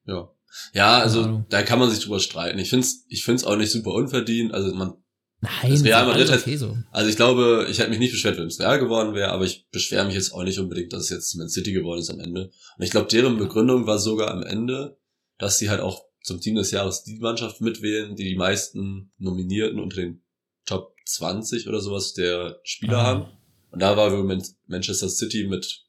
Ja. 0.07 0.29
Ja, 0.75 0.99
also 0.99 1.45
da 1.49 1.63
kann 1.63 1.79
man 1.79 1.91
sich 1.91 2.01
drüber 2.05 2.21
streiten. 2.21 2.59
Ich 2.59 2.71
find's, 2.71 3.07
ich 3.09 3.25
find's 3.25 3.45
auch 3.45 3.57
nicht 3.57 3.71
super 3.73 3.93
unverdient. 3.93 4.53
Also 4.53 4.75
man, 4.75 4.93
Nein, 5.43 5.73
Das 5.73 5.83
Real 5.85 6.07
Madrid 6.07 6.31
hat- 6.31 6.41
okay 6.41 6.57
so. 6.57 6.79
also 6.93 7.11
ich 7.11 7.17
glaube, 7.17 7.67
ich 7.69 7.79
hätte 7.81 7.91
mich 7.91 7.99
nicht 7.99 8.13
beschwert, 8.13 8.39
wenn 8.39 8.47
es 8.47 8.61
Real 8.61 8.79
geworden 8.79 9.13
wäre, 9.15 9.33
aber 9.33 9.45
ich 9.45 9.67
beschwere 9.73 10.05
mich 10.07 10.15
jetzt 10.15 10.33
auch 10.33 10.45
nicht 10.45 10.59
unbedingt, 10.61 10.93
dass 10.93 11.03
es 11.05 11.11
jetzt 11.11 11.35
Man 11.35 11.49
City 11.49 11.73
geworden 11.73 11.99
ist 12.01 12.11
am 12.11 12.21
Ende. 12.21 12.53
Und 12.79 12.85
ich 12.85 12.91
glaube, 12.93 13.09
deren 13.09 13.39
Begründung 13.39 13.87
war 13.87 13.99
sogar 13.99 14.31
am 14.31 14.43
Ende, 14.45 14.97
dass 15.39 15.59
sie 15.59 15.69
halt 15.69 15.81
auch 15.81 16.05
zum 16.23 16.41
Team 16.41 16.55
des 16.55 16.71
Jahres 16.71 17.03
die 17.03 17.19
Mannschaft 17.19 17.61
mitwählen, 17.61 18.15
die 18.15 18.23
die 18.25 18.37
meisten 18.37 19.11
Nominierten 19.19 19.81
unter 19.81 19.97
den 19.97 20.23
Top 20.65 20.95
20 21.07 21.67
oder 21.69 21.81
sowas 21.81 22.13
der 22.15 22.61
Spieler 22.63 22.99
Ah. 22.99 23.05
haben. 23.05 23.27
Und 23.73 23.83
da 23.83 23.97
war 23.97 24.11
Manchester 24.69 25.09
City 25.09 25.45
mit 25.49 25.85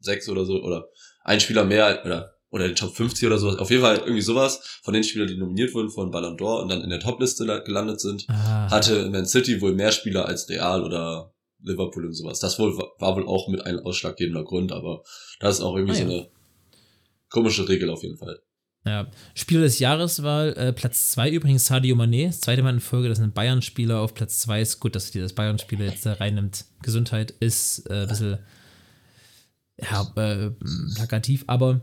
sechs 0.00 0.28
oder 0.28 0.44
so, 0.44 0.60
oder 0.62 0.88
ein 1.22 1.38
Spieler 1.38 1.64
mehr, 1.64 2.02
oder, 2.04 2.34
oder 2.50 2.66
die 2.68 2.74
Top 2.74 2.94
50 2.96 3.26
oder 3.26 3.38
sowas. 3.38 3.56
Auf 3.58 3.70
jeden 3.70 3.82
Fall 3.82 3.98
irgendwie 3.98 4.22
sowas 4.22 4.80
von 4.82 4.94
den 4.94 5.04
Spielern, 5.04 5.28
die 5.28 5.36
nominiert 5.36 5.74
wurden 5.74 5.90
von 5.90 6.10
Ballon 6.10 6.36
d'Or 6.38 6.62
und 6.62 6.70
dann 6.70 6.80
in 6.82 6.90
der 6.90 7.00
Topliste 7.00 7.44
la- 7.44 7.58
gelandet 7.58 8.00
sind 8.00 8.24
Ah, 8.28 8.70
hatte 8.70 9.10
Man 9.10 9.26
City 9.26 9.60
wohl 9.60 9.74
mehr 9.74 9.92
Spieler 9.92 10.26
als 10.26 10.48
Real 10.48 10.82
oder 10.82 11.32
Liverpool 11.62 12.06
und 12.06 12.14
sowas. 12.14 12.38
Das 12.40 12.58
wohl, 12.58 12.76
war 12.78 13.16
wohl 13.16 13.26
auch 13.26 13.48
mit 13.48 13.66
ein 13.66 13.78
ausschlaggebender 13.80 14.44
Grund, 14.44 14.72
aber 14.72 15.02
das 15.40 15.56
ist 15.56 15.60
auch 15.62 15.74
irgendwie 15.76 15.92
Ah, 15.92 15.96
so 15.96 16.02
ja. 16.04 16.08
eine 16.20 16.28
komische 17.28 17.68
Regel 17.68 17.90
auf 17.90 18.02
jeden 18.02 18.16
Fall. 18.16 18.40
Ja. 18.86 19.08
Spieler 19.34 19.62
des 19.62 19.80
Jahres 19.80 20.22
war 20.22 20.46
äh, 20.56 20.72
Platz 20.72 21.10
2 21.10 21.30
übrigens 21.30 21.66
Sadio 21.66 21.94
Mané, 21.96 22.28
das 22.28 22.40
zweite 22.40 22.62
Mal 22.62 22.72
in 22.74 22.80
Folge, 22.80 23.08
dass 23.10 23.18
ein 23.20 23.32
Bayern-Spieler 23.32 23.98
auf 24.00 24.14
Platz 24.14 24.38
2 24.40 24.62
ist. 24.62 24.80
Gut, 24.80 24.94
dass 24.96 25.10
dir 25.10 25.20
das 25.20 25.34
Bayern-Spieler 25.34 25.84
jetzt 25.84 26.06
da 26.06 26.14
reinnimmt. 26.14 26.64
Gesundheit 26.80 27.32
ist 27.40 27.80
äh, 27.90 28.02
ein 28.02 28.08
bisschen 28.08 28.38
ja, 29.80 30.10
äh, 30.16 30.50
plakativ, 30.96 31.44
aber 31.46 31.80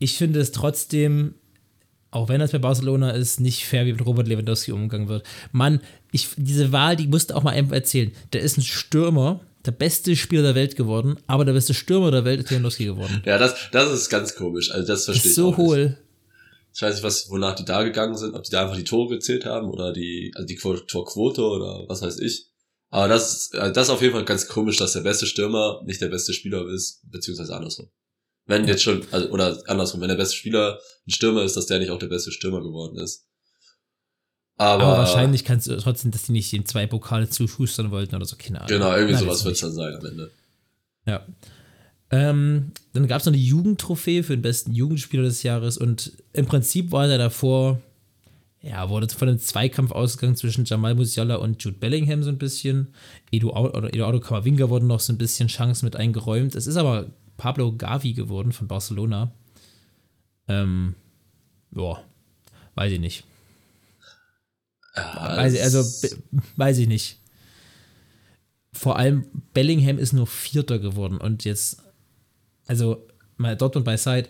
ich 0.00 0.14
finde 0.14 0.40
es 0.40 0.50
trotzdem, 0.50 1.34
auch 2.10 2.28
wenn 2.28 2.40
das 2.40 2.50
bei 2.50 2.58
Barcelona 2.58 3.10
ist, 3.12 3.38
nicht 3.38 3.64
fair, 3.64 3.86
wie 3.86 3.92
mit 3.92 4.04
Robert 4.04 4.26
Lewandowski 4.26 4.72
umgegangen 4.72 5.08
wird. 5.08 5.24
Mann, 5.52 5.80
ich, 6.10 6.26
diese 6.36 6.72
Wahl, 6.72 6.96
die 6.96 7.06
musste 7.06 7.36
auch 7.36 7.44
mal 7.44 7.52
einfach 7.52 7.74
erzählen. 7.74 8.10
Der 8.32 8.40
ist 8.40 8.58
ein 8.58 8.62
Stürmer, 8.62 9.40
der 9.64 9.70
beste 9.72 10.16
Spieler 10.16 10.42
der 10.42 10.54
Welt 10.56 10.74
geworden, 10.74 11.18
aber 11.28 11.44
der 11.44 11.52
beste 11.52 11.74
Stürmer 11.74 12.10
der 12.10 12.24
Welt 12.24 12.40
ist 12.40 12.50
Lewandowski 12.50 12.86
geworden. 12.86 13.22
Ja, 13.24 13.38
das, 13.38 13.54
das 13.70 13.92
ist 13.92 14.08
ganz 14.08 14.34
komisch. 14.34 14.72
Also 14.72 14.86
das 14.86 15.04
verstehe 15.04 15.30
ist 15.30 15.36
ich 15.38 15.42
so 15.42 15.56
hohl. 15.56 15.96
Ich 16.72 16.82
weiß 16.82 16.94
nicht, 16.94 17.04
was, 17.04 17.28
wonach 17.30 17.54
die 17.54 17.64
da 17.64 17.82
gegangen 17.82 18.16
sind, 18.16 18.34
ob 18.34 18.44
die 18.44 18.50
da 18.50 18.62
einfach 18.62 18.76
die 18.76 18.84
Tore 18.84 19.14
gezählt 19.16 19.44
haben 19.44 19.68
oder 19.68 19.92
die, 19.92 20.32
also 20.34 20.46
die 20.46 20.56
Quo- 20.56 20.78
Torquote 20.86 21.42
oder 21.42 21.84
was 21.88 22.00
weiß 22.00 22.18
ich. 22.20 22.46
Aber 22.90 23.06
das 23.08 23.50
also 23.52 23.72
das 23.72 23.86
ist 23.88 23.90
auf 23.92 24.02
jeden 24.02 24.14
Fall 24.14 24.24
ganz 24.24 24.48
komisch, 24.48 24.76
dass 24.78 24.94
der 24.94 25.02
beste 25.02 25.26
Stürmer 25.26 25.82
nicht 25.84 26.00
der 26.00 26.08
beste 26.08 26.32
Spieler 26.32 26.66
ist, 26.68 27.02
beziehungsweise 27.10 27.54
andersrum. 27.54 27.88
Wenn 28.50 28.66
jetzt 28.66 28.82
schon, 28.82 29.02
also, 29.12 29.28
oder 29.30 29.62
andersrum, 29.68 30.00
wenn 30.00 30.08
der 30.08 30.16
beste 30.16 30.34
Spieler 30.34 30.80
ein 31.06 31.10
Stürmer 31.12 31.44
ist, 31.44 31.56
dass 31.56 31.66
der 31.66 31.78
nicht 31.78 31.90
auch 31.90 32.00
der 32.00 32.08
beste 32.08 32.32
Stürmer 32.32 32.60
geworden 32.60 32.98
ist. 32.98 33.28
Aber, 34.56 34.82
Aber 34.82 34.98
wahrscheinlich 34.98 35.44
kannst 35.44 35.68
du 35.68 35.76
trotzdem, 35.76 36.10
dass 36.10 36.24
die 36.24 36.32
nicht 36.32 36.50
den 36.52 36.66
zwei 36.66 36.88
Pokale 36.88 37.30
zuschustern 37.30 37.92
wollten 37.92 38.16
oder 38.16 38.26
so, 38.26 38.34
keine 38.36 38.58
Ahnung. 38.58 38.68
Genau, 38.68 38.92
irgendwie 38.92 39.14
Nein, 39.14 39.22
sowas 39.22 39.44
wird 39.44 39.54
es 39.54 39.60
dann 39.60 39.72
sein 39.72 39.94
am 39.94 40.04
Ende. 40.04 40.30
Ja. 41.06 41.24
Ähm, 42.10 42.72
dann 42.92 43.06
gab 43.06 43.20
es 43.20 43.26
noch 43.26 43.32
eine 43.32 43.40
Jugendtrophäe 43.40 44.24
für 44.24 44.36
den 44.36 44.42
besten 44.42 44.72
Jugendspieler 44.72 45.22
des 45.22 45.44
Jahres 45.44 45.78
und 45.78 46.12
im 46.32 46.46
Prinzip 46.46 46.90
war 46.90 47.06
der 47.06 47.18
davor, 47.18 47.80
ja, 48.62 48.88
wurde 48.90 49.08
von 49.08 49.28
einem 49.28 49.38
Zweikampf 49.38 49.92
ausgegangen 49.92 50.34
zwischen 50.34 50.64
Jamal 50.64 50.96
Musiala 50.96 51.36
und 51.36 51.62
Jude 51.62 51.78
Bellingham 51.78 52.24
so 52.24 52.30
ein 52.30 52.38
bisschen. 52.38 52.88
Eduardo, 53.30 53.78
oder 53.78 53.94
Eduardo 53.94 54.18
Camavinga 54.18 54.68
wurden 54.68 54.88
noch 54.88 54.98
so 54.98 55.12
ein 55.12 55.18
bisschen 55.18 55.46
Chancen 55.46 55.86
mit 55.86 55.94
eingeräumt. 55.94 56.56
Es 56.56 56.66
ist 56.66 56.76
aber 56.76 57.06
Pablo 57.40 57.72
Gavi 57.74 58.12
geworden 58.12 58.52
von 58.52 58.68
Barcelona. 58.68 59.32
Ähm, 60.46 60.94
ja, 61.74 62.04
weiß 62.74 62.92
ich 62.92 63.00
nicht. 63.00 63.24
Ja, 64.94 65.38
Weiß 65.38 65.54
ich, 65.54 65.62
also, 65.62 65.82
weiß 66.56 66.76
ich 66.76 66.86
nicht. 66.86 67.16
Vor 68.74 68.98
allem 68.98 69.24
Bellingham 69.54 69.98
ist 69.98 70.12
nur 70.12 70.26
Vierter 70.26 70.78
geworden 70.78 71.16
und 71.16 71.46
jetzt, 71.46 71.82
also 72.66 73.08
mal 73.38 73.56
Dortmund 73.56 73.86
beiseite, 73.86 74.28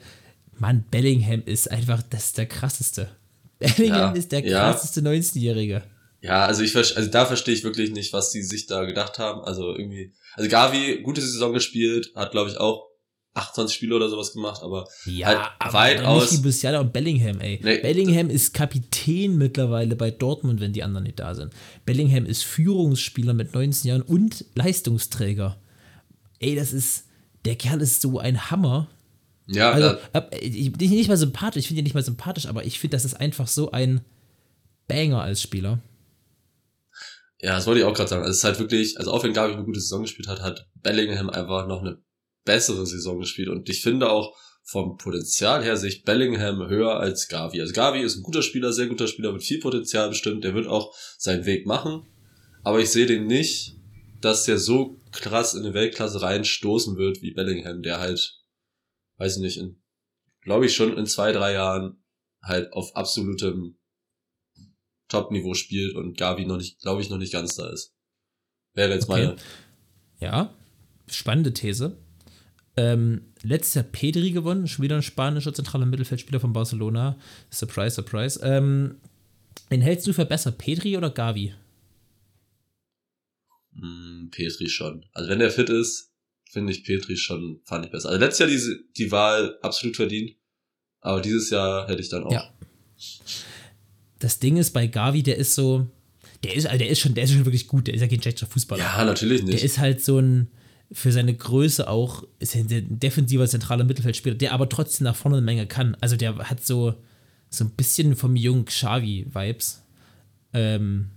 Mann, 0.60 0.84
Bellingham 0.88 1.42
ist 1.44 1.68
einfach, 1.68 2.04
das 2.10 2.26
ist 2.26 2.38
der 2.38 2.46
krasseste. 2.46 3.10
Bellingham 3.58 4.12
Ja, 4.14 4.18
ist 4.18 4.30
der 4.30 4.46
ja. 4.46 4.70
krasseste 4.70 5.00
19-Jährige. 5.00 5.82
Ja, 6.20 6.46
also 6.46 6.62
ich 6.62 6.76
also 6.76 7.10
da 7.10 7.26
verstehe 7.26 7.54
ich 7.54 7.64
wirklich 7.64 7.90
nicht, 7.90 8.12
was 8.12 8.30
die 8.30 8.42
sich 8.42 8.66
da 8.66 8.84
gedacht 8.84 9.18
haben. 9.18 9.40
Also 9.40 9.74
irgendwie, 9.74 10.12
also 10.36 10.48
Gavi, 10.48 11.00
gute 11.02 11.20
Saison 11.20 11.52
gespielt, 11.52 12.12
hat 12.14 12.30
glaube 12.30 12.50
ich 12.50 12.58
auch 12.58 12.89
28 13.34 13.76
Spiele 13.76 13.94
oder 13.94 14.08
sowas 14.08 14.32
gemacht, 14.32 14.60
aber 14.62 14.88
Ja, 15.06 15.26
Halt 15.28 15.38
aber 15.58 15.72
weitaus- 15.72 16.32
nicht 16.32 16.44
Musiala 16.44 16.80
und 16.80 16.92
Bellingham, 16.92 17.40
ey. 17.40 17.60
Nee. 17.62 17.78
Bellingham 17.78 18.28
ist 18.28 18.52
Kapitän 18.54 19.38
mittlerweile 19.38 19.94
bei 19.96 20.10
Dortmund, 20.10 20.60
wenn 20.60 20.72
die 20.72 20.82
anderen 20.82 21.04
nicht 21.04 21.20
da 21.20 21.34
sind. 21.34 21.52
Bellingham 21.86 22.26
ist 22.26 22.42
Führungsspieler 22.44 23.32
mit 23.34 23.54
19 23.54 23.88
Jahren 23.88 24.02
und 24.02 24.44
Leistungsträger. 24.54 25.56
Ey, 26.40 26.56
das 26.56 26.72
ist, 26.72 27.04
der 27.44 27.54
Kerl 27.56 27.80
ist 27.80 28.00
so 28.02 28.18
ein 28.18 28.50
Hammer. 28.50 28.88
ja, 29.46 29.70
Also, 29.72 29.96
ab- 30.12 30.34
ich 30.40 30.72
bin 30.72 30.90
nicht 30.90 31.08
mal 31.08 31.16
sympathisch, 31.16 31.60
ich 31.60 31.66
finde 31.68 31.80
ihn 31.80 31.84
nicht 31.84 31.94
mal 31.94 32.02
sympathisch, 32.04 32.46
aber 32.46 32.64
ich 32.64 32.78
finde, 32.80 32.96
das 32.96 33.04
ist 33.04 33.14
einfach 33.14 33.46
so 33.46 33.70
ein 33.70 34.00
Banger 34.88 35.22
als 35.22 35.40
Spieler. 35.40 35.78
ja, 37.42 37.54
das 37.54 37.66
wollte 37.66 37.80
ich 37.80 37.86
auch 37.86 37.94
gerade 37.94 38.08
sagen. 38.08 38.22
Also 38.22 38.32
es 38.32 38.38
ist 38.38 38.44
halt 38.44 38.58
wirklich, 38.58 38.98
also 38.98 39.12
auch 39.12 39.22
wenn 39.24 39.32
Gavi 39.32 39.52
eine 39.54 39.64
gute 39.64 39.80
Saison 39.80 40.02
gespielt 40.02 40.28
hat, 40.28 40.40
hat 40.42 40.66
Bellingham 40.82 41.30
einfach 41.30 41.66
noch 41.66 41.80
eine 41.80 41.98
bessere 42.44 42.86
Saison 42.86 43.18
gespielt 43.18 43.48
und 43.48 43.68
ich 43.68 43.82
finde 43.82 44.10
auch 44.10 44.36
vom 44.62 44.96
Potenzial 44.98 45.64
her 45.64 45.76
sehe 45.76 45.88
ich 45.88 46.04
Bellingham 46.04 46.68
höher 46.68 47.00
als 47.00 47.28
Gavi. 47.28 47.60
Also 47.60 47.72
Gavi 47.72 48.00
ist 48.00 48.16
ein 48.16 48.22
guter 48.22 48.42
Spieler, 48.42 48.72
sehr 48.72 48.86
guter 48.86 49.08
Spieler 49.08 49.32
mit 49.32 49.42
viel 49.42 49.58
Potenzial 49.58 50.08
bestimmt, 50.08 50.44
der 50.44 50.54
wird 50.54 50.66
auch 50.66 50.94
seinen 51.18 51.44
Weg 51.44 51.66
machen, 51.66 52.06
aber 52.62 52.80
ich 52.80 52.90
sehe 52.90 53.06
den 53.06 53.26
nicht, 53.26 53.76
dass 54.20 54.44
der 54.44 54.58
so 54.58 55.00
krass 55.12 55.54
in 55.54 55.64
eine 55.64 55.74
Weltklasse 55.74 56.22
reinstoßen 56.22 56.96
wird 56.96 57.22
wie 57.22 57.32
Bellingham, 57.32 57.82
der 57.82 58.00
halt, 58.00 58.38
weiß 59.16 59.36
ich 59.36 59.42
nicht, 59.42 59.60
glaube 60.42 60.66
ich 60.66 60.74
schon 60.74 60.96
in 60.96 61.06
zwei, 61.06 61.32
drei 61.32 61.52
Jahren 61.52 62.02
halt 62.42 62.72
auf 62.72 62.94
absolutem 62.96 63.78
Top-Niveau 65.08 65.54
spielt 65.54 65.96
und 65.96 66.16
Gavi 66.16 66.46
noch 66.46 66.56
nicht, 66.56 66.80
glaube 66.80 67.02
ich, 67.02 67.10
noch 67.10 67.18
nicht 67.18 67.32
ganz 67.32 67.56
da 67.56 67.68
ist. 67.70 67.94
Wäre 68.74 68.94
jetzt 68.94 69.08
Okay. 69.08 69.26
meine. 69.26 69.36
Ja, 70.20 70.54
spannende 71.08 71.52
These. 71.52 71.96
Ähm, 72.80 73.22
letztes 73.42 73.74
Jahr 73.74 73.84
Pedri 73.84 74.30
gewonnen, 74.30 74.66
schon 74.66 74.82
wieder 74.82 74.96
ein 74.96 75.02
spanischer 75.02 75.52
zentraler 75.52 75.86
Mittelfeldspieler 75.86 76.40
von 76.40 76.52
Barcelona. 76.52 77.18
Surprise, 77.50 77.94
surprise. 77.96 78.40
Ähm, 78.42 78.96
wen 79.68 79.82
hältst 79.82 80.06
du 80.06 80.12
für 80.12 80.24
besser, 80.24 80.50
Pedri 80.52 80.96
oder 80.96 81.10
Gavi? 81.10 81.52
Hm, 83.74 84.28
Petri 84.30 84.68
schon. 84.68 85.04
Also 85.12 85.28
wenn 85.28 85.38
der 85.38 85.50
fit 85.50 85.68
ist, 85.68 86.12
finde 86.50 86.72
ich 86.72 86.84
Petri 86.84 87.16
schon, 87.16 87.60
fand 87.64 87.84
ich 87.84 87.92
besser. 87.92 88.08
Also 88.08 88.20
letztes 88.20 88.38
Jahr 88.40 88.48
diese, 88.48 88.78
die 88.96 89.12
Wahl 89.12 89.58
absolut 89.62 89.96
verdient. 89.96 90.32
Aber 91.00 91.20
dieses 91.20 91.50
Jahr 91.50 91.88
hätte 91.88 92.00
ich 92.00 92.08
dann 92.08 92.24
auch. 92.24 92.32
Ja. 92.32 92.52
Das 94.18 94.38
Ding 94.38 94.56
ist 94.56 94.72
bei 94.72 94.86
Gavi, 94.86 95.22
der 95.22 95.36
ist 95.36 95.54
so, 95.54 95.86
der 96.44 96.54
ist, 96.54 96.66
also 96.66 96.78
der 96.78 96.88
ist 96.88 97.00
schon, 97.00 97.14
der 97.14 97.24
ist 97.24 97.32
schon 97.32 97.44
wirklich 97.44 97.66
gut, 97.66 97.86
der 97.86 97.94
ist 97.94 98.00
ja 98.00 98.08
kein 98.08 98.20
schlechter 98.20 98.46
Fußballer. 98.46 98.82
Ja, 98.82 99.04
natürlich 99.04 99.44
Der 99.44 99.54
nicht. 99.54 99.64
ist 99.64 99.78
halt 99.78 100.02
so 100.02 100.18
ein, 100.18 100.48
für 100.92 101.12
seine 101.12 101.34
Größe 101.34 101.88
auch, 101.88 102.24
ist 102.38 102.56
er 102.56 102.62
ein 102.62 102.98
defensiver 102.98 103.46
zentraler 103.46 103.84
Mittelfeldspieler, 103.84 104.34
der 104.34 104.52
aber 104.52 104.68
trotzdem 104.68 105.04
nach 105.04 105.16
vorne 105.16 105.36
eine 105.36 105.46
Menge 105.46 105.66
kann. 105.66 105.96
Also 106.00 106.16
der 106.16 106.36
hat 106.38 106.64
so, 106.64 106.94
so 107.48 107.64
ein 107.64 107.70
bisschen 107.70 108.16
vom 108.16 108.36
jungen 108.36 108.64
Xavi-Vibes. 108.64 109.82
Ähm, 110.52 111.10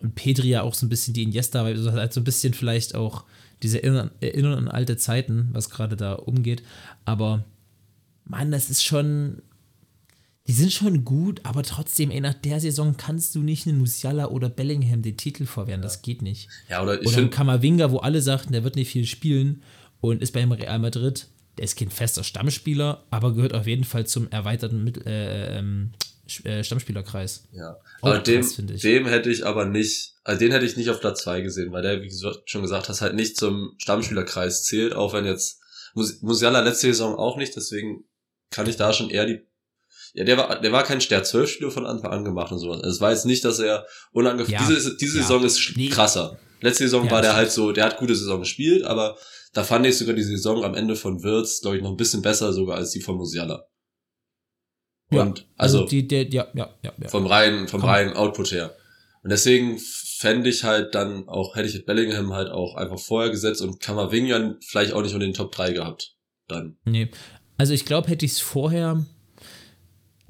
und 0.00 0.14
Pedri 0.14 0.48
ja 0.48 0.62
auch 0.62 0.72
so 0.72 0.86
ein 0.86 0.88
bisschen 0.88 1.12
die 1.12 1.22
Iniesta-Vibes, 1.24 1.86
also 1.86 1.92
halt 1.92 2.14
so 2.14 2.20
ein 2.20 2.24
bisschen 2.24 2.54
vielleicht 2.54 2.94
auch 2.94 3.24
diese 3.62 3.82
Erinnern 3.82 4.10
an 4.54 4.68
alte 4.68 4.96
Zeiten, 4.96 5.50
was 5.52 5.68
gerade 5.68 5.96
da 5.96 6.14
umgeht. 6.14 6.62
Aber, 7.04 7.44
Mann, 8.24 8.50
das 8.50 8.70
ist 8.70 8.82
schon, 8.82 9.42
die 10.50 10.56
sind 10.56 10.72
schon 10.72 11.04
gut, 11.04 11.38
aber 11.44 11.62
trotzdem, 11.62 12.10
ey, 12.10 12.20
nach 12.20 12.34
der 12.34 12.58
Saison 12.58 12.96
kannst 12.96 13.36
du 13.36 13.38
nicht 13.40 13.68
einen 13.68 13.78
Musiala 13.78 14.26
oder 14.26 14.48
Bellingham 14.48 15.00
den 15.00 15.16
Titel 15.16 15.46
vorwehren, 15.46 15.80
das 15.80 16.02
geht 16.02 16.22
nicht. 16.22 16.48
ja, 16.68 16.82
oder 16.82 17.00
ich 17.00 17.06
Oder 17.06 17.18
ein 17.18 17.30
Kamavinga, 17.30 17.92
wo 17.92 17.98
alle 17.98 18.20
sagten, 18.20 18.52
der 18.52 18.64
wird 18.64 18.74
nicht 18.74 18.90
viel 18.90 19.06
spielen 19.06 19.62
und 20.00 20.20
ist 20.22 20.32
beim 20.32 20.50
Real 20.50 20.80
Madrid. 20.80 21.28
Der 21.56 21.64
ist 21.66 21.76
kein 21.78 21.88
fester 21.90 22.24
Stammspieler, 22.24 23.04
aber 23.10 23.32
gehört 23.32 23.54
auf 23.54 23.68
jeden 23.68 23.84
Fall 23.84 24.08
zum 24.08 24.28
erweiterten 24.32 24.82
Mittel, 24.82 25.04
äh, 25.06 25.58
ähm, 25.58 25.92
äh, 26.42 26.64
Stammspielerkreis. 26.64 27.46
ja. 27.52 27.76
Aber 28.02 28.18
dem, 28.18 28.44
dem 28.66 29.06
hätte 29.06 29.30
ich 29.30 29.46
aber 29.46 29.66
nicht, 29.66 30.14
also 30.24 30.40
den 30.40 30.50
hätte 30.50 30.64
ich 30.66 30.76
nicht 30.76 30.90
auf 30.90 30.98
Platz 30.98 31.22
zwei 31.22 31.42
gesehen, 31.42 31.70
weil 31.70 31.82
der, 31.82 32.02
wie 32.02 32.08
du 32.08 32.32
schon 32.44 32.62
gesagt 32.62 32.88
hast, 32.88 33.02
halt 33.02 33.14
nicht 33.14 33.36
zum 33.36 33.74
Stammspielerkreis 33.78 34.64
zählt, 34.64 34.94
auch 34.94 35.12
wenn 35.12 35.26
jetzt 35.26 35.60
Mus- 35.94 36.22
Musiala 36.22 36.60
letzte 36.60 36.88
Saison 36.88 37.14
auch 37.14 37.36
nicht, 37.36 37.54
deswegen 37.54 38.02
kann 38.50 38.68
ich 38.68 38.76
da 38.76 38.92
schon 38.92 39.10
eher 39.10 39.26
die 39.26 39.42
ja, 40.14 40.24
der 40.24 40.36
war, 40.36 40.60
der 40.60 40.72
war 40.72 40.82
kein 40.82 41.00
Stern 41.00 41.24
12 41.24 41.50
Spieler 41.50 41.70
von 41.70 41.86
Anfang 41.86 42.10
an 42.12 42.24
gemacht 42.24 42.52
und 42.52 42.58
sowas. 42.58 42.78
Also 42.82 42.90
es 42.96 43.00
war 43.00 43.10
jetzt 43.12 43.26
nicht, 43.26 43.44
dass 43.44 43.58
er 43.58 43.86
unangefangen, 44.12 44.58
Ja, 44.60 44.68
diese, 44.68 44.96
diese 44.96 45.18
ja. 45.18 45.22
Saison 45.22 45.44
ist 45.44 45.76
Nee. 45.76 45.88
krasser. 45.88 46.38
Letzte 46.60 46.84
Saison 46.84 47.06
Ja, 47.06 47.10
war 47.12 47.22
der 47.22 47.34
halt 47.36 47.50
so, 47.52 47.72
der 47.72 47.84
hat 47.84 47.96
gute 47.98 48.14
Saison 48.14 48.40
gespielt, 48.40 48.84
aber 48.84 49.16
da 49.52 49.64
fand 49.64 49.86
ich 49.86 49.96
sogar 49.96 50.14
die 50.14 50.22
Saison 50.22 50.64
am 50.64 50.74
Ende 50.74 50.94
von 50.96 51.22
Wirtz, 51.22 51.60
glaube 51.60 51.76
ich, 51.76 51.82
noch 51.82 51.90
ein 51.90 51.96
bisschen 51.96 52.22
besser 52.22 52.52
sogar 52.52 52.76
als 52.76 52.90
die 52.90 53.00
von 53.00 53.16
Musiala. 53.16 53.64
Und 55.10 55.46
also, 55.56 55.86
die, 55.86 56.06
der, 56.06 56.28
ja, 56.28 56.46
ja, 56.54 56.70
ja, 56.82 56.92
vom 57.08 57.26
reinen, 57.26 57.66
vom 57.66 57.80
Komm. 57.80 57.90
reinen 57.90 58.12
Output 58.14 58.52
her. 58.52 58.76
Und 59.22 59.30
deswegen 59.30 59.78
fände 59.78 60.48
ich 60.48 60.62
halt 60.64 60.94
dann 60.94 61.28
auch, 61.28 61.56
hätte 61.56 61.68
ich 61.68 61.84
Bellingham 61.84 62.32
halt 62.32 62.48
auch 62.48 62.76
einfach 62.76 62.98
vorher 62.98 63.30
gesetzt 63.30 63.60
und 63.60 63.80
Kamavinga 63.80 64.54
vielleicht 64.64 64.92
auch 64.92 65.02
nicht 65.02 65.12
unter 65.14 65.26
den 65.26 65.34
Top 65.34 65.50
3 65.52 65.72
gehabt. 65.72 66.14
Dann. 66.46 66.76
Nee. 66.84 67.10
Also 67.58 67.72
ich 67.74 67.84
glaube, 67.84 68.08
hätte 68.08 68.24
ich 68.24 68.32
es 68.32 68.40
vorher. 68.40 69.04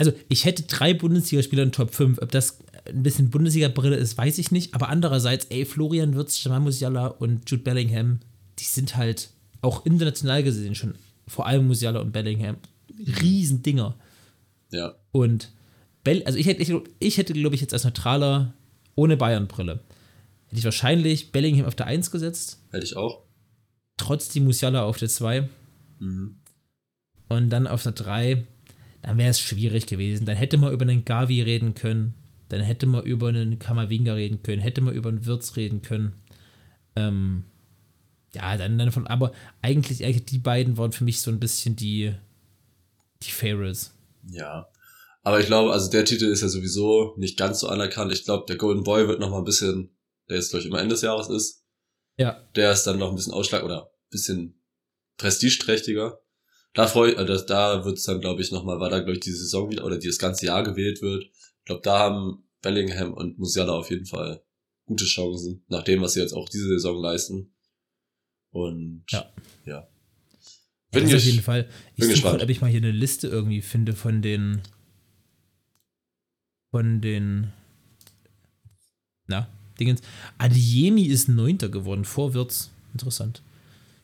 Also 0.01 0.13
ich 0.29 0.45
hätte 0.47 0.63
drei 0.65 0.95
Bundesligaspieler 0.95 1.63
in 1.63 1.73
Top 1.73 1.95
5. 1.95 2.19
Ob 2.21 2.31
das 2.33 2.59
ein 2.87 3.03
bisschen 3.03 3.31
Bundesliga-Brille 3.31 3.97
ist, 3.97 4.17
weiß 4.19 4.39
ich 4.39 4.51
nicht. 4.51 4.75
Aber 4.75 4.89
andererseits, 4.89 5.45
ey, 5.51 5.65
Florian 5.65 6.15
Wirtz, 6.15 6.43
Jamal 6.43 6.61
Musiala 6.61 7.07
und 7.09 7.49
Jude 7.51 7.63
Bellingham, 7.63 8.21
die 8.59 8.65
sind 8.65 8.97
halt 8.97 9.31
auch 9.61 9.85
international 9.87 10.43
gesehen 10.43 10.75
schon, 10.75 10.95
vor 11.29 11.47
allem 11.47 11.67
Musiala 11.67 12.01
und 12.01 12.13
Bellingham, 12.13 12.57
Riesendinger. 13.21 13.95
Ja. 14.73 14.95
Und 15.13 15.51
Bell, 16.03 16.23
also 16.25 16.39
ich 16.39 16.47
hätte, 16.47 16.63
ich, 16.63 16.73
ich 16.99 17.19
hätte, 17.19 17.33
glaube 17.35 17.55
ich, 17.55 17.61
jetzt 17.61 17.75
als 17.75 17.85
Neutraler 17.85 18.55
ohne 18.95 19.17
Bayern-Brille, 19.17 19.81
hätte 20.47 20.59
ich 20.59 20.65
wahrscheinlich 20.65 21.31
Bellingham 21.33 21.67
auf 21.67 21.75
der 21.75 21.87
1 21.87 22.11
gesetzt, 22.11 22.61
Hätte 22.71 22.85
ich 22.85 22.97
auch. 22.97 23.23
trotzdem 23.99 24.45
Musiala 24.45 24.83
auf 24.85 24.97
der 24.97 25.09
2 25.09 25.49
Mhm. 25.99 26.37
und 27.29 27.51
dann 27.51 27.67
auf 27.67 27.83
der 27.83 27.93
3, 27.93 28.47
dann 29.03 29.19
wäre 29.19 29.31
es 29.31 29.41
schwierig 29.41 29.87
gewesen. 29.87 30.27
Dann 30.27 30.37
hätte 30.37 30.59
man 30.59 30.73
über 30.73 30.83
einen 30.83 31.05
Gavi 31.05 31.43
reden 31.43 31.75
können, 31.75 32.15
dann 32.49 32.61
hätte 32.61 32.87
man 32.87 33.05
über 33.05 33.29
einen 33.29 33.59
Kamavinga 33.59 34.15
reden 34.15 34.43
können, 34.43 34.61
hätte 34.61 34.81
man 34.81 34.95
über 34.95 35.09
einen 35.09 35.27
Wirtz 35.27 35.57
reden 35.57 35.83
können. 35.83 36.15
Ähm, 36.97 37.45
ja, 38.35 38.57
dann, 38.57 38.79
dann 38.79 38.93
von, 38.93 39.07
aber 39.07 39.33
eigentlich, 39.63 40.05
eigentlich 40.05 40.27
die 40.27 40.39
beiden 40.39 40.77
waren 40.77 40.93
für 40.93 41.05
mich 41.05 41.21
so 41.21 41.31
ein 41.31 41.41
bisschen 41.41 41.77
die, 41.77 42.13
die 43.23 43.31
Favorites. 43.31 43.93
Ja. 44.29 44.69
Aber 45.23 45.41
ich 45.41 45.47
glaube, 45.47 45.73
also 45.73 45.91
der 45.91 46.05
Titel 46.05 46.27
ist 46.27 46.43
ja 46.43 46.49
sowieso 46.49 47.15
nicht 47.17 47.39
ganz 47.39 47.61
so 47.61 47.69
anerkannt. 47.69 48.13
Ich 48.13 48.25
glaube, 48.25 48.47
der 48.49 48.57
Golden 48.57 48.85
Boy 48.85 49.07
wird 49.07 49.21
noch 49.21 49.31
mal 49.31 49.39
ein 49.39 49.45
bisschen, 49.45 49.91
der 50.29 50.37
jetzt 50.37 50.51
glaube 50.51 50.63
ich 50.63 50.69
immer 50.69 50.81
Ende 50.81 50.95
des 50.95 51.03
Jahres 51.03 51.29
ist, 51.29 51.65
Ja, 52.17 52.43
der 52.57 52.73
ist 52.73 52.85
dann 52.85 52.99
noch 52.99 53.11
ein 53.11 53.17
bisschen 53.17 53.35
Ausschlag 53.35 53.63
oder 53.63 53.85
ein 53.85 54.11
bisschen 54.11 54.63
prestigeträchtiger. 55.19 56.21
Da 56.73 56.87
freue 56.87 57.17
äh, 57.17 57.27
das, 57.27 57.47
da 57.47 57.85
wird's 57.85 58.05
dann 58.05 58.21
glaube 58.21 58.43
ich 58.43 58.53
noch 58.53 58.65
mal, 58.65 58.79
weil 58.81 58.91
da 58.91 58.99
glaube 59.01 59.15
ich 59.15 59.21
die 59.21 59.33
Saison 59.33 59.71
wieder 59.71 59.85
oder 59.85 59.99
die 59.99 60.07
das 60.07 60.19
ganze 60.19 60.47
Jahr 60.47 60.63
gewählt 60.63 61.03
wird. 61.03 61.25
Ich 61.25 61.65
glaube, 61.65 61.83
da 61.83 61.99
haben 61.99 62.45
Bellingham 62.63 63.13
und 63.15 63.39
Musiala 63.39 63.73
auf 63.73 63.91
jeden 63.91 64.07
Fall 64.07 64.43
gute 64.87 65.05
Chancen, 65.05 65.65
nach 65.69 65.83
dem, 65.85 66.01
was 66.03 66.13
sie 66.15 66.21
jetzt 66.21 66.33
auch 66.33 66.49
diese 66.49 66.69
Saison 66.69 67.01
leisten. 67.01 67.53
Und 68.51 69.05
Ja. 69.11 69.33
ja. 69.65 69.87
Bin 70.91 71.05
das 71.05 71.13
auf 71.15 71.19
ich- 71.21 71.27
jeden 71.27 71.43
Fall. 71.43 71.69
Ich 71.95 72.01
bin 72.01 72.11
gespannt. 72.11 72.43
ob 72.43 72.49
ich 72.49 72.61
mal 72.61 72.69
hier 72.71 72.79
eine 72.79 72.91
Liste 72.91 73.29
irgendwie 73.29 73.63
finde 73.63 73.93
von 73.95 74.23
den 74.23 74.61
von 76.71 77.01
den 77.01 77.53
na, 79.27 79.49
Dingens. 79.79 80.03
Adiemi 80.39 81.05
ist 81.05 81.29
Neunter 81.29 81.69
geworden, 81.69 82.05
vor 82.05 82.35
Wirtz. 82.35 82.71
Interessant. 82.93 83.43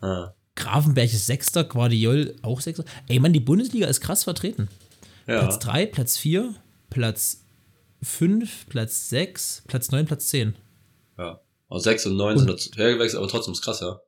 Ah, 0.00 0.32
Grafenberg 0.56 1.12
ist 1.12 1.26
Sechster, 1.26 1.64
Guardiol 1.64 2.34
auch 2.42 2.60
Sechster. 2.60 2.84
Ey, 3.08 3.20
Mann, 3.20 3.32
die 3.32 3.40
Bundesliga 3.40 3.86
ist 3.86 4.00
krass 4.00 4.24
vertreten. 4.24 4.68
ja. 5.26 5.40
Platz 5.40 5.58
3, 5.60 5.86
Platz 5.86 6.18
4, 6.18 6.54
Platz 6.90 7.44
5, 8.02 8.66
Platz 8.68 9.08
6, 9.10 9.62
Platz 9.66 9.90
9, 9.90 10.06
Platz 10.06 10.28
10. 10.28 10.54
Ja. 11.18 11.40
Aus 11.68 11.82
6 11.84 12.06
und 12.06 12.16
9 12.16 12.32
Und- 12.32 12.38
sind 12.40 12.48
dazu 12.50 12.70
hergewechselt, 12.76 13.18
aber 13.22 13.28
trotzdem 13.28 13.52
ist 13.52 13.62
krass, 13.62 13.80
ja. 13.80 14.00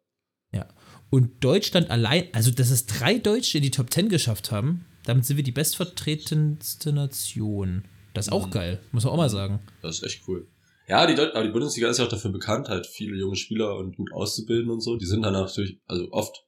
Ja. 0.52 0.68
Und 1.10 1.42
Deutschland 1.42 1.90
allein, 1.90 2.28
also 2.32 2.50
dass 2.50 2.70
es 2.70 2.86
drei 2.86 3.18
Deutsche 3.18 3.58
in 3.58 3.62
die 3.62 3.70
Top 3.70 3.92
10 3.92 4.08
geschafft 4.08 4.50
haben, 4.52 4.84
damit 5.04 5.24
sind 5.24 5.36
wir 5.38 5.44
die 5.44 5.52
bestvertretenste 5.52 6.92
Nation. 6.92 7.84
Das 8.14 8.26
ist 8.26 8.32
auch 8.32 8.46
Mhm. 8.46 8.50
geil, 8.50 8.80
muss 8.92 9.04
man 9.04 9.12
auch 9.12 9.16
mal 9.16 9.30
sagen. 9.30 9.60
Das 9.82 9.96
ist 9.98 10.04
echt 10.04 10.22
cool. 10.28 10.46
Ja, 10.88 11.06
die, 11.06 11.14
Deut 11.14 11.34
aber 11.34 11.44
die 11.44 11.50
Bundesliga 11.52 11.88
ist 11.88 11.98
ja 11.98 12.04
auch 12.06 12.08
dafür 12.08 12.30
bekannt, 12.32 12.68
halt 12.68 12.86
viele 12.86 13.16
junge 13.16 13.36
Spieler 13.36 13.76
und 13.76 13.96
gut 13.96 14.10
auszubilden 14.12 14.70
und 14.70 14.80
so. 14.80 14.96
Die 14.96 15.04
sind 15.06 15.22
dann 15.22 15.34
natürlich, 15.34 15.80
also 15.86 16.10
oft 16.12 16.44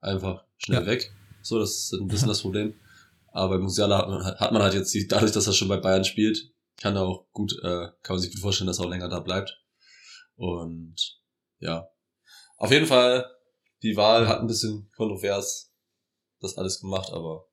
einfach 0.00 0.44
schnell 0.56 0.80
Ja. 0.80 0.86
weg. 0.86 1.12
So, 1.42 1.58
das 1.58 1.70
ist 1.70 1.92
ein 1.92 2.08
bisschen 2.08 2.28
das 2.28 2.40
Problem. 2.42 2.74
Aber 3.32 3.56
bei 3.56 3.62
Musiala 3.62 3.98
hat 3.98 4.08
man, 4.08 4.24
halt- 4.24 4.40
hat 4.40 4.52
man 4.52 4.62
halt 4.62 4.74
jetzt 4.74 4.94
die, 4.94 5.06
dadurch, 5.06 5.32
dass 5.32 5.46
er 5.46 5.52
schon 5.52 5.68
bei 5.68 5.76
Bayern 5.76 6.04
spielt, 6.04 6.50
kann 6.80 6.96
er 6.96 7.02
auch 7.02 7.26
gut, 7.32 7.52
äh, 7.62 7.88
kann 8.02 8.16
man 8.16 8.18
sich 8.18 8.32
gut 8.32 8.40
vorstellen, 8.40 8.66
dass 8.66 8.78
er 8.78 8.86
auch 8.86 8.90
länger 8.90 9.08
da 9.08 9.20
bleibt. 9.20 9.62
Und 10.36 11.20
ja. 11.58 11.88
Auf 12.56 12.70
jeden 12.70 12.86
Fall, 12.86 13.30
die 13.82 13.96
Wahl 13.96 14.26
hat 14.26 14.40
ein 14.40 14.46
bisschen 14.46 14.90
kontrovers 14.96 15.70
das 16.40 16.56
alles 16.56 16.80
gemacht, 16.80 17.12
aber 17.12 17.46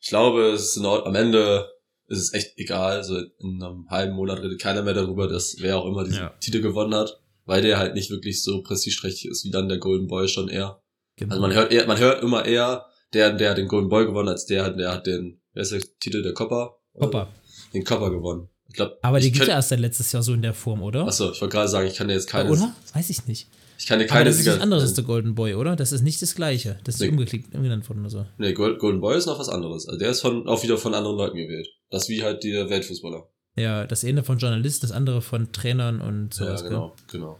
ich 0.00 0.08
glaube, 0.08 0.50
es 0.50 0.62
ist 0.62 0.76
in 0.76 0.86
Ordnung. 0.86 1.08
am 1.08 1.14
Ende 1.14 1.70
ist 2.12 2.18
es 2.20 2.32
echt 2.34 2.52
egal. 2.56 3.02
So 3.04 3.18
in 3.18 3.62
einem 3.62 3.88
halben 3.88 4.14
Monat 4.14 4.40
redet 4.42 4.60
keiner 4.60 4.82
mehr 4.82 4.94
darüber, 4.94 5.26
dass 5.28 5.56
wer 5.60 5.78
auch 5.78 5.86
immer 5.86 6.04
diesen 6.04 6.18
Ja. 6.22 6.28
Titel 6.40 6.60
gewonnen 6.60 6.94
hat, 6.94 7.20
weil 7.46 7.62
der 7.62 7.78
halt 7.78 7.94
nicht 7.94 8.10
wirklich 8.10 8.42
so 8.42 8.62
prestigeträchtig 8.62 9.30
ist 9.30 9.44
wie 9.44 9.50
dann 9.50 9.68
der 9.68 9.78
Golden 9.78 10.06
Boy 10.06 10.28
schon 10.28 10.48
eher. 10.48 10.80
Genau. 11.16 11.32
Also 11.32 11.42
man 11.42 11.52
hört 11.54 11.72
eher, 11.72 11.86
man 11.86 11.98
hört 11.98 12.22
immer 12.22 12.44
eher, 12.44 12.86
der, 13.12 13.32
der 13.32 13.50
hat 13.50 13.58
den 13.58 13.68
Golden 13.68 13.88
Boy 13.88 14.06
gewonnen, 14.06 14.28
als 14.28 14.46
der, 14.46 14.70
der 14.70 14.92
hat 14.92 15.06
den, 15.06 15.40
wer 15.52 15.62
ist 15.62 15.72
der 15.72 15.82
Titel, 16.00 16.22
der 16.22 16.32
Copper? 16.34 16.76
Hoppa. 16.98 17.28
Den 17.74 17.84
Copper 17.84 18.10
gewonnen. 18.10 18.48
Ich 18.68 18.74
glaube, 18.74 18.96
Aber 19.02 19.20
die 19.20 19.30
gibt 19.30 19.46
ja 19.46 19.54
erst 19.54 19.70
letztes 19.72 20.12
Jahr 20.12 20.22
so 20.22 20.32
in 20.32 20.40
der 20.42 20.54
Form, 20.54 20.82
oder? 20.82 21.06
Achso, 21.06 21.30
ich 21.32 21.40
wollte 21.42 21.52
gerade 21.56 21.68
sagen, 21.68 21.86
ich 21.88 21.94
kann 21.96 22.08
dir 22.08 22.14
jetzt 22.14 22.26
keine, 22.28 22.50
oder? 22.50 22.74
Weiß 22.94 23.10
ich 23.10 23.26
nicht. 23.26 23.48
ich 23.78 23.86
kann 23.86 23.98
dir 23.98 24.06
Aber 24.06 24.14
keine 24.14 24.24
das 24.30 24.36
ist 24.36 24.44
Sieger. 24.44 24.56
was 24.56 24.62
anderes 24.62 24.82
als 24.84 24.94
der 24.94 25.04
Golden 25.04 25.34
Boy, 25.34 25.54
oder? 25.54 25.76
Das 25.76 25.92
ist 25.92 26.00
nicht 26.02 26.22
das 26.22 26.34
gleiche. 26.34 26.78
Das 26.84 26.94
ist 26.94 27.00
Nee. 27.02 27.08
umgeklickt, 27.08 27.54
umgenannt 27.54 27.86
worden 27.90 28.00
oder 28.00 28.08
so. 28.10 28.26
Nee, 28.38 28.54
Gold- 28.54 28.78
Golden 28.78 29.00
Boy 29.02 29.18
ist 29.18 29.26
noch 29.26 29.38
was 29.38 29.50
anderes. 29.50 29.86
Also 29.86 29.98
der 29.98 30.10
ist 30.10 30.20
von, 30.22 30.48
auch 30.48 30.62
wieder 30.62 30.78
von 30.78 30.94
anderen 30.94 31.16
Leuten 31.18 31.36
gewählt. 31.36 31.68
Das 31.92 32.04
ist 32.04 32.08
wie 32.08 32.22
halt 32.24 32.42
die 32.42 32.52
Weltfußballer. 32.52 33.28
Ja, 33.56 33.86
das 33.86 34.04
eine 34.04 34.24
von 34.24 34.38
Journalisten, 34.38 34.86
das 34.86 34.92
andere 34.92 35.20
von 35.22 35.52
Trainern 35.52 36.00
und 36.00 36.34
sowas. 36.34 36.62
ja, 36.62 36.68
genau, 36.68 36.96
genau. 37.10 37.38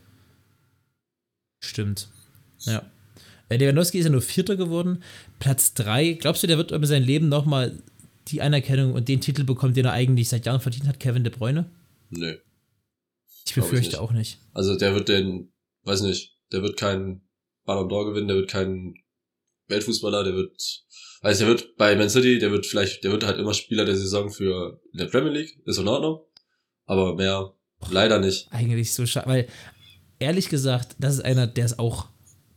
Stimmt. 1.61 2.09
Ja. 2.61 2.83
Äh, 3.49 3.57
Lewandowski 3.57 3.99
ist 3.99 4.05
ja 4.05 4.11
nur 4.11 4.23
Vierter 4.23 4.57
geworden. 4.57 5.03
Platz 5.39 5.75
3. 5.75 6.13
Glaubst 6.15 6.43
du, 6.43 6.47
der 6.47 6.59
wird 6.59 6.71
über 6.71 6.87
sein 6.87 7.03
Leben 7.03 7.29
nochmal 7.29 7.79
die 8.29 8.43
Anerkennung 8.43 8.93
und 8.93 9.09
den 9.09 9.21
Titel 9.21 9.45
bekommen, 9.45 9.75
den 9.75 9.87
er 9.87 9.93
eigentlich 9.93 10.29
seit 10.29 10.47
Jahren 10.47 10.61
verdient 10.61 10.87
hat, 10.87 11.01
Kevin 11.01 11.25
De 11.25 11.33
Bruyne? 11.33 11.69
Nö. 12.11 12.37
Ich 13.45 13.55
Glaub 13.55 13.65
ich 13.67 13.71
befürchte 13.71 13.91
nicht. 13.93 13.99
auch 13.99 14.13
nicht. 14.13 14.39
Also 14.53 14.77
der 14.77 14.95
wird 14.95 15.09
den, 15.09 15.53
weiß 15.85 16.03
nicht, 16.03 16.37
der 16.53 16.63
wird 16.63 16.77
keinen 16.77 17.23
Ballon 17.65 17.89
d'Or 17.89 18.05
gewinnen, 18.05 18.29
der 18.29 18.37
wird 18.37 18.51
keinen 18.51 18.95
Weltfußballer, 19.69 20.25
der 20.25 20.35
wird, 20.35 20.85
weiß 21.23 21.39
der 21.39 21.47
wird 21.49 21.77
bei 21.77 21.97
Man 21.97 22.11
City, 22.11 22.39
der 22.39 22.51
wird 22.51 22.67
vielleicht, 22.67 23.03
der 23.05 23.13
wird 23.13 23.25
halt 23.25 23.39
immer 23.39 23.55
Spieler 23.55 23.85
der 23.85 23.97
Saison 23.97 24.31
für 24.31 24.81
in 24.93 24.99
der 24.99 25.07
Premier 25.07 25.31
League, 25.33 25.59
ist 25.65 25.79
in 25.79 25.89
Ordnung, 25.89 26.21
aber 26.87 27.15
mehr 27.15 27.53
leider 27.91 28.19
nicht. 28.19 28.49
Eigentlich 28.53 28.93
so 28.93 29.07
schade, 29.07 29.27
weil 29.29 29.49
ehrlich 30.19 30.49
gesagt, 30.49 30.97
das 30.99 31.15
ist 31.15 31.25
einer, 31.25 31.47
der 31.47 31.65
es 31.65 31.79
auch 31.79 32.07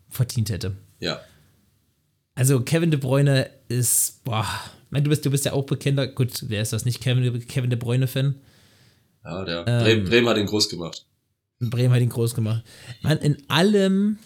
verdient 0.10 0.49
hätte. 0.49 0.75
Ja, 0.99 1.19
Also 2.36 2.62
Kevin 2.62 2.91
De 2.91 2.99
Bruyne 2.99 3.49
ist, 3.69 4.23
boah, 4.23 4.45
ich 4.86 4.91
meine, 4.91 5.04
du 5.04 5.10
bist, 5.10 5.25
du 5.25 5.32
bist 5.32 5.45
ja 5.45 5.54
auch 5.54 5.65
bekannter, 5.65 6.08
gut, 6.08 6.32
wer 6.47 6.62
ist 6.62 6.73
das 6.73 6.86
nicht, 6.86 7.01
Kevin, 7.01 7.45
Kevin 7.47 7.69
De 7.69 7.78
Bruyne-Fan? 7.80 8.36
ja, 9.23 9.45
der 9.45 9.63
Ähm. 9.67 9.84
Bremen, 9.84 10.06
Bremen 10.06 10.30
hat 10.30 10.38
ihn 10.38 10.45
groß 10.45 10.69
gemacht. 10.69 11.06
Bremen 11.60 11.93
hat 11.93 12.01
ihn 12.01 12.10
groß 12.10 12.36
gemacht. 12.36 12.63
Man, 13.01 13.17
in 13.19 13.38
allem, 13.49 14.17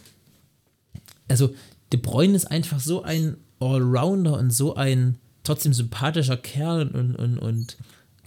also 1.28 1.54
De 1.92 2.00
Bruyne 2.00 2.36
ist 2.36 2.46
einfach 2.46 2.80
so 2.80 3.02
ein 3.04 3.38
Allrounder 3.60 4.38
und 4.38 4.52
so 4.52 4.76
ein 4.76 5.18
trotzdem 5.44 5.74
sympathischer 5.74 6.38
Kerl 6.38 6.88
und, 6.90 7.16
und, 7.16 7.38
und 7.40 7.78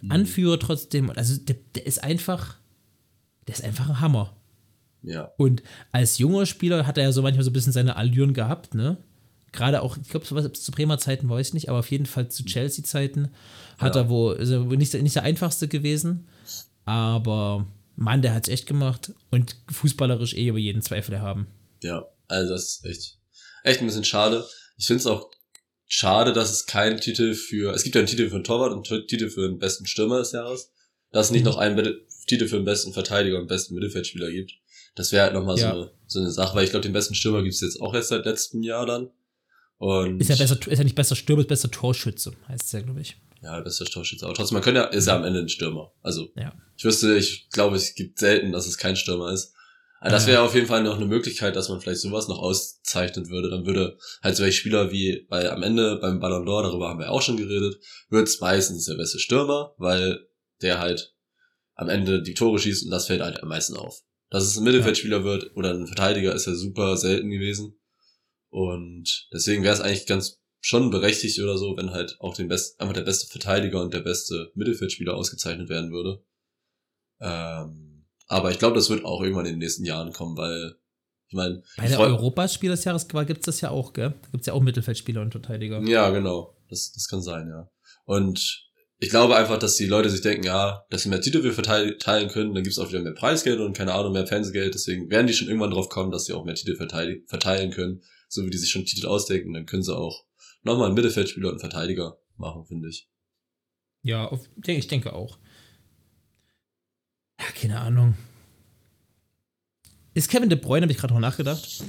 Anführer 0.09 0.59
trotzdem. 0.59 1.11
Also 1.11 1.37
der, 1.41 1.57
der 1.75 1.87
ist 1.87 2.03
einfach, 2.03 2.57
der 3.47 3.55
ist 3.55 3.65
einfach 3.65 3.89
ein 3.89 4.01
Hammer. 4.01 4.37
Ja, 5.05 5.33
Und 5.37 5.63
als 5.91 6.19
junger 6.19 6.47
Spieler 6.47 6.87
hat 6.87 6.97
er 6.97 7.05
ja 7.05 7.13
so 7.13 7.23
manchmal 7.23 7.43
so 7.45 7.51
ein 7.51 7.55
bisschen 7.55 7.73
seine 7.73 7.97
Allüren 7.97 8.35
gehabt, 8.35 8.75
ne? 8.75 8.99
Gerade 9.51 9.83
auch, 9.83 9.97
ich 9.99 10.09
glaube, 10.09 10.53
zu 10.53 10.73
Bremer 10.73 10.97
Zeiten 10.99 11.29
weiß 11.29 11.49
ich 11.49 11.55
nicht, 11.55 11.69
aber 11.69 11.81
auf 11.81 11.91
jeden 11.91 12.07
Fall 12.07 12.29
zu 12.29 12.45
Chelsea-Zeiten 12.45 13.29
hat 13.79 13.97
Ja. 13.97 14.03
er 14.03 14.09
wo, 14.09 14.31
also 14.31 14.63
nicht, 14.65 14.95
nicht 14.95 15.15
der 15.17 15.25
einfachste 15.25 15.69
gewesen, 15.69 16.27
aber 16.85 17.67
Mann, 17.97 18.23
der 18.23 18.33
hat 18.35 18.47
es 18.49 18.53
echt 18.53 18.67
gemacht 18.67 19.13
und 19.31 19.57
fußballerisch 19.71 20.35
eh 20.35 20.49
über 20.49 20.59
jeden 20.59 20.83
Zweifel 20.83 21.21
haben. 21.21 21.47
ja, 21.83 22.05
also 22.29 22.53
das 22.55 22.63
ist 22.63 22.87
echt, 22.87 23.19
echt 23.65 23.81
ein 23.81 23.87
bisschen 23.87 24.05
schade. 24.05 24.47
Ich 24.83 24.89
finde 24.89 24.99
es 25.01 25.07
auch 25.07 25.31
schade, 25.87 26.33
dass 26.33 26.51
es 26.51 26.67
keinen 26.67 26.99
Titel 27.01 27.35
für, 27.35 27.73
es 27.73 27.85
gibt 27.85 27.95
ja 27.95 28.01
einen 28.01 28.09
Titel 28.09 28.29
für 28.29 28.35
einen 28.35 28.43
Torwart 28.43 28.73
und 28.73 28.91
einen 28.91 29.07
Titel 29.07 29.31
für 29.31 29.49
den 29.49 29.61
besten 29.61 29.87
Stürmer 29.87 30.19
des 30.19 30.33
Jahres, 30.33 30.73
dass 31.13 31.27
es 31.27 31.31
nicht 31.33 31.43
Mhm. 31.45 31.51
noch 31.51 31.59
einen 31.59 31.77
Be- 31.77 32.01
Titel 32.27 32.49
für 32.49 32.57
den 32.57 32.65
besten 32.65 32.93
Verteidiger 32.93 33.39
und 33.39 33.47
besten 33.47 33.75
Mittelfeldspieler 33.75 34.31
gibt. 34.33 34.55
Das 34.97 35.13
wäre 35.13 35.23
halt 35.25 35.35
nochmal 35.35 35.57
Ja. 35.57 35.71
so, 35.71 35.77
eine, 35.83 35.91
so 36.09 36.19
eine 36.19 36.31
Sache, 36.33 36.57
weil 36.57 36.65
ich 36.65 36.71
glaube, 36.71 36.83
den 36.83 36.93
besten 36.93 37.15
Stürmer 37.15 37.43
gibt's 37.45 37.61
jetzt 37.61 37.81
auch 37.81 37.95
erst 37.95 38.09
seit 38.09 38.25
letztem 38.25 38.65
Jahr 38.65 38.85
dann. 38.87 39.11
Und 39.79 40.21
Ist 40.21 40.29
ja, 40.31 40.37
besser, 40.37 40.59
ist 40.67 40.79
ja 40.79 40.85
nicht 40.85 40.97
besser 40.97 41.15
Stürmer, 41.15 41.43
ist 41.43 41.49
besser 41.49 41.71
Torschütze, 41.71 42.33
heißt 42.49 42.65
es 42.65 42.73
ja, 42.73 42.81
glaube 42.81 43.01
ich. 43.03 43.17
Ja, 43.41 43.61
bester 43.61 43.85
Torschütze. 43.85 44.25
Aber 44.25 44.35
trotzdem, 44.35 44.55
man 44.55 44.63
könnte 44.65 44.81
ja, 44.81 44.87
ist 44.87 45.07
ja 45.07 45.15
am 45.17 45.25
Ende 45.25 45.41
ein 45.41 45.49
Stürmer. 45.49 45.93
Also, 46.03 46.29
Ja. 46.37 46.53
ich 46.77 46.85
wüsste, 46.85 47.17
ich 47.17 47.49
glaube, 47.51 47.77
es 47.77 47.95
gibt 47.95 48.19
selten, 48.19 48.51
dass 48.53 48.67
es 48.67 48.79
kein 48.79 48.97
Stürmer 48.97 49.33
ist. 49.33 49.55
Also 50.03 50.17
das 50.17 50.27
Ja. 50.27 50.33
wäre 50.33 50.43
auf 50.43 50.55
jeden 50.57 50.67
Fall 50.67 50.83
noch 50.83 50.97
eine 50.97 51.07
Möglichkeit, 51.07 51.55
dass 51.55 51.69
man 51.69 51.81
vielleicht 51.81 52.01
sowas 52.01 52.27
noch 52.27 52.41
auszeichnen 52.41 53.29
würde. 53.31 53.51
Dann 53.51 53.67
würde 53.67 53.97
halt 54.21 54.37
solche 54.37 54.59
Spieler 54.59 54.91
wie 54.91 55.27
bei 55.29 55.49
am 55.49 55.63
Ende 55.63 55.97
beim 55.97 56.19
Ballon 56.19 56.45
d'Or, 56.45 56.65
darüber 56.65 56.89
haben 56.89 56.99
wir 56.99 57.13
auch 57.13 57.23
schon 57.23 57.37
geredet, 57.37 57.77
wird 58.09 58.27
es 58.27 58.41
meistens 58.41 58.87
der 58.87 58.97
beste 58.97 59.21
Stürmer, 59.21 59.77
weil 59.79 60.27
der 60.61 60.81
halt 60.81 61.15
am 61.75 61.89
Ende 61.89 62.21
die 62.21 62.35
Tore 62.35 62.59
schießt 62.59 62.85
und 62.85 62.91
das 62.91 63.07
fällt 63.07 63.23
halt 63.23 63.41
am 63.45 63.49
meisten 63.49 63.77
auf. 63.77 64.03
Dass 64.29 64.43
es 64.45 64.57
ein 64.57 64.65
Mittelfeldspieler 64.65 65.23
wird 65.23 65.55
oder 65.55 65.71
ein 65.71 65.87
Verteidiger 65.87 66.35
ist 66.35 66.47
ja 66.47 66.55
super 66.55 66.97
selten 66.97 67.31
gewesen. 67.31 67.79
Und 68.51 69.29
deswegen 69.33 69.63
wäre 69.63 69.75
es 69.75 69.81
eigentlich 69.81 70.07
ganz 70.07 70.41
schon 70.61 70.91
berechtigt 70.91 71.39
oder 71.39 71.57
so, 71.57 71.77
wenn 71.77 71.93
halt 71.93 72.17
auch 72.19 72.35
den 72.35 72.49
best, 72.49 72.81
einfach 72.81 72.95
der 72.95 73.03
beste 73.03 73.29
Verteidiger 73.29 73.81
und 73.81 73.95
der 73.95 74.01
beste 74.01 74.51
Mittelfeldspieler 74.55 75.15
ausgezeichnet 75.15 75.69
werden 75.69 75.93
würde. 75.93 76.25
Ähm, 77.21 77.92
aber 78.33 78.51
ich 78.51 78.59
glaube, 78.59 78.75
das 78.75 78.89
wird 78.91 79.05
auch 79.05 79.23
irgendwann 79.23 79.47
in 79.47 79.53
den 79.55 79.59
nächsten 79.59 79.85
Jahren 79.85 80.13
kommen, 80.13 80.37
weil 80.37 80.75
ich 81.29 81.35
meine, 81.35 81.63
Bei 81.77 81.89
der 81.89 82.01
Europaspiel 82.01 82.71
des 82.71 82.85
Jahres 82.85 83.09
gibt 83.09 83.41
es 83.41 83.47
das 83.47 83.61
ja 83.61 83.71
auch, 83.71 83.93
gell? 83.93 84.11
Da 84.11 84.29
gibt 84.33 84.43
es 84.43 84.47
ja 84.47 84.53
auch 84.53 84.63
Mittelfeldspieler 84.63 85.21
und 85.21 85.33
Verteidiger. 85.33 85.81
ja, 85.83 86.11
genau, 86.11 86.57
das, 86.69 86.93
das 86.93 87.09
kann 87.09 87.23
sein, 87.23 87.49
ja. 87.49 87.71
Und 88.05 88.69
ich 88.99 89.11
glaube 89.11 89.37
einfach, 89.37 89.59
dass 89.59 89.77
die 89.77 89.87
Leute 89.87 90.11
sich 90.11 90.21
denken, 90.21 90.45
ja, 90.45 90.85
dass 90.91 91.03
sie 91.03 91.09
mehr 91.09 91.21
Titel 91.21 91.43
wir 91.43 91.53
verteilen 91.53 91.99
teilen 91.99 92.29
können, 92.29 92.55
dann 92.55 92.63
gibt's 92.63 92.79
auch 92.79 92.89
wieder 92.89 93.01
mehr 93.03 93.15
Preisgeld 93.15 93.61
und 93.61 93.77
keine 93.77 93.95
Ahnung, 93.95 94.13
mehr 94.13 94.27
Fernsehgeld. 94.27 94.75
Deswegen 94.75 95.11
werden 95.11 95.27
die 95.27 95.33
schon 95.33 95.49
irgendwann 95.49 95.71
drauf 95.73 95.89
kommen, 95.89 96.11
dass 96.11 96.27
sie 96.27 96.33
auch 96.33 96.45
mehr 96.45 96.55
Titel 96.55 96.77
verteil- 96.77 97.23
verteilen 97.27 97.71
können. 97.71 98.03
So 98.29 98.45
wie 98.47 98.51
die 98.51 98.59
sich 98.59 98.71
schon 98.71 98.85
Titel 98.85 99.07
ausdenken, 99.07 99.53
dann 99.55 99.67
können 99.67 99.83
sie 99.83 99.97
auch 99.97 100.25
nochmal 100.63 100.87
einen 100.87 100.95
Mittelfeldspieler 100.95 101.49
und 101.49 101.55
einen 101.55 101.61
Verteidiger 101.61 102.19
machen, 102.37 102.65
finde 102.65 102.89
ich. 102.89 103.09
Ja, 104.03 104.31
ich 104.67 104.87
denke 104.87 105.13
auch. 105.13 105.39
Ja, 107.43 107.61
keine 107.61 107.81
Ahnung. 107.81 108.15
Ist 110.15 110.31
Kevin 110.31 110.49
De 110.49 110.59
Bruyne, 110.59 110.85
habe 110.85 110.93
ich 110.93 110.99
gerade 110.99 111.15
noch 111.15 111.21
nachgedacht, 111.21 111.83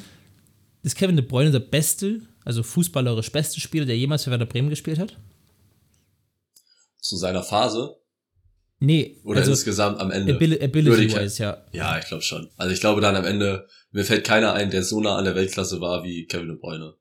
ist 0.82 0.96
Kevin 0.96 1.16
De 1.18 1.26
Bruyne 1.26 1.52
der 1.52 1.60
beste, 1.60 2.22
also 2.46 2.64
fußballerisch 2.64 3.32
beste 3.32 3.60
Spieler, 3.60 3.86
der 3.86 3.98
jemals 3.98 4.24
für 4.24 4.32
Werder 4.32 4.46
Bremen 4.46 4.70
gespielt 4.70 4.98
hat? 5.00 5.18
Zu 7.00 7.18
seiner 7.18 7.44
Phase 7.44 7.98
Nee, 8.80 9.22
oder 9.24 9.40
also 9.40 9.52
insgesamt 9.52 10.00
am 10.02 10.12
Ende. 10.12 10.36
Abil 10.36 10.62
Ability-wise, 10.62 11.42
ja. 11.42 11.66
Ja, 11.72 12.00
ich 12.00 12.06
glaube 12.06 12.24
schon. 12.24 12.50
Also 12.58 12.74
ich 12.74 12.82
glaube 12.82 13.00
dann 13.00 13.16
am 13.16 13.24
Ende, 13.24 13.66
mir 13.92 14.04
fällt 14.04 14.26
keiner 14.26 14.54
ein, 14.54 14.72
der 14.72 14.84
so 14.84 15.00
nah 15.00 15.16
an 15.18 15.24
der 15.24 15.36
Weltklasse 15.36 15.80
war 15.80 16.04
wie 16.04 16.26
Kevin 16.26 16.48
De 16.50 16.58
Bruyne. 16.58 16.94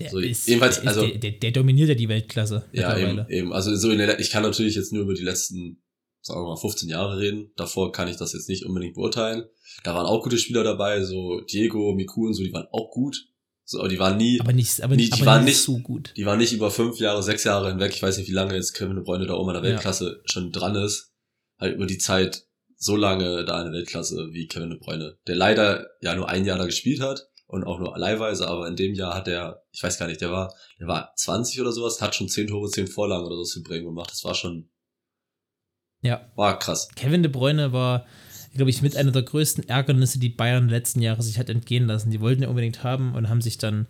Der, 0.00 0.10
So, 0.10 0.18
ist, 0.18 0.48
jedenfalls, 0.48 0.76
der, 0.80 0.84
ist- 0.84 0.88
also- 0.96 1.06
der, 1.06 1.18
der, 1.18 1.30
der 1.32 1.50
dominiert 1.52 1.90
ja 1.90 1.94
die 1.94 2.08
Weltklasse 2.08 2.64
Ja, 2.72 2.96
eben, 2.96 3.24
eben. 3.28 3.52
Also 3.52 3.74
so 3.76 3.90
in 3.90 3.98
der, 3.98 4.18
ich 4.18 4.30
kann 4.30 4.42
natürlich 4.42 4.74
jetzt 4.74 4.92
nur 4.92 5.02
über 5.02 5.14
die 5.14 5.22
letzten, 5.22 5.80
sagen 6.22 6.40
wir 6.42 6.48
mal, 6.48 6.56
15 6.56 6.88
Jahre 6.88 7.18
reden. 7.18 7.52
Davor 7.56 7.92
kann 7.92 8.08
ich 8.08 8.16
das 8.16 8.32
jetzt 8.32 8.48
nicht 8.48 8.64
unbedingt 8.66 8.94
beurteilen. 8.94 9.44
Da 9.84 9.94
waren 9.94 10.06
auch 10.06 10.22
gute 10.22 10.38
Spieler 10.38 10.64
dabei, 10.64 11.02
so 11.04 11.40
Diego, 11.40 11.94
Miku 11.94 12.26
und 12.26 12.34
so, 12.34 12.42
die 12.42 12.52
waren 12.52 12.66
auch 12.72 12.90
gut. 12.90 13.26
So, 13.64 13.78
aber 13.78 13.88
die 13.88 14.00
waren 14.00 14.16
nie, 14.16 14.40
Aber 14.40 14.52
nicht, 14.52 14.82
aber, 14.82 14.96
nicht, 14.96 15.16
die 15.16 15.22
aber 15.22 15.30
waren 15.30 15.44
nicht 15.44 15.60
so 15.60 15.78
gut. 15.78 16.12
die 16.16 16.26
waren 16.26 16.38
nicht 16.38 16.52
über 16.52 16.70
fünf 16.72 16.98
Jahre, 16.98 17.22
sechs 17.22 17.44
Jahre 17.44 17.68
hinweg. 17.70 17.92
Ich 17.94 18.02
weiß 18.02 18.18
nicht, 18.18 18.28
wie 18.28 18.32
lange 18.34 18.54
jetzt 18.56 18.72
Kevin 18.72 18.96
De 18.96 19.04
Bruyne 19.04 19.26
da 19.26 19.34
oben 19.34 19.50
an 19.50 19.54
der 19.54 19.62
Ja. 19.64 19.70
Weltklasse 19.76 20.20
schon 20.24 20.50
dran 20.50 20.74
ist. 20.74 21.12
Halt 21.58 21.76
über 21.76 21.86
die 21.86 21.98
Zeit 21.98 22.46
so 22.76 22.96
lange 22.96 23.44
da 23.44 23.58
an 23.58 23.66
der 23.66 23.74
Weltklasse 23.74 24.30
wie 24.32 24.48
Kevin 24.48 24.70
De 24.70 24.78
Bruyne. 24.80 25.18
Der 25.28 25.36
leider 25.36 25.86
ja 26.00 26.16
nur 26.16 26.28
ein 26.28 26.44
Jahr 26.44 26.58
da 26.58 26.64
gespielt 26.64 27.00
hat 27.00 27.28
und 27.46 27.62
auch 27.62 27.78
nur 27.78 27.96
leihweise, 27.96 28.48
aber 28.48 28.66
in 28.66 28.74
dem 28.74 28.94
Jahr 28.94 29.14
hat 29.14 29.28
er, 29.28 29.62
ich 29.70 29.82
weiß 29.84 29.98
gar 30.00 30.06
nicht, 30.08 30.20
der 30.20 30.32
war, 30.32 30.52
der 30.80 30.88
war 30.88 31.12
20 31.16 31.60
oder 31.60 31.70
sowas, 31.70 32.00
hat 32.00 32.14
schon 32.16 32.28
10 32.28 32.48
Tore, 32.48 32.68
10 32.70 32.88
Vorlagen 32.88 33.24
oder 33.26 33.36
so 33.36 33.44
für 33.44 33.60
Bremen 33.60 33.86
gemacht. 33.86 34.10
Das 34.10 34.24
war 34.24 34.34
schon, 34.34 34.68
Ja. 36.02 36.26
war 36.34 36.58
krass. 36.58 36.88
Kevin 36.94 37.22
De 37.22 37.30
Bruyne 37.30 37.72
war, 37.72 38.06
glaube 38.54 38.70
ich, 38.70 38.82
mit 38.82 38.96
einer 38.96 39.12
der 39.12 39.22
größten 39.22 39.68
Ärgernisse, 39.68 40.18
die 40.18 40.28
Bayern 40.28 40.68
letzten 40.68 41.00
Jahre 41.00 41.22
sich 41.22 41.38
hat 41.38 41.50
entgehen 41.50 41.86
lassen. 41.86 42.10
Die 42.10 42.20
wollten 42.20 42.42
ja 42.42 42.48
unbedingt 42.48 42.82
haben 42.82 43.14
und 43.14 43.28
haben 43.28 43.42
sich 43.42 43.58
dann, 43.58 43.86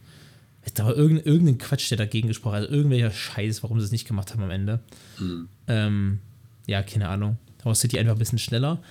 da 0.75 0.87
war 0.87 0.97
irgendein, 0.97 1.27
irgendein 1.27 1.59
Quatsch, 1.59 1.91
der 1.91 1.99
dagegen 1.99 2.29
gesprochen 2.29 2.55
hat, 2.55 2.63
also 2.63 2.75
irgendwelcher 2.75 3.11
Scheiß, 3.11 3.63
warum 3.63 3.79
sie 3.81 3.87
es 3.87 3.93
nicht 3.93 4.07
gemacht 4.07 4.33
haben 4.33 4.43
am 4.43 4.51
Ende. 4.51 4.81
Hm. 5.19 5.49
Ähm, 5.69 6.19
ja, 6.67 6.83
keine 6.83 7.09
Ahnung. 7.09 7.39
Da 7.59 7.67
war 7.67 7.75
City 7.75 7.99
einfach 7.99 8.15
ein 8.15 8.19
bisschen 8.19 8.39
schneller. 8.39 8.83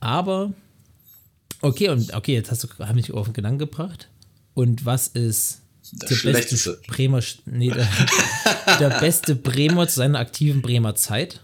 Aber, 0.00 0.52
okay, 1.60 1.88
und 1.88 2.14
okay, 2.14 2.34
jetzt 2.34 2.50
hast 2.50 2.64
du, 2.64 2.94
mich 2.94 3.12
auf 3.12 3.26
den 3.26 3.34
Gedanken 3.34 3.58
gebracht. 3.58 4.08
Und 4.54 4.86
was 4.86 5.08
ist 5.08 5.62
Der 5.92 6.16
der 6.16 6.32
beste 6.32 6.80
Bremer, 6.86 7.20
nee, 7.44 7.70
der, 7.70 7.88
der 8.80 9.00
beste 9.00 9.36
Bremer 9.36 9.86
zu 9.88 9.96
seiner 9.96 10.18
aktiven 10.18 10.62
Bremer 10.62 10.94
Zeit? 10.94 11.40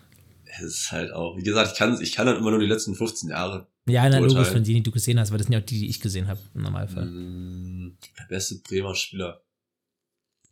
Es 0.55 0.63
ist 0.63 0.93
halt 0.93 1.13
auch, 1.13 1.37
wie 1.37 1.43
gesagt, 1.43 1.73
ich 1.73 1.79
kann, 1.79 2.01
ich 2.01 2.13
kann 2.13 2.27
dann 2.27 2.37
immer 2.37 2.51
nur 2.51 2.61
die 2.61 2.67
letzten 2.67 2.95
15 2.95 3.31
Jahre. 3.31 3.67
Ja, 3.87 4.09
na, 4.09 4.19
logisch 4.19 4.49
von 4.49 4.63
denen, 4.63 4.77
die 4.77 4.83
du 4.83 4.91
gesehen 4.91 5.19
hast, 5.19 5.31
weil 5.31 5.39
das 5.39 5.47
sind 5.47 5.55
ja 5.55 5.61
auch 5.61 5.65
die, 5.65 5.79
die 5.81 5.89
ich 5.89 6.01
gesehen 6.01 6.29
habe, 6.29 6.39
im 6.55 6.63
Normalfall. 6.63 7.05
Hm, 7.05 7.97
Der 8.19 8.25
beste 8.29 8.57
Bremer 8.57 8.95
Spieler. 8.95 9.43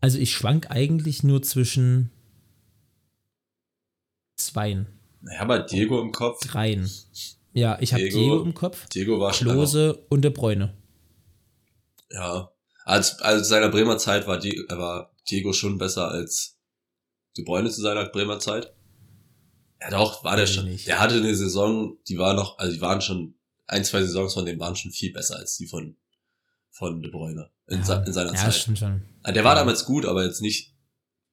Also 0.01 0.19
ich 0.19 0.33
schwank 0.33 0.71
eigentlich 0.71 1.23
nur 1.23 1.43
zwischen 1.43 2.11
zweien, 4.37 4.87
Ich 5.31 5.39
habe 5.39 5.53
halt 5.55 5.71
Diego 5.71 6.01
im 6.01 6.13
Kopf. 6.13 6.41
dreien. 6.47 6.91
Ja, 7.53 7.77
ich 7.81 7.93
habe 7.93 8.03
Diego. 8.05 8.19
Diego 8.19 8.43
im 8.43 8.55
Kopf, 8.55 8.89
Diego 8.89 9.21
war 9.21 9.33
schon 9.35 9.49
einfach- 9.49 9.57
Klose 9.61 9.95
und 10.09 10.23
De 10.23 10.31
Bruyne. 10.31 10.73
Ja. 12.11 12.51
Als, 12.85 13.21
als 13.21 13.49
seiner 13.49 13.69
Bremer 13.69 13.99
Zeit 13.99 14.27
war, 14.27 14.39
Die, 14.39 14.65
war 14.71 15.13
Diego 15.31 15.53
schon 15.53 15.77
besser 15.79 16.09
als 16.09 16.57
De 17.37 17.45
Bruyne 17.45 17.71
zu 17.71 17.83
seiner 17.83 18.07
Bremer 18.07 18.39
Zeit. 18.39 18.73
Ja 19.81 19.91
doch, 19.91 20.23
war 20.25 20.37
der 20.37 20.47
schon. 20.47 20.67
nicht. 20.67 20.87
Der 20.87 21.01
hatte 21.01 21.15
eine 21.15 21.35
Saison, 21.35 21.97
die 22.09 22.19
war 22.19 22.35
noch, 22.35 22.59
also 22.59 22.73
die 22.75 22.81
waren 22.81 23.01
schon, 23.01 23.35
ein, 23.67 23.85
zwei 23.85 24.03
Saisons 24.03 24.35
von 24.35 24.45
denen 24.45 24.61
waren 24.61 24.77
schon 24.77 24.91
viel 24.91 25.13
besser 25.13 25.37
als 25.37 25.57
die 25.57 25.67
von, 25.67 25.97
von 26.71 27.01
De 27.03 27.11
Bruyne 27.11 27.51
in, 27.69 27.83
se- 27.85 28.03
in 28.07 28.13
seiner 28.13 28.35
ja, 28.35 28.37
Zeit. 28.41 28.55
stimmt 28.55 28.79
schon. 28.79 29.03
Ah, 29.23 29.33
Der 29.33 29.45
war 29.45 29.55
damals 29.55 29.85
gut, 29.85 30.05
aber 30.07 30.25
jetzt 30.25 30.43
nicht, 30.43 30.75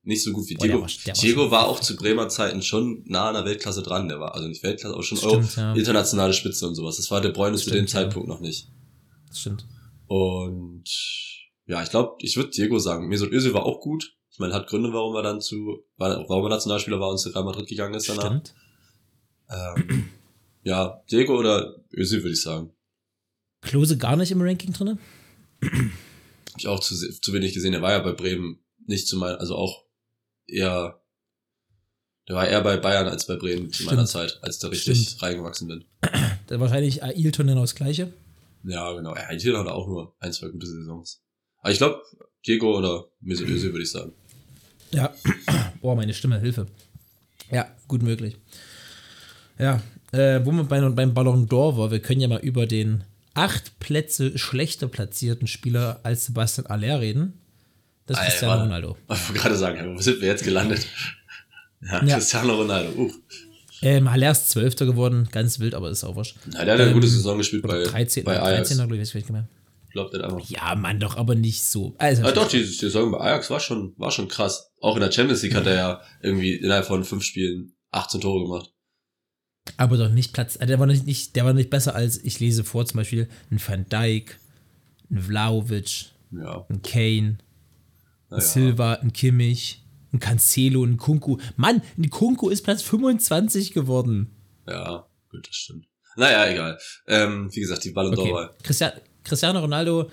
nicht 0.04 0.24
so 0.24 0.32
gut 0.32 0.48
wie 0.48 0.54
Boah, 0.56 0.66
der 0.68 0.76
Diego. 0.76 0.82
war- 0.84 0.92
der 1.06 1.16
war 1.16 1.22
Diego 1.22 1.52
war 1.52 1.68
auch 1.68 1.80
zu 1.82 1.96
Bremer 1.96 2.30
Zeiten 2.30 2.62
schon 2.62 3.04
nah 3.08 3.28
an 3.30 3.34
der 3.34 3.44
Weltklasse 3.46 3.82
dran. 3.84 4.08
Der 4.08 4.20
war 4.20 4.36
also 4.36 4.48
nicht 4.48 4.64
Weltklasse, 4.64 4.94
aber 4.94 5.04
schon 5.04 5.18
Stimmt, 5.18 5.56
ja. 5.58 5.74
internationale 5.74 6.34
Spitze 6.34 6.68
und 6.68 6.76
sowas. 6.76 6.98
Das 6.98 7.10
war 7.12 7.20
der 7.22 7.30
Bräune 7.32 7.58
zu 7.58 7.64
Stimmt, 7.64 7.76
dem 7.78 7.86
ja. 7.86 7.92
Zeitpunkt 7.92 8.30
noch 8.30 8.40
nicht. 8.40 8.70
Das 9.28 9.40
stimmt. 9.42 9.66
Und 10.08 10.86
ja, 11.66 11.84
ich 11.84 11.90
glaube, 11.90 12.16
ich 12.20 12.38
würde 12.38 12.52
Diego 12.52 12.80
sagen. 12.80 13.08
Mesut 13.10 13.32
Özil 13.32 13.54
war 13.54 13.66
auch 13.66 13.82
gut. 13.82 14.16
Ich 14.38 14.40
meine, 14.40 14.54
hat 14.54 14.68
Gründe, 14.68 14.94
warum 14.94 15.16
er 15.16 15.24
dann 15.24 15.42
zu, 15.42 15.84
war- 15.98 16.24
warum 16.30 16.44
er 16.46 16.50
Nationalspieler 16.50 17.00
war 17.00 17.10
und 17.10 17.18
zu 17.18 17.30
Real 17.30 17.44
Madrid 17.44 17.68
gegangen 17.68 17.96
ist 17.96 18.08
danach. 18.08 18.28
Stimmt. 18.28 18.54
Ähm, 19.50 20.10
ja, 20.62 21.02
Diego 21.10 21.40
oder 21.40 21.76
Özil 21.92 22.22
würde 22.22 22.34
ich 22.34 22.42
sagen. 22.44 22.72
Klose 23.62 23.98
gar 23.98 24.16
nicht 24.16 24.30
im 24.30 24.40
Ranking 24.44 24.74
drin? 24.74 25.00
Hab 25.64 25.72
ich 26.60 26.68
auch 26.68 26.80
zu, 26.82 26.94
zu 26.96 27.34
wenig 27.34 27.56
gesehen. 27.56 27.74
Er 27.74 27.82
war 27.82 27.94
ja 27.94 28.00
bei 28.00 28.12
Bremen 28.12 28.64
nicht 28.86 29.08
zu 29.08 29.18
meiner, 29.18 29.40
also 29.40 29.56
auch 29.56 29.86
eher, 30.46 31.02
der 32.28 32.36
war 32.36 32.48
eher 32.48 32.62
bei 32.62 32.78
Bayern 32.78 33.08
als 33.08 33.26
bei 33.26 33.38
Bremen 33.38 33.72
zu 33.74 33.86
meiner. 33.86 34.06
Zeit, 34.06 34.38
als 34.44 34.60
da 34.60 34.68
richtig 34.68 35.02
Stimmt. 35.02 35.24
reingewachsen 35.24 35.68
bin. 35.68 35.86
Da 36.46 36.60
wahrscheinlich 36.60 37.02
Ailton 37.04 37.48
genau 37.48 37.62
das 37.62 37.74
gleiche. 37.74 38.14
Ja, 38.64 38.94
genau. 38.94 39.16
Hat 39.16 39.42
hier 39.42 39.58
hat 39.58 39.68
auch 39.68 39.88
nur 39.88 40.16
ein, 40.20 40.32
zwei 40.32 40.50
gute 40.50 40.68
Saisons. 40.68 41.24
Aber 41.62 41.72
ich 41.72 41.80
glaube, 41.80 42.04
Diego 42.46 42.78
oder 42.78 43.10
Mesut 43.20 43.50
Özil 43.50 43.72
würde 43.72 43.84
ich 43.84 43.92
sagen. 43.92 44.14
Ja. 44.92 45.14
Boah, 45.82 45.96
meine 45.96 46.14
Stimme, 46.14 46.40
Hilfe. 46.40 46.68
Ja, 47.52 47.68
gut 47.88 48.04
möglich. 48.04 48.38
Ja, 49.60 49.82
äh, 50.12 50.40
wo 50.44 50.52
man 50.52 50.68
bei, 50.68 50.80
beim 50.90 51.14
Ballon 51.14 51.48
d'Or 51.48 51.78
war, 51.78 51.92
wir 51.92 52.00
können 52.00 52.22
ja 52.22 52.28
mal 52.28 52.40
über 52.40 52.66
den 52.68 53.04
acht 53.34 53.80
Plätze 53.80 54.38
schlechter 54.38 54.88
platzierten 54.88 55.48
Spieler 55.48 56.00
als 56.04 56.26
Sebastian 56.26 56.68
Aller 56.68 57.00
reden. 57.02 57.34
Das 58.06 58.18
ist 58.18 58.22
Alter. 58.22 58.32
Cristiano 58.32 58.62
Ronaldo. 58.64 58.98
Ich 59.12 59.28
wollte 59.28 59.34
gerade 59.42 59.58
sagen, 59.58 59.96
wo 59.96 60.02
sind 60.02 60.22
wir 60.22 60.28
jetzt 60.28 60.44
gelandet? 60.44 60.88
Ja, 61.82 62.04
Ja. 62.04 62.16
Cristiano 62.16 62.56
Ronaldo. 62.56 62.92
Uh. 62.98 63.12
Ähm, 63.82 64.08
Aller 64.08 64.32
ist 64.32 64.50
Zwölfter 64.50 64.86
geworden, 64.88 65.28
ganz 65.32 65.60
wild, 65.60 65.76
aber 65.76 65.92
ist 65.92 66.04
auch 66.04 66.16
wurscht. 66.16 66.36
Ja, 66.54 66.66
der 66.66 66.74
hat 66.74 66.82
eine 66.82 66.90
Ähm, 66.90 66.94
gute 66.94 67.08
Saison 67.08 67.38
gespielt 67.38 67.62
bei, 67.64 67.84
13, 67.84 68.24
bei 68.24 68.42
Ajax. 68.42 68.70
13 68.70 68.78
glaube 68.78 68.96
ich, 68.96 69.02
weiß 69.02 69.10
ich 69.10 69.16
nicht 69.16 69.30
mehr. 69.30 69.48
Der 70.06 70.24
hat 70.24 70.32
einfach. 70.34 70.50
Ja, 70.50 70.76
Mann, 70.76 71.00
doch, 71.00 71.18
aber 71.18 71.36
nicht 71.36 71.64
so. 71.64 71.96
Also, 71.98 72.24
Ah, 72.24 72.32
doch, 72.32 72.48
die 72.48 72.64
Saison 72.64 73.12
bei 73.12 73.20
Ajax 73.20 73.50
war 73.50 73.60
schon, 73.60 73.94
war 73.98 74.12
schon 74.12 74.28
krass. 74.28 74.72
Auch 74.82 74.96
in 74.96 75.02
der 75.02 75.12
Champions 75.12 75.42
League 75.44 75.56
hat 75.56 75.66
er 75.66 75.76
ja 75.76 76.02
irgendwie 76.22 76.54
innerhalb 76.56 76.86
von 76.86 77.04
fünf 77.04 77.24
Spielen 77.24 77.74
18 77.92 78.22
Tore 78.22 78.44
gemacht. 78.46 78.72
aber 79.78 79.98
doch 79.98 80.10
nicht 80.10 80.34
Platz. 80.34 80.56
Also 80.58 80.68
der, 80.68 80.80
war 80.80 80.86
nicht, 80.88 81.06
nicht, 81.06 81.36
der 81.36 81.44
war 81.46 81.54
nicht 81.54 81.70
besser 81.70 81.94
als, 81.96 82.18
ich 82.24 82.40
lese 82.40 82.64
vor, 82.64 82.86
zum 82.86 82.98
Beispiel 82.98 83.28
ein 83.52 83.60
Van 83.66 83.86
Dijk, 83.90 84.40
ein 85.12 85.20
Vlaovic, 85.20 86.06
Ja. 86.32 86.66
ein 86.70 86.82
Kane, 86.82 87.38
ein 87.38 87.40
Naja. 88.30 88.42
Silva, 88.42 88.94
ein 88.96 89.12
Kimmich, 89.14 89.84
ein 90.14 90.20
Cancelo, 90.20 90.84
ein 90.86 90.98
Kunku. 90.98 91.38
Mann, 91.58 91.82
ein 91.98 92.10
Kunku 92.10 92.50
ist 92.50 92.64
Platz 92.64 92.82
25 92.82 93.74
geworden. 93.74 94.32
Ja, 94.68 95.06
gut, 95.32 95.48
das 95.48 95.56
stimmt. 95.56 95.86
Naja, 96.16 96.48
egal. 96.52 96.80
Ähm, 97.08 97.50
wie 97.54 97.60
gesagt, 97.60 97.84
die 97.84 97.92
Ballon 97.92 98.14
d'Or 98.16 98.20
Okay. 98.22 98.34
war. 98.34 98.56
Christian, 98.64 98.92
Cristiano 99.28 99.60
Ronaldo 99.60 100.10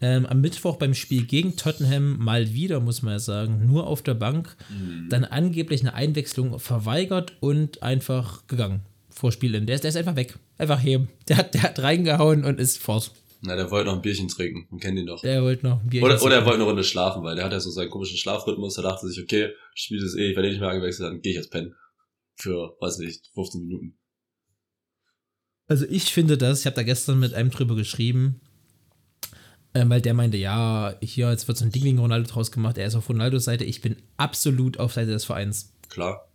ähm, 0.00 0.26
am 0.26 0.40
Mittwoch 0.42 0.76
beim 0.76 0.92
Spiel 0.94 1.24
gegen 1.24 1.56
Tottenham 1.56 2.18
mal 2.18 2.52
wieder, 2.52 2.80
muss 2.80 3.00
man 3.02 3.12
ja 3.14 3.18
sagen, 3.18 3.64
nur 3.66 3.86
auf 3.86 4.02
der 4.02 4.12
Bank, 4.14 4.54
Mhm. 4.68 5.08
dann 5.08 5.24
angeblich 5.24 5.80
eine 5.80 5.94
Einwechslung 5.94 6.58
verweigert 6.58 7.32
und 7.40 7.82
einfach 7.82 8.46
gegangen. 8.46 8.82
vor 9.08 9.32
Spielende. 9.32 9.64
Der, 9.64 9.76
ist- 9.76 9.84
der 9.84 9.88
ist 9.88 9.96
einfach 9.96 10.16
weg. 10.16 10.38
Einfach 10.58 10.82
heben. 10.82 11.08
Der 11.28 11.38
hat, 11.38 11.54
der 11.54 11.62
hat 11.62 11.78
reingehauen 11.78 12.44
und 12.44 12.60
ist 12.60 12.76
fort. 12.76 13.12
Na, 13.40 13.56
der 13.56 13.70
wollte 13.70 13.86
noch 13.86 13.96
ein 13.96 14.02
Bierchen 14.02 14.28
trinken. 14.28 14.66
Man 14.70 14.78
kennt 14.78 14.98
ihn 14.98 15.06
doch. 15.06 15.22
Der 15.22 15.42
wollte 15.42 15.64
noch 15.66 15.80
ein 15.82 15.88
Bier. 15.88 16.02
Oder, 16.02 16.22
oder 16.22 16.34
er 16.34 16.44
wollte 16.44 16.56
eine 16.56 16.64
Runde 16.64 16.84
schlafen, 16.84 17.22
weil 17.22 17.34
der 17.34 17.46
hat 17.46 17.52
ja 17.52 17.60
so 17.60 17.70
seinen 17.70 17.88
komischen 17.88 18.18
Schlafrhythmus. 18.18 18.74
Da 18.74 18.82
dachte 18.82 19.08
sich, 19.08 19.22
okay, 19.22 19.52
Spiel 19.74 20.02
ist 20.04 20.16
eh, 20.16 20.28
ich 20.30 20.36
werde 20.36 20.48
eh 20.48 20.50
nicht 20.52 20.60
mehr 20.60 20.68
angewechselt, 20.68 21.08
dann 21.10 21.22
gehe 21.22 21.32
ich 21.32 21.36
jetzt 21.38 21.50
pennen. 21.50 21.74
Für, 22.34 22.76
weiß 22.78 22.98
nicht, 22.98 23.30
15 23.32 23.62
Minuten. 23.62 23.96
Also 25.66 25.84
ich 25.88 26.12
finde 26.12 26.36
das, 26.38 26.60
ich 26.60 26.66
habe 26.66 26.76
da 26.76 26.82
gestern 26.82 27.18
mit 27.18 27.34
einem 27.34 27.50
drüber 27.50 27.74
geschrieben, 27.74 28.40
ähm, 29.76 29.90
weil 29.90 30.00
der 30.00 30.14
meinte, 30.14 30.36
ja, 30.36 30.96
hier, 31.00 31.30
jetzt 31.30 31.46
wird 31.48 31.58
so 31.58 31.64
ein 31.64 31.70
Ding 31.72 31.84
wegen 31.84 31.98
Ronaldo 31.98 32.28
draus 32.28 32.50
gemacht, 32.50 32.78
er 32.78 32.86
ist 32.86 32.94
auf 32.94 33.08
Ronaldos 33.08 33.44
Seite, 33.44 33.64
ich 33.64 33.80
bin 33.80 33.96
absolut 34.16 34.78
auf 34.78 34.92
Seite 34.94 35.10
des 35.10 35.24
Vereins. 35.24 35.72
Klar, 35.88 36.32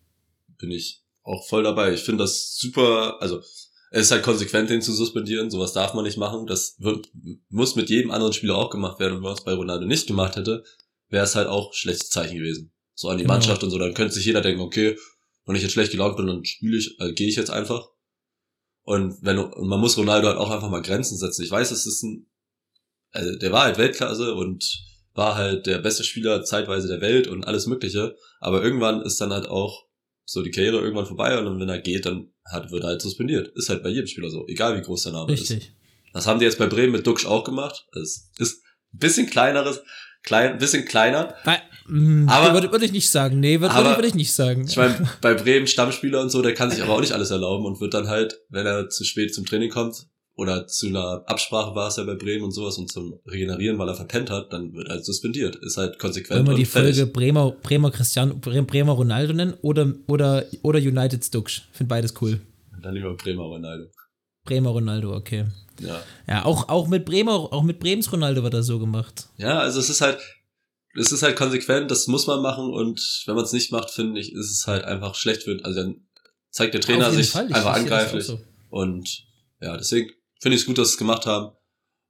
bin 0.58 0.72
ich 0.72 1.04
auch 1.24 1.48
voll 1.48 1.64
dabei. 1.64 1.94
Ich 1.94 2.02
finde 2.02 2.24
das 2.24 2.56
super, 2.58 3.18
also 3.22 3.42
es 3.94 4.04
ist 4.04 4.12
halt 4.12 4.24
konsequent, 4.24 4.70
den 4.70 4.82
zu 4.82 4.94
suspendieren. 4.94 5.52
Sowas 5.52 5.74
darf 5.74 5.94
man 5.94 6.06
nicht 6.06 6.18
machen. 6.18 6.48
Das 6.48 6.76
wird, 6.80 7.10
muss 7.50 7.76
mit 7.76 7.90
jedem 7.90 8.12
anderen 8.12 8.32
Spieler 8.32 8.56
auch 8.56 8.70
gemacht 8.70 9.00
werden. 9.00 9.14
Und 9.14 9.18
wenn 9.18 9.24
man 9.30 9.34
es 9.34 9.44
bei 9.44 9.54
Ronaldo 9.54 9.86
nicht 9.86 10.08
gemacht 10.08 10.38
hätte, 10.38 10.64
wäre 11.10 11.26
es 11.26 11.36
halt 11.36 11.48
auch 11.48 11.74
schlechtes 11.74 12.10
Zeichen 12.10 12.38
gewesen. 12.38 12.72
So 12.96 13.10
an 13.10 13.18
die 13.18 13.24
Genau. 13.24 13.34
Mannschaft 13.34 13.64
und 13.64 13.70
so. 13.70 13.78
Dann 13.78 13.94
könnte 13.94 14.14
sich 14.14 14.26
jeder 14.26 14.40
denken, 14.42 14.62
okay, 14.62 14.98
wenn 15.46 15.56
ich 15.58 15.62
jetzt 15.62 15.74
schlecht 15.74 15.92
gelaunt 15.92 16.16
bin, 16.16 16.28
dann 16.28 16.46
spiele 16.46 16.78
ich, 16.78 16.98
äh, 17.02 17.12
gehe 17.12 17.28
ich 17.28 17.36
jetzt 17.36 17.50
einfach. 17.50 17.90
Und 18.84 19.18
wenn 19.22 19.38
und 19.38 19.68
man 19.68 19.80
muss 19.82 19.98
Ronaldo 19.98 20.28
halt 20.28 20.38
auch 20.38 20.50
einfach 20.52 20.70
mal 20.70 20.82
Grenzen 20.82 21.18
setzen. 21.18 21.44
Ich 21.44 21.52
weiß, 21.52 21.72
es 21.72 21.86
ist 21.86 22.02
ein, 22.04 22.28
also 23.12 23.38
der 23.38 23.52
war 23.52 23.64
halt 23.64 23.78
Weltklasse 23.78 24.34
und 24.36 24.84
war 25.14 25.36
halt 25.36 25.66
der 25.66 25.80
beste 25.80 26.04
Spieler 26.04 26.44
zeitweise 26.44 26.88
der 26.88 27.02
Welt 27.02 27.28
und 27.28 27.46
alles 27.46 27.68
Mögliche. 27.68 28.16
Aber 28.40 28.64
irgendwann 28.64 29.02
ist 29.02 29.20
dann 29.20 29.34
halt 29.34 29.48
auch 29.48 29.86
so 30.26 30.42
die 30.42 30.52
Karriere 30.52 30.80
irgendwann 30.80 31.06
vorbei 31.06 31.38
und 31.38 31.60
wenn 31.60 31.68
er 31.70 31.80
geht, 31.80 32.06
dann 32.06 32.30
hat, 32.46 32.72
wird 32.72 32.84
er 32.84 32.90
halt 32.90 33.02
suspendiert. 33.02 33.50
Ist 33.56 33.70
halt 33.70 33.84
bei 33.84 33.90
jedem 33.90 34.08
Spieler 34.08 34.30
so, 34.30 34.48
egal 34.48 34.78
wie 34.78 34.82
groß 34.82 35.04
der 35.04 35.12
Name 35.14 35.34
ist. 35.34 35.42
Richtig. 35.52 35.74
Das 36.14 36.28
haben 36.28 36.40
die 36.40 36.46
jetzt 36.46 36.58
bei 36.58 36.68
Bremen 36.68 36.92
mit 36.94 37.06
Duxch 37.08 37.26
auch 37.26 37.44
gemacht. 37.44 37.86
Es 37.94 38.30
ist 38.38 38.64
ein 38.94 39.00
bisschen 39.00 39.30
kleineres, 39.30 39.82
klein, 40.24 40.58
bisschen 40.58 40.86
kleiner. 40.86 41.36
Weil, 41.44 41.62
mh, 41.88 42.32
Aber- 42.32 42.54
würde, 42.54 42.72
würde 42.72 42.86
ich 42.86 42.92
nicht 42.92 43.10
sagen. 43.10 43.40
Nee, 43.40 43.60
würde, 43.62 43.74
Aber- 43.74 43.96
würde 43.98 44.08
ich 44.08 44.16
nicht 44.16 44.34
sagen. 44.34 44.66
Ich 44.68 44.78
meine, 44.78 45.10
bei 45.22 45.34
Bremen 45.34 45.68
Stammspieler 45.68 46.22
und 46.22 46.30
so, 46.30 46.42
der 46.42 46.54
kann 46.54 46.72
sich 46.72 46.82
aber 46.82 46.94
auch 46.94 47.02
nicht 47.02 47.14
alles 47.14 47.32
erlauben 47.32 47.66
und 47.66 47.80
wird 47.82 47.94
dann 47.94 48.08
halt, 48.08 48.40
wenn 48.50 48.66
er 48.66 48.90
zu 48.90 49.04
spät 49.04 49.34
zum 49.34 49.46
Training 49.46 49.70
kommt 49.70 50.08
oder 50.42 50.68
zu 50.68 50.88
einer 50.88 51.24
Absprache 51.28 51.76
war 51.76 51.88
es 51.90 51.98
ja 51.98 52.04
bei 52.04 52.16
Bremen 52.16 52.44
und 52.44 52.52
sowas 52.52 52.78
und 52.78 52.92
zum 52.92 53.20
Regenerieren, 53.26 53.78
weil 53.78 53.88
er 53.88 53.96
verpennt 53.96 54.30
hat, 54.30 54.52
dann 54.52 54.74
wird 54.74 54.88
er 54.88 54.96
halt 54.96 55.06
suspendiert. 55.06 55.56
Ist 55.58 55.78
halt 55.78 56.00
konsequent 56.00 56.40
Wollen 56.40 56.48
wir 56.50 56.56
die 56.56 56.66
fertig. 56.66 56.98
Folge 56.98 57.12
Bremer, 57.12 57.52
Bremer 57.52 57.92
Christian, 57.92 58.42
Bre- 58.42 58.64
Bremer 58.64 58.94
Ronaldo 58.94 59.34
nennen 59.34 59.54
oder, 59.62 59.94
oder, 60.08 60.46
oder 60.64 60.80
United 60.80 61.24
Stux? 61.24 61.62
Finde 61.72 61.90
beides 61.90 62.14
cool. 62.22 62.42
Dann 62.82 62.96
lieber 62.96 63.14
Bremer 63.16 63.44
Ronaldo. 63.44 63.86
Bremer 64.44 64.72
Ronaldo, 64.72 65.16
okay. 65.16 65.46
Ja. 65.80 66.02
Ja, 66.28 66.46
auch, 66.46 66.68
auch 66.70 66.88
mit 66.88 67.06
Bremer, 67.06 67.34
auch 67.54 67.64
mit 67.64 67.80
Brems 67.80 68.12
Ronaldo 68.12 68.42
wird 68.44 68.54
das 68.56 68.66
so 68.66 68.80
gemacht. 68.80 69.28
Ja, 69.38 69.60
also 69.60 69.80
es 69.80 69.90
ist 69.90 70.02
halt, 70.02 70.18
es 71.00 71.12
ist 71.12 71.22
halt 71.24 71.36
konsequent, 71.36 71.92
das 71.92 72.08
muss 72.08 72.26
man 72.28 72.42
machen 72.42 72.66
und 72.74 73.00
wenn 73.26 73.36
man 73.36 73.46
es 73.46 73.54
nicht 73.54 73.72
macht, 73.72 73.92
finde 73.92 74.20
ich, 74.20 74.34
ist 74.34 74.50
es 74.52 74.66
halt 74.68 74.84
einfach 74.84 75.14
schlecht 75.16 75.48
also 75.64 75.80
dann 75.80 76.08
zeigt 76.50 76.74
der 76.74 76.82
Trainer 76.82 77.12
sich 77.12 77.30
Fall, 77.30 77.46
einfach 77.46 77.74
angreiflich. 77.76 78.26
so. 78.26 78.40
Und 78.70 79.26
ja, 79.62 79.78
deswegen 79.78 80.10
finde 80.42 80.56
ich 80.56 80.62
es 80.64 80.68
gut, 80.68 80.78
dass 80.78 80.90
sie 80.90 80.94
es 80.96 80.98
gemacht 80.98 81.26
haben. 81.26 81.56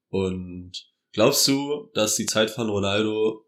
Und 0.09 0.71
glaubst 1.13 1.47
du, 1.47 1.89
dass 1.93 2.15
die 2.15 2.25
Zeit 2.25 2.49
von 2.49 2.69
Ronaldo 2.69 3.45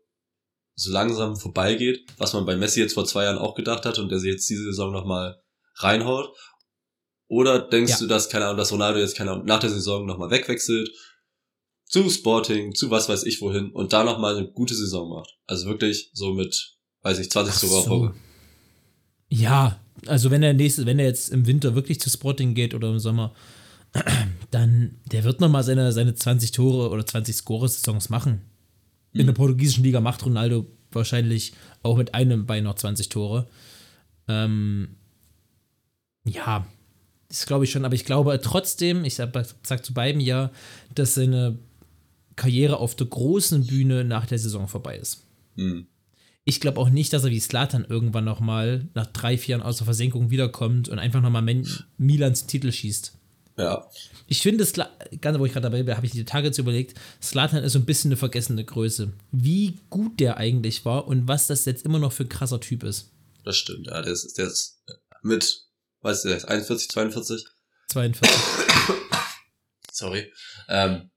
so 0.75 0.91
langsam 0.91 1.35
vorbeigeht, 1.35 2.05
was 2.17 2.33
man 2.33 2.45
bei 2.45 2.55
Messi 2.55 2.79
jetzt 2.79 2.93
vor 2.93 3.05
zwei 3.05 3.23
Jahren 3.23 3.37
auch 3.37 3.55
gedacht 3.55 3.85
hat 3.85 3.97
und 3.99 4.09
der 4.09 4.19
sie 4.19 4.29
jetzt 4.29 4.49
diese 4.49 4.63
Saison 4.63 4.91
nochmal 4.91 5.41
reinhaut? 5.77 6.35
Oder 7.27 7.59
denkst 7.59 7.93
Ja. 7.93 7.99
du, 7.99 8.07
dass, 8.07 8.29
keine 8.29 8.45
Ahnung, 8.45 8.57
dass 8.57 8.71
Ronaldo 8.71 8.99
jetzt, 8.99 9.15
keine 9.15 9.31
Ahnung, 9.31 9.45
nach 9.45 9.59
der 9.59 9.69
Saison 9.69 10.05
nochmal 10.05 10.29
wegwechselt, 10.29 10.89
zu 11.85 12.09
Sporting, 12.09 12.73
zu 12.75 12.89
was 12.89 13.07
weiß 13.07 13.23
ich 13.23 13.39
wohin 13.41 13.71
und 13.71 13.93
da 13.93 14.03
nochmal 14.03 14.35
eine 14.37 14.51
gute 14.51 14.73
Saison 14.75 15.09
macht? 15.09 15.37
Also 15.45 15.67
wirklich 15.67 16.09
so 16.13 16.33
mit, 16.33 16.75
weiß 17.01 17.19
ich, 17.19 17.29
20 17.31 17.53
Ach 17.55 17.59
Tore 17.61 17.75
auf. 17.79 17.85
Folge. 17.85 18.15
Ja, 19.29 19.79
also 20.07 20.31
wenn 20.31 20.43
er 20.43 20.53
nächste, 20.53 20.85
wenn 20.85 20.99
er 20.99 21.05
jetzt 21.05 21.29
im 21.29 21.45
Winter 21.47 21.75
wirklich 21.75 21.99
zu 21.99 22.09
Sporting 22.09 22.53
geht 22.55 22.73
oder 22.73 22.89
im 22.89 22.99
Sommer, 22.99 23.33
dann 24.53 24.99
der 25.11 25.23
wird 25.23 25.41
noch 25.41 25.49
mal 25.49 25.63
seine, 25.63 25.91
seine 25.91 26.13
20 26.13 26.51
Tore 26.51 26.89
oder 26.89 27.05
20 27.05 27.35
Score-Saisons 27.35 28.09
machen. 28.09 28.41
In 29.11 29.25
der 29.25 29.33
portugiesischen 29.33 29.83
Liga 29.83 29.99
macht 29.99 30.25
Ronaldo 30.25 30.67
wahrscheinlich 30.91 31.53
auch 31.81 31.97
mit 31.97 32.13
einem 32.13 32.45
Bein 32.45 32.63
noch 32.63 32.75
20 32.75 33.09
Tore. 33.09 33.47
Ähm, 34.27 34.95
ja, 36.25 36.65
das 37.29 37.45
glaube 37.45 37.65
ich 37.65 37.71
schon, 37.71 37.85
aber 37.85 37.95
ich 37.95 38.05
glaube 38.05 38.39
trotzdem, 38.41 39.05
ich 39.05 39.15
sag, 39.15 39.31
sag 39.63 39.83
zu 39.83 39.93
beiden 39.93 40.21
ja, 40.21 40.51
dass 40.93 41.15
seine 41.15 41.57
Karriere 42.35 42.77
auf 42.77 42.95
der 42.95 43.07
großen 43.07 43.65
Bühne 43.65 44.03
nach 44.03 44.25
der 44.25 44.39
Saison 44.39 44.67
vorbei 44.67 44.97
ist. 44.97 45.23
Hm. 45.55 45.87
Ich 46.45 46.59
glaube 46.59 46.79
auch 46.79 46.89
nicht, 46.89 47.13
dass 47.13 47.23
er 47.23 47.31
wie 47.31 47.39
Slatan 47.39 47.85
irgendwann 47.87 48.25
noch 48.25 48.39
mal 48.39 48.89
nach 48.93 49.05
drei, 49.07 49.37
vier 49.37 49.57
Jahren 49.57 49.65
aus 49.65 49.77
der 49.77 49.85
Versenkung 49.85 50.29
wiederkommt 50.29 50.89
und 50.89 50.99
einfach 50.99 51.21
noch 51.21 51.29
mal 51.29 51.41
Men 51.41 51.67
Milan 51.97 52.35
zum 52.35 52.47
Titel 52.47 52.71
schießt. 52.71 53.17
Ja, 53.57 53.87
Ich 54.27 54.41
finde, 54.41 54.65
ganz 55.21 55.37
wo 55.39 55.45
ich 55.45 55.51
gerade 55.53 55.63
dabei 55.69 55.83
bin, 55.83 55.95
habe 55.95 56.05
ich 56.07 56.11
die 56.11 56.25
Tage 56.25 56.47
jetzt 56.47 56.57
überlegt, 56.57 56.97
Slatan 57.21 57.63
ist 57.63 57.73
so 57.73 57.79
ein 57.79 57.85
bisschen 57.85 58.09
eine 58.09 58.17
vergessene 58.17 58.65
Größe. 58.65 59.13
Wie 59.31 59.79
gut 59.91 60.19
der 60.19 60.37
eigentlich 60.37 60.85
war 60.85 61.07
und 61.07 61.27
was 61.27 61.45
das 61.47 61.65
jetzt 61.65 61.85
immer 61.85 61.99
noch 61.99 62.11
für 62.11 62.23
ein 62.23 62.29
krasser 62.29 62.59
Typ 62.59 62.83
ist. 62.83 63.11
das 63.45 63.57
stimmt. 63.57 63.87
Ja, 63.87 64.01
der 64.01 64.11
ist, 64.13 64.37
der 64.37 64.47
ist 64.47 64.81
mit, 65.21 65.65
weißt 66.01 66.23
du, 66.25 66.29
der 66.29 66.37
ist 66.37 66.45
41, 66.45 66.89
42. 66.89 67.45
42. 67.89 68.37
sorry, 69.91 70.31
ähm, 70.69 71.11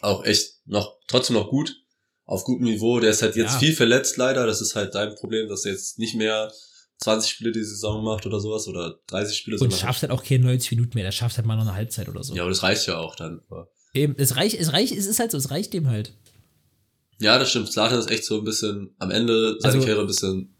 auch 0.00 0.24
echt 0.24 0.56
noch, 0.64 0.96
trotzdem 1.06 1.34
noch 1.36 1.50
gut, 1.50 1.74
auf 2.24 2.44
gutem 2.44 2.64
Niveau. 2.66 3.00
Der 3.00 3.10
ist 3.10 3.22
halt 3.22 3.36
jetzt 3.36 3.54
Ja. 3.54 3.58
viel 3.58 3.74
verletzt 3.74 4.16
leider. 4.16 4.46
Das 4.46 4.60
ist 4.60 4.74
halt 4.74 4.92
sein 4.92 5.14
Problem, 5.14 5.48
dass 5.48 5.64
er 5.64 5.72
jetzt 5.72 5.98
nicht 5.98 6.14
mehr 6.14 6.52
20 6.98 7.30
Spiele 7.30 7.52
die 7.52 7.62
Saison 7.62 8.02
macht 8.04 8.26
oder 8.26 8.40
sowas 8.40 8.66
oder 8.68 8.98
30 9.06 9.36
Spiele. 9.36 9.58
Und 9.58 9.72
schafft 9.72 10.02
halt 10.02 10.10
auch 10.12 10.22
keine 10.24 10.44
90 10.44 10.72
Minuten 10.72 10.92
mehr. 10.94 11.04
Der 11.04 11.12
schafft 11.12 11.36
halt 11.36 11.46
mal 11.46 11.54
noch 11.56 11.62
eine 11.62 11.74
Halbzeit 11.74 12.08
oder 12.08 12.22
so. 12.24 12.34
ja, 12.34 12.42
aber 12.42 12.50
das 12.50 12.62
reicht 12.62 12.86
ja 12.86 12.98
auch 12.98 13.14
dann. 13.14 13.40
Eben, 13.94 14.14
es 14.18 14.36
reicht, 14.36 14.58
es 14.58 14.72
reicht, 14.72 14.92
es 14.94 15.06
ist 15.06 15.18
halt 15.20 15.30
so, 15.30 15.38
es 15.38 15.50
reicht 15.50 15.72
dem 15.72 15.88
halt. 15.88 16.12
Ja, 17.20 17.38
das 17.38 17.50
stimmt. 17.50 17.70
Zlatan 17.72 17.98
ist 17.98 18.10
echt 18.10 18.24
so 18.24 18.38
ein 18.38 18.44
bisschen 18.44 18.94
am 18.98 19.10
Ende 19.10 19.56
seiner 19.60 19.74
Also- 19.74 19.78
Karriere 19.80 20.00
ein 20.02 20.06
bisschen, 20.06 20.56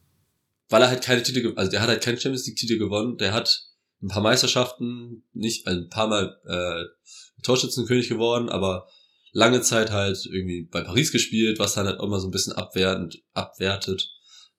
weil 0.68 0.83
er 0.83 0.88
halt 0.88 1.03
keine 1.03 1.22
Titel, 1.22 1.53
also 1.57 1.70
der 1.70 1.81
hat 1.83 1.88
halt 1.88 2.03
keinen 2.03 2.18
Champions 2.18 2.46
League 2.46 2.57
Titel 2.57 2.79
gewonnen. 2.79 3.16
Der 3.18 3.33
hat 3.33 3.64
ein 4.03 4.09
paar 4.09 4.22
Meisterschaften, 4.22 5.24
nicht, 5.33 5.66
also 5.66 5.81
ein 5.83 5.88
paar 5.88 6.07
Mal 6.09 6.37
äh, 6.46 6.85
Torschützenkönig 7.42 8.09
geworden, 8.09 8.48
aber 8.48 8.87
lange 9.33 9.61
Zeit 9.61 9.90
halt 9.90 10.24
irgendwie 10.27 10.62
bei 10.70 10.83
Paris 10.83 11.12
gespielt, 11.12 11.59
was 11.59 11.74
dann 11.74 11.87
halt 11.87 12.01
auch 12.01 12.05
immer 12.05 12.20
so 12.20 12.29
ein 12.29 12.33
bisschen 12.33 12.53
abwertend, 12.55 13.18
abwertet, 13.35 14.09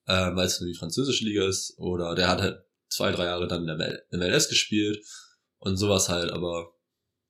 äh, 0.10 0.36
weil 0.36 0.48
es 0.48 0.60
nur 0.60 0.68
die 0.68 0.76
französische 0.76 1.24
Liga 1.24 1.48
ist. 1.48 1.78
Oder 1.78 2.16
der 2.16 2.28
hat 2.28 2.42
halt 2.42 2.64
zwei, 2.90 3.12
drei 3.12 3.26
Jahre 3.26 3.48
dann 3.48 3.62
in 3.62 3.68
der 3.68 3.78
ML 3.78 4.04
MLS 4.12 4.50
gespielt 4.50 5.06
und 5.60 5.78
sowas 5.78 6.10
halt, 6.10 6.32
aber 6.32 6.72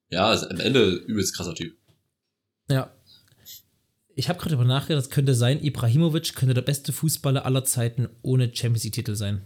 ja, 0.08 0.28
also 0.28 0.48
am 0.48 0.58
Ende 0.58 0.88
übelst 0.90 1.36
krasser 1.36 1.54
Typ. 1.54 1.76
Ja. 2.68 2.92
Ich 4.16 4.28
habe 4.28 4.38
gerade 4.38 4.54
darüber 4.56 4.66
nachgedacht, 4.68 5.04
das 5.04 5.10
könnte 5.10 5.34
sein, 5.34 5.62
Ibrahimovic 5.62 6.34
könnte 6.34 6.54
der 6.54 6.62
beste 6.62 6.92
Fußballer 6.92 7.44
aller 7.44 7.64
Zeiten 7.64 8.08
ohne 8.22 8.46
Champions 8.54 8.84
League-Titel 8.84 9.14
sein. 9.14 9.44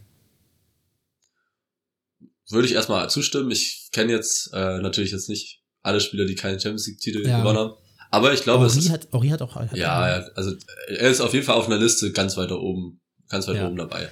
würde 2.50 2.68
ich 2.68 2.74
erstmal 2.74 3.10
zustimmen. 3.10 3.50
Ich 3.50 3.88
kenne 3.92 4.12
jetzt 4.12 4.50
äh, 4.52 4.78
natürlich 4.78 5.10
jetzt 5.12 5.28
nicht 5.28 5.62
alle 5.82 6.00
Spieler, 6.00 6.24
die 6.24 6.34
keinen 6.34 6.60
Champions 6.60 6.86
League 6.86 7.00
Titel 7.00 7.26
Ja. 7.26 7.40
gewonnen 7.40 7.58
haben. 7.58 7.74
Aber 8.10 8.32
ich 8.32 8.42
glaube, 8.42 8.66
es 8.66 8.74
Henri 8.74 8.86
ist, 8.86 8.92
hat, 8.92 9.08
Henri 9.12 9.28
hat 9.28 9.42
auch. 9.42 9.54
Hat 9.56 9.76
ja, 9.76 10.18
ja, 10.18 10.26
also 10.34 10.54
er 10.88 11.10
ist 11.10 11.20
auf 11.20 11.32
jeden 11.34 11.44
Fall 11.44 11.56
auf 11.56 11.66
einer 11.66 11.78
Liste 11.78 12.12
ganz 12.12 12.36
weiter 12.36 12.60
oben, 12.60 13.00
ganz 13.28 13.46
weit 13.48 13.56
Ja. 13.56 13.66
oben 13.66 13.76
dabei. 13.76 14.08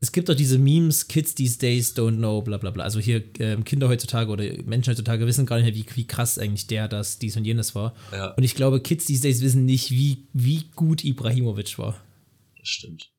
Es 0.00 0.10
gibt 0.10 0.28
doch 0.28 0.34
diese 0.34 0.58
Memes, 0.58 1.06
Kids 1.06 1.34
these 1.36 1.58
days 1.58 1.94
don't 1.96 2.16
know, 2.16 2.42
bla 2.42 2.56
bla 2.58 2.70
bla. 2.70 2.82
Also 2.82 2.98
hier 2.98 3.22
ähm, 3.38 3.62
Kinder 3.62 3.88
heutzutage 3.88 4.30
oder 4.32 4.42
Menschen 4.64 4.90
heutzutage 4.90 5.24
wissen 5.26 5.46
gar 5.46 5.56
nicht 5.60 5.64
mehr, 5.66 5.74
wie, 5.76 5.86
wie 5.96 6.06
krass 6.08 6.38
eigentlich 6.40 6.66
der, 6.66 6.88
das, 6.88 7.20
dies 7.20 7.36
und 7.36 7.44
jenes 7.44 7.76
war. 7.76 7.94
Ja, 8.10 8.32
Und 8.32 8.42
ich 8.42 8.56
glaube, 8.56 8.80
Kids 8.80 9.04
these 9.06 9.22
days 9.22 9.40
wissen 9.42 9.64
nicht, 9.64 9.92
wie, 9.92 10.26
wie 10.32 10.64
gut 10.74 11.04
Ibrahimovic 11.04 11.78
war. 11.78 12.00
das 12.58 12.68
stimmt. 12.68 13.10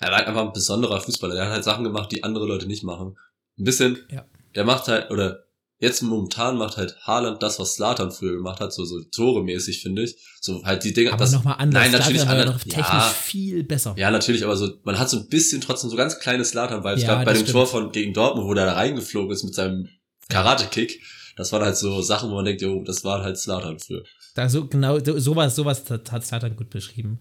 Er 0.00 0.10
war 0.12 0.26
einfach 0.26 0.46
ein 0.46 0.52
besonderer 0.52 1.00
Fußballer. 1.00 1.34
Der 1.34 1.44
hat 1.46 1.52
halt 1.52 1.64
Sachen 1.64 1.82
gemacht, 1.84 2.12
die 2.12 2.22
andere 2.24 2.46
Leute 2.46 2.66
nicht 2.66 2.84
machen. 2.84 3.16
Ein 3.58 3.64
bisschen, 3.64 3.98
Ja. 4.10 4.26
der 4.54 4.64
macht 4.64 4.86
halt, 4.88 5.10
oder 5.10 5.44
jetzt 5.80 6.02
momentan 6.02 6.56
macht 6.56 6.76
halt 6.76 6.96
Haaland 7.02 7.42
das, 7.42 7.58
was 7.60 7.74
Slatan 7.74 8.10
früher 8.10 8.32
gemacht 8.36 8.60
hat, 8.60 8.72
so, 8.72 8.84
so 8.84 9.00
Tore-mäßig, 9.14 9.80
finde 9.82 10.02
ich. 10.04 10.16
So 10.40 10.64
halt 10.64 10.82
die 10.84 10.92
Dinge, 10.92 11.12
Aber 11.12 11.20
das, 11.20 11.32
nochmal 11.32 11.56
anders. 11.58 11.82
Nein, 11.82 11.92
natürlich 11.92 12.22
Zlatan 12.22 12.40
anders. 12.40 12.54
noch 12.56 12.62
technisch 12.62 12.86
Ja. 12.88 13.00
viel 13.00 13.64
besser. 13.64 13.94
Ja, 13.96 14.10
natürlich, 14.10 14.44
aber 14.44 14.56
so, 14.56 14.70
man 14.84 14.98
hat 14.98 15.08
so 15.10 15.18
ein 15.18 15.28
bisschen 15.28 15.60
trotzdem 15.60 15.90
so 15.90 15.96
ganz 15.96 16.18
kleine 16.18 16.44
Slatan-Vibes 16.44 17.02
Ja, 17.02 17.08
gehabt 17.10 17.24
bei 17.26 17.32
das 17.32 17.40
dem 17.40 17.46
stimmt. 17.46 17.52
Tor 17.52 17.66
von 17.66 17.92
gegen 17.92 18.12
Dortmund, 18.12 18.48
wo 18.48 18.54
der 18.54 18.66
da 18.66 18.72
reingeflogen 18.74 19.30
ist 19.32 19.44
mit 19.44 19.54
seinem 19.54 19.88
Karate-Kick. 20.28 21.00
Das 21.36 21.52
waren 21.52 21.62
halt 21.62 21.76
so 21.76 22.02
Sachen, 22.02 22.30
wo 22.30 22.34
man 22.34 22.44
denkt, 22.44 22.62
jo, 22.62 22.82
das 22.82 23.04
war 23.04 23.22
halt 23.22 23.38
Slatan 23.38 23.78
für. 23.78 24.02
Da 24.34 24.48
so, 24.48 24.66
genau, 24.66 24.98
so, 24.98 25.18
sowas, 25.18 25.54
sowas 25.54 25.88
hat, 25.88 26.10
hat 26.10 26.26
Zlatan 26.26 26.56
gut 26.56 26.70
beschrieben. 26.70 27.20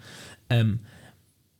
Ähm, 0.50 0.80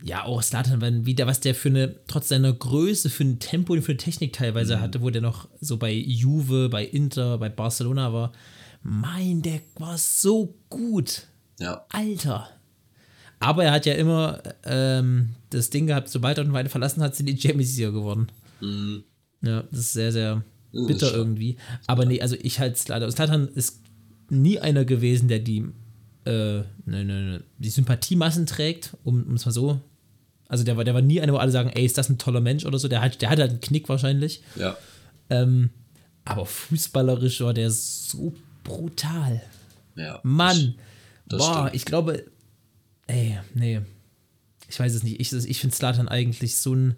ja, 0.04 0.24
auch 0.26 0.44
Slatan, 0.44 0.80
wenn 0.82 1.06
wieder, 1.06 1.26
was 1.28 1.40
der 1.40 1.56
für 1.56 1.70
eine, 1.70 1.96
trotz 2.08 2.30
seiner 2.30 2.54
Größe, 2.54 3.10
für 3.10 3.24
ein 3.24 3.40
Tempo 3.40 3.74
und 3.74 3.82
für 3.82 3.92
eine 3.94 3.98
Technik 3.98 4.34
teilweise 4.34 4.78
Mhm. 4.78 4.82
hatte, 4.82 5.02
wo 5.02 5.10
der 5.10 5.22
noch 5.22 5.48
so 5.60 5.78
bei 5.78 5.92
Juve, 5.94 6.70
bei 6.70 6.86
Inter, 6.86 7.38
bei 7.38 7.50
Barcelona 7.50 8.14
war. 8.14 8.32
Mein, 8.84 9.42
der 9.42 9.62
war 9.76 9.98
so 9.98 10.56
gut. 10.70 11.24
Ja. 11.60 11.86
Alter. 11.90 12.50
Aber 13.40 13.64
er 13.64 13.72
hat 13.72 13.86
ja 13.86 13.94
immer 13.94 14.42
ähm, 14.66 15.30
das 15.50 15.70
Ding 15.70 15.88
gehabt, 15.88 16.10
sobald 16.10 16.38
er 16.38 16.44
den 16.44 16.54
Weide 16.54 16.70
verlassen 16.70 17.02
hat, 17.02 17.16
sind 17.16 17.26
die 17.28 17.40
Champions 17.40 17.78
League 17.78 17.94
geworden. 17.94 18.28
Mhm. 18.62 19.04
Ja, 19.42 19.64
das 19.70 19.80
ist 19.80 19.94
sehr, 19.94 20.12
sehr 20.12 20.44
bitter 20.72 21.14
irgendwie. 21.14 21.58
Aber 21.88 22.06
nee, 22.06 22.22
also 22.22 22.36
ich 22.42 22.60
halt 22.60 22.78
Slatan. 22.78 23.12
Slatan 23.12 23.48
ist 23.50 23.82
nie 24.30 24.60
einer 24.60 24.86
gewesen, 24.86 25.28
der 25.28 25.40
die, 25.40 25.60
äh, 26.26 26.32
ne, 26.32 26.66
ne, 26.86 27.04
ne, 27.06 27.44
die 27.58 27.70
Sympathiemassen 27.70 28.46
trägt, 28.46 28.96
um 29.04 29.34
es 29.34 29.46
mal 29.46 29.52
so. 29.52 29.82
Also 30.48 30.64
der 30.64 30.78
war, 30.78 30.84
der 30.84 30.94
war 30.94 31.02
nie 31.02 31.20
einer, 31.20 31.34
wo 31.34 31.38
alle 31.38 31.52
sagen, 31.52 31.70
ey, 31.70 31.86
ist 31.86 31.98
das 31.98 32.10
ein 32.10 32.18
toller 32.18 32.42
Mensch 32.42 32.66
oder 32.66 32.80
so. 32.80 32.88
Der 32.88 33.02
hat, 33.02 33.22
der 33.22 33.30
hat 33.30 33.40
halt 33.40 33.52
einen 33.52 33.62
Knick 33.62 33.90
wahrscheinlich. 33.90 34.42
Ja. 34.56 34.78
Ähm, 35.30 35.72
aber 36.26 36.46
fußballerisch 36.46 37.42
war 37.42 37.54
der 37.54 37.70
so 37.70 38.34
brutal. 38.64 39.42
Ja. 39.96 40.20
Mann. 40.24 40.76
das 41.26 41.40
Boah, 41.40 41.54
stimmt. 41.54 41.76
ich 41.76 41.86
glaube, 41.86 42.26
ey, 43.08 43.38
nee. 43.54 43.82
Ich 44.70 44.80
weiß 44.80 44.94
es 44.94 45.04
nicht. 45.04 45.20
Ich, 45.20 45.32
ich 45.32 45.60
finde 45.60 45.76
Slatan 45.76 46.08
eigentlich 46.08 46.58
so 46.58 46.74
ein 46.74 46.96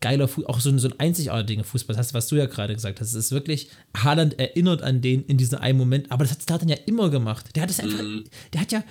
geiler 0.00 0.28
Fußball, 0.28 0.54
auch 0.54 0.60
so 0.60 0.68
ein, 0.70 0.78
so 0.78 0.88
ein 0.88 0.98
einzigartiger 1.00 1.64
Fußball. 1.64 1.96
Das 1.96 2.06
heißt, 2.06 2.14
was 2.14 2.28
du 2.28 2.36
ja 2.36 2.46
gerade 2.46 2.74
gesagt 2.74 3.00
hast. 3.00 3.08
Es 3.08 3.14
ist 3.26 3.32
wirklich, 3.32 3.70
Haaland 3.96 4.38
erinnert 4.38 4.82
an 4.82 5.00
den 5.00 5.24
in 5.24 5.38
diesem 5.38 5.58
einen 5.58 5.78
Moment, 5.78 6.10
aber 6.12 6.24
das 6.24 6.32
hat 6.32 6.42
Slatan 6.42 6.68
ja 6.68 6.76
immer 6.86 7.08
gemacht. 7.10 7.54
Der 7.56 7.62
hat 7.62 7.70
es 7.70 7.80
einfach, 7.80 8.02
Mhm. 8.02 8.24
der 8.52 8.60
hat 8.60 8.72
ja 8.72 8.84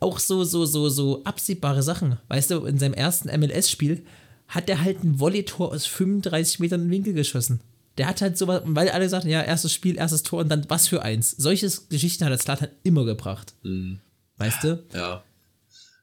auch 0.00 0.18
so, 0.18 0.44
so, 0.44 0.64
so, 0.66 0.88
so 0.88 1.22
absehbare 1.24 1.82
Sachen. 1.82 2.18
Weißt 2.28 2.50
du, 2.50 2.64
in 2.64 2.78
seinem 2.78 2.94
ersten 2.94 3.28
MLS-Spiel 3.28 4.04
hat 4.48 4.68
der 4.68 4.82
halt 4.82 5.02
ein 5.02 5.18
Volley-Tor 5.20 5.72
aus 5.72 5.86
35 5.86 6.60
Metern 6.60 6.82
in 6.82 6.86
den 6.88 6.92
Winkel 6.92 7.12
geschossen. 7.14 7.60
Der 7.98 8.06
hat 8.08 8.20
halt 8.20 8.36
sowas, 8.36 8.62
weil 8.66 8.90
alle 8.90 9.08
sagten, 9.08 9.28
ja, 9.30 9.42
erstes 9.42 9.72
Spiel, 9.72 9.96
erstes 9.96 10.22
Tor 10.22 10.40
und 10.40 10.48
dann 10.50 10.64
was 10.68 10.86
für 10.86 11.02
eins. 11.02 11.30
Solche 11.32 11.70
Geschichten 11.88 12.24
hat 12.24 12.30
der 12.30 12.38
Slatan 12.38 12.68
immer 12.82 13.04
gebracht. 13.04 13.54
Mhm. 13.62 14.00
Weißt 14.36 14.64
du? 14.64 14.84
Ja. 14.94 15.22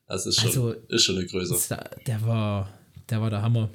Das 0.08 0.26
ist 0.26 0.38
schon, 0.40 0.48
Also- 0.50 0.72
ist 0.90 1.04
schon 1.04 1.18
eine 1.18 1.26
Größe. 1.28 1.56
Der 2.08 2.22
war, 2.26 2.70
der 3.10 3.22
war 3.22 3.30
der 3.30 3.42
Hammer. 3.44 3.70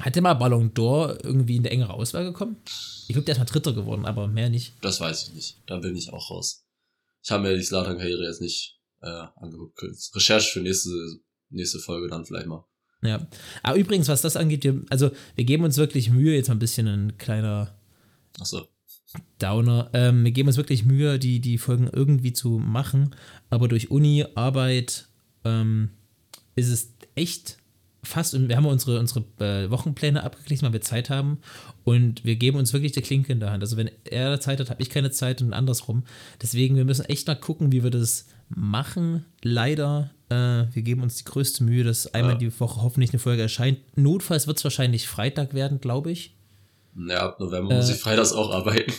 Hat 0.00 0.14
der 0.14 0.22
mal 0.22 0.34
Ballon 0.34 0.72
d'Or 0.72 1.18
irgendwie 1.24 1.56
in 1.56 1.62
der 1.62 1.72
engere 1.72 1.94
Auswahl 1.94 2.24
gekommen? 2.24 2.56
Ich 3.06 3.14
glaube, 3.14 3.24
der 3.24 3.34
ist 3.34 3.38
mal 3.38 3.44
Dritter 3.44 3.72
geworden, 3.72 4.06
aber 4.06 4.26
mehr 4.28 4.50
nicht. 4.50 4.74
Das 4.80 5.00
weiß 5.00 5.28
ich 5.28 5.34
nicht. 5.34 5.62
Da 5.66 5.78
bin 5.78 5.94
ich 5.94 6.12
auch 6.12 6.30
raus. 6.30 6.66
Ich 7.22 7.30
habe 7.30 7.42
mir 7.42 7.56
die 7.56 7.62
Slatan-Karriere 7.62 8.24
jetzt 8.24 8.40
nicht 8.40 8.80
äh, 9.02 9.26
angeguckt. 9.36 9.82
Recherche 10.14 10.50
für 10.50 10.60
nächste, 10.60 10.90
nächste 11.50 11.78
Folge 11.78 12.08
dann 12.08 12.24
vielleicht 12.24 12.46
mal. 12.46 12.64
Ja. 13.02 13.26
Aber 13.62 13.76
übrigens, 13.76 14.08
was 14.08 14.22
das 14.22 14.36
angeht, 14.36 14.64
wir, 14.64 14.82
also 14.90 15.10
wir 15.34 15.44
geben 15.44 15.64
uns 15.64 15.76
wirklich 15.76 16.10
Mühe, 16.10 16.34
jetzt 16.34 16.48
mal 16.48 16.54
ein 16.54 16.60
bisschen 16.60 16.88
ein 16.88 17.18
kleiner 17.18 17.78
Achso. 18.40 18.66
Downer. 19.38 19.90
Ähm, 19.92 20.24
wir 20.24 20.32
geben 20.32 20.48
uns 20.48 20.56
wirklich 20.56 20.84
Mühe, 20.84 21.18
die, 21.18 21.40
die 21.40 21.58
Folgen 21.58 21.88
irgendwie 21.92 22.32
zu 22.32 22.58
machen, 22.58 23.14
aber 23.50 23.68
durch 23.68 23.90
Uni, 23.90 24.24
Arbeit 24.34 25.08
ähm, 25.44 25.90
ist 26.56 26.68
es 26.68 26.92
echt 27.14 27.58
fast, 28.04 28.34
und 28.34 28.48
wir 28.48 28.56
haben 28.56 28.66
unsere, 28.66 28.98
unsere 29.00 29.24
äh, 29.40 29.70
Wochenpläne 29.70 30.22
abgeglichen, 30.22 30.64
weil 30.66 30.72
wir 30.74 30.80
Zeit 30.80 31.10
haben 31.10 31.38
und 31.84 32.24
wir 32.24 32.36
geben 32.36 32.58
uns 32.58 32.72
wirklich 32.72 32.92
die 32.92 33.02
Klinke 33.02 33.32
in 33.32 33.40
der 33.40 33.50
Hand. 33.50 33.62
Also 33.62 33.76
wenn 33.76 33.90
er 34.04 34.40
Zeit 34.40 34.60
hat, 34.60 34.70
habe 34.70 34.82
ich 34.82 34.90
keine 34.90 35.10
Zeit 35.10 35.42
und 35.42 35.52
andersrum. 35.52 36.04
Deswegen, 36.40 36.76
wir 36.76 36.84
müssen 36.84 37.04
echt 37.06 37.26
mal 37.26 37.34
gucken, 37.34 37.72
wie 37.72 37.82
wir 37.82 37.90
das 37.90 38.26
machen. 38.48 39.24
Leider, 39.42 40.10
äh, 40.28 40.34
wir 40.72 40.82
geben 40.82 41.02
uns 41.02 41.16
die 41.16 41.24
größte 41.24 41.64
Mühe, 41.64 41.84
dass 41.84 42.12
einmal 42.14 42.32
Ja. 42.34 42.38
die 42.38 42.60
Woche 42.60 42.82
hoffentlich 42.82 43.10
eine 43.10 43.18
Folge 43.18 43.42
erscheint. 43.42 43.78
Notfalls 43.96 44.46
wird 44.46 44.58
es 44.58 44.64
wahrscheinlich 44.64 45.08
Freitag 45.08 45.54
werden, 45.54 45.80
glaube 45.80 46.10
ich. 46.12 46.34
Ja, 46.96 47.26
ab 47.26 47.40
November 47.40 47.74
muss 47.74 47.88
Äh, 47.88 47.94
ich 47.94 47.98
freitags 48.00 48.32
auch 48.32 48.50
arbeiten. 48.52 48.92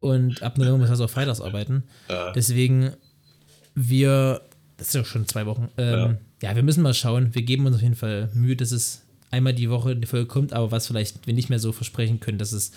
Und 0.00 0.42
ab 0.42 0.58
November 0.58 0.78
muss 0.86 0.90
er 1.00 1.04
auch 1.04 1.10
freitags 1.10 1.40
arbeiten. 1.40 1.84
Äh, 2.08 2.32
Deswegen, 2.34 2.92
wir, 3.74 4.42
das 4.76 4.88
ist 4.88 4.94
ja 4.94 5.04
schon 5.04 5.26
zwei 5.26 5.46
Wochen. 5.46 5.68
Ähm, 5.78 5.98
ja. 5.98 6.16
Wir 6.40 6.62
müssen 6.62 6.82
mal 6.82 6.94
schauen. 6.94 7.34
Wir 7.34 7.42
geben 7.42 7.64
uns 7.66 7.76
auf 7.76 7.82
jeden 7.82 7.94
Fall 7.94 8.30
Mühe, 8.34 8.56
dass 8.56 8.70
es 8.72 9.02
einmal 9.30 9.54
die 9.54 9.70
Woche 9.70 9.96
die 9.96 10.06
Folge 10.06 10.26
kommt, 10.26 10.52
aber 10.52 10.70
was 10.70 10.86
vielleicht 10.86 11.26
wir 11.26 11.34
nicht 11.34 11.48
mehr 11.48 11.58
so 11.58 11.72
versprechen 11.72 12.20
können, 12.20 12.38
dass 12.38 12.52
es 12.52 12.72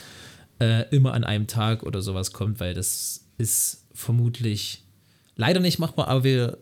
äh, 0.60 0.88
immer 0.96 1.14
an 1.14 1.24
einem 1.24 1.48
Tag 1.48 1.84
oder 1.84 2.02
sowas 2.02 2.32
kommt, 2.34 2.60
weil 2.60 2.74
das 2.74 3.26
ist 3.38 3.86
vermutlich 3.94 4.84
leider 5.36 5.60
nicht 5.60 5.80
machbar, 5.80 6.08
aber 6.08 6.24
wir 6.24 6.58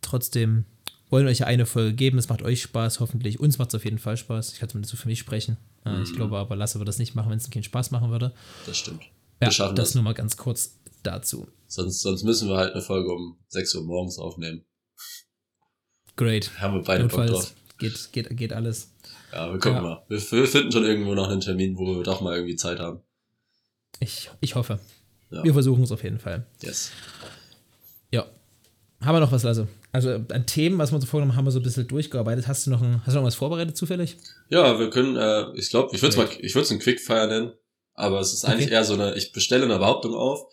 trotzdem 0.00 0.64
wollen 1.10 1.26
euch 1.26 1.40
ja 1.40 1.46
eine 1.46 1.66
Folge 1.66 1.94
geben. 1.94 2.18
Es 2.18 2.28
macht 2.28 2.42
euch 2.42 2.62
Spaß, 2.62 3.00
hoffentlich. 3.00 3.38
Uns 3.40 3.58
macht 3.58 3.68
es 3.70 3.74
auf 3.74 3.84
jeden 3.84 3.98
Fall 3.98 4.16
Spaß. 4.16 4.52
Ich 4.54 4.58
kann 4.58 4.68
zumindest 4.68 4.90
so 4.92 4.96
für 4.96 5.08
mich 5.08 5.18
sprechen. 5.18 5.56
Äh, 5.84 6.02
Ich 6.02 6.12
glaube 6.14 6.36
aber, 6.38 6.56
Lasse 6.56 6.78
würde 6.78 6.88
das 6.88 6.98
nicht 6.98 7.14
machen, 7.14 7.30
wenn 7.30 7.38
es 7.38 7.48
keinen 7.50 7.62
Spaß 7.62 7.90
machen 7.90 8.10
würde. 8.10 8.32
das 8.66 8.78
stimmt. 8.78 9.02
Ja, 9.40 9.48
Wir 9.48 9.50
schaffen 9.52 9.76
das 9.76 9.88
das. 9.90 9.94
nur 9.94 10.04
mal 10.04 10.14
ganz 10.14 10.36
kurz 10.36 10.76
dazu. 11.02 11.46
Sonst, 11.68 12.00
sonst 12.00 12.24
müssen 12.24 12.48
wir 12.48 12.56
halt 12.56 12.72
eine 12.72 12.82
Folge 12.82 13.12
um 13.12 13.36
6 13.48 13.74
Uhr 13.76 13.84
morgens 13.84 14.18
aufnehmen. 14.18 14.64
Great. 16.16 16.50
Haben 16.60 16.74
wir 16.74 16.82
beide 16.82 17.04
Bock 17.04 17.18
Notfalls 17.18 17.30
drauf. 17.30 17.54
geht, 17.78 18.12
geht, 18.12 18.36
geht 18.36 18.52
alles. 18.52 18.90
Ja, 19.32 19.52
wir 19.52 19.58
gucken 19.58 19.76
Ja. 19.76 19.82
mal. 19.82 20.02
Wir, 20.08 20.18
wir 20.32 20.46
finden 20.48 20.72
schon 20.72 20.84
irgendwo 20.84 21.14
noch 21.14 21.28
einen 21.28 21.40
Termin, 21.40 21.76
wo 21.76 21.96
wir 21.96 22.02
doch 22.02 22.20
mal 22.20 22.34
irgendwie 22.36 22.56
Zeit 22.56 22.78
haben. 22.78 23.00
Ich, 24.00 24.30
ich 24.40 24.54
hoffe. 24.54 24.78
Ja. 25.30 25.42
Wir 25.44 25.52
versuchen 25.52 25.82
es 25.82 25.92
auf 25.92 26.02
jeden 26.04 26.18
Fall. 26.18 26.46
Yes. 26.62 26.90
Ja. 28.12 28.24
Haben 29.02 29.16
wir 29.16 29.20
noch 29.20 29.32
was, 29.32 29.42
Lasse? 29.42 29.68
Also 29.92 30.10
an 30.12 30.46
Themen, 30.46 30.78
was 30.78 30.90
wir 30.92 30.96
uns 30.96 31.04
vorgenommen 31.06 31.32
haben, 31.32 31.38
haben 31.38 31.44
wir 31.46 31.50
so 31.52 31.58
ein 31.60 31.62
bisschen 31.62 31.86
durchgearbeitet. 31.88 32.46
Hast 32.48 32.66
du 32.66 32.70
noch, 32.70 32.82
ein, 32.82 33.00
hast 33.04 33.14
du 33.14 33.18
noch 33.20 33.26
was 33.26 33.34
vorbereitet 33.34 33.76
zufällig? 33.76 34.16
Ja, 34.48 34.78
wir 34.78 34.90
können, 34.90 35.16
äh, 35.16 35.46
ich 35.54 35.70
glaube, 35.70 35.94
ich 35.94 36.02
würde 36.02 36.10
es 36.10 36.16
mal, 36.16 36.28
ich 36.40 36.54
würde 36.54 36.64
es 36.64 36.70
ein 36.70 36.78
Quickfire 36.78 37.26
nennen, 37.26 37.52
aber 37.94 38.20
es 38.20 38.32
ist 38.32 38.44
eigentlich 38.44 38.66
Okay. 38.66 38.74
eher 38.74 38.84
so 38.84 38.94
eine, 38.94 39.14
ich 39.16 39.32
bestelle 39.32 39.64
eine 39.64 39.78
Behauptung 39.78 40.14
auf, 40.14 40.46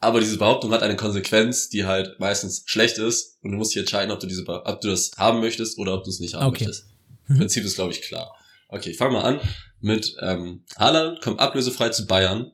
aber 0.00 0.20
diese 0.20 0.38
Behauptung 0.38 0.72
hat 0.72 0.82
eine 0.82 0.96
Konsequenz, 0.96 1.68
die 1.68 1.84
halt 1.84 2.20
meistens 2.20 2.62
schlecht 2.66 2.98
ist 2.98 3.38
und 3.42 3.52
du 3.52 3.56
musst 3.56 3.74
dich 3.74 3.80
entscheiden, 3.80 4.10
ob 4.12 4.20
du 4.20 4.26
diese, 4.26 4.46
ob 4.46 4.80
du 4.80 4.88
das 4.88 5.12
haben 5.16 5.40
möchtest 5.40 5.78
oder 5.78 5.94
ob 5.94 6.04
du 6.04 6.10
es 6.10 6.20
nicht 6.20 6.34
haben 6.34 6.46
Okay. 6.46 6.64
möchtest. 6.64 6.88
Mhm. 7.28 7.38
Prinzip 7.38 7.64
ist, 7.64 7.74
glaube 7.76 7.92
ich, 7.92 8.02
klar. 8.02 8.34
Okay, 8.68 8.90
ich 8.90 8.96
fange 8.96 9.12
mal 9.14 9.22
an 9.22 9.40
mit 9.80 10.16
ähm, 10.20 10.64
Haaland 10.76 11.20
kommt 11.20 11.40
ablösefrei 11.40 11.90
zu 11.90 12.06
Bayern, 12.06 12.52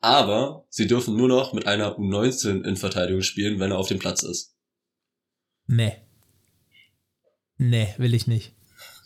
aber 0.00 0.66
sie 0.68 0.86
dürfen 0.86 1.16
nur 1.16 1.28
noch 1.28 1.52
mit 1.52 1.66
einer 1.66 1.96
U19 1.98 2.64
in 2.64 2.76
Verteidigung 2.76 3.22
spielen, 3.22 3.60
wenn 3.60 3.70
er 3.70 3.78
auf 3.78 3.88
dem 3.88 3.98
Platz 3.98 4.22
ist. 4.22 4.54
Nee. 5.66 5.92
Nee, 7.56 7.94
will 7.98 8.14
ich 8.14 8.26
nicht. 8.26 8.52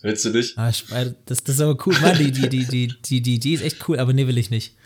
Willst 0.00 0.24
du 0.24 0.30
nicht? 0.30 0.56
Ah, 0.56 0.70
äh, 0.70 1.12
das, 1.26 1.44
das 1.44 1.56
ist 1.56 1.60
aber 1.60 1.76
cool. 1.86 1.94
Mann, 2.00 2.16
die, 2.16 2.30
die, 2.30 2.48
die, 2.48 2.66
die, 2.66 2.88
die, 3.02 3.20
die 3.20 3.34
Idee 3.34 3.54
ist 3.54 3.62
echt 3.62 3.88
cool, 3.88 3.98
aber 3.98 4.12
nee, 4.12 4.26
will 4.26 4.38
ich 4.38 4.50
nicht. 4.50 4.76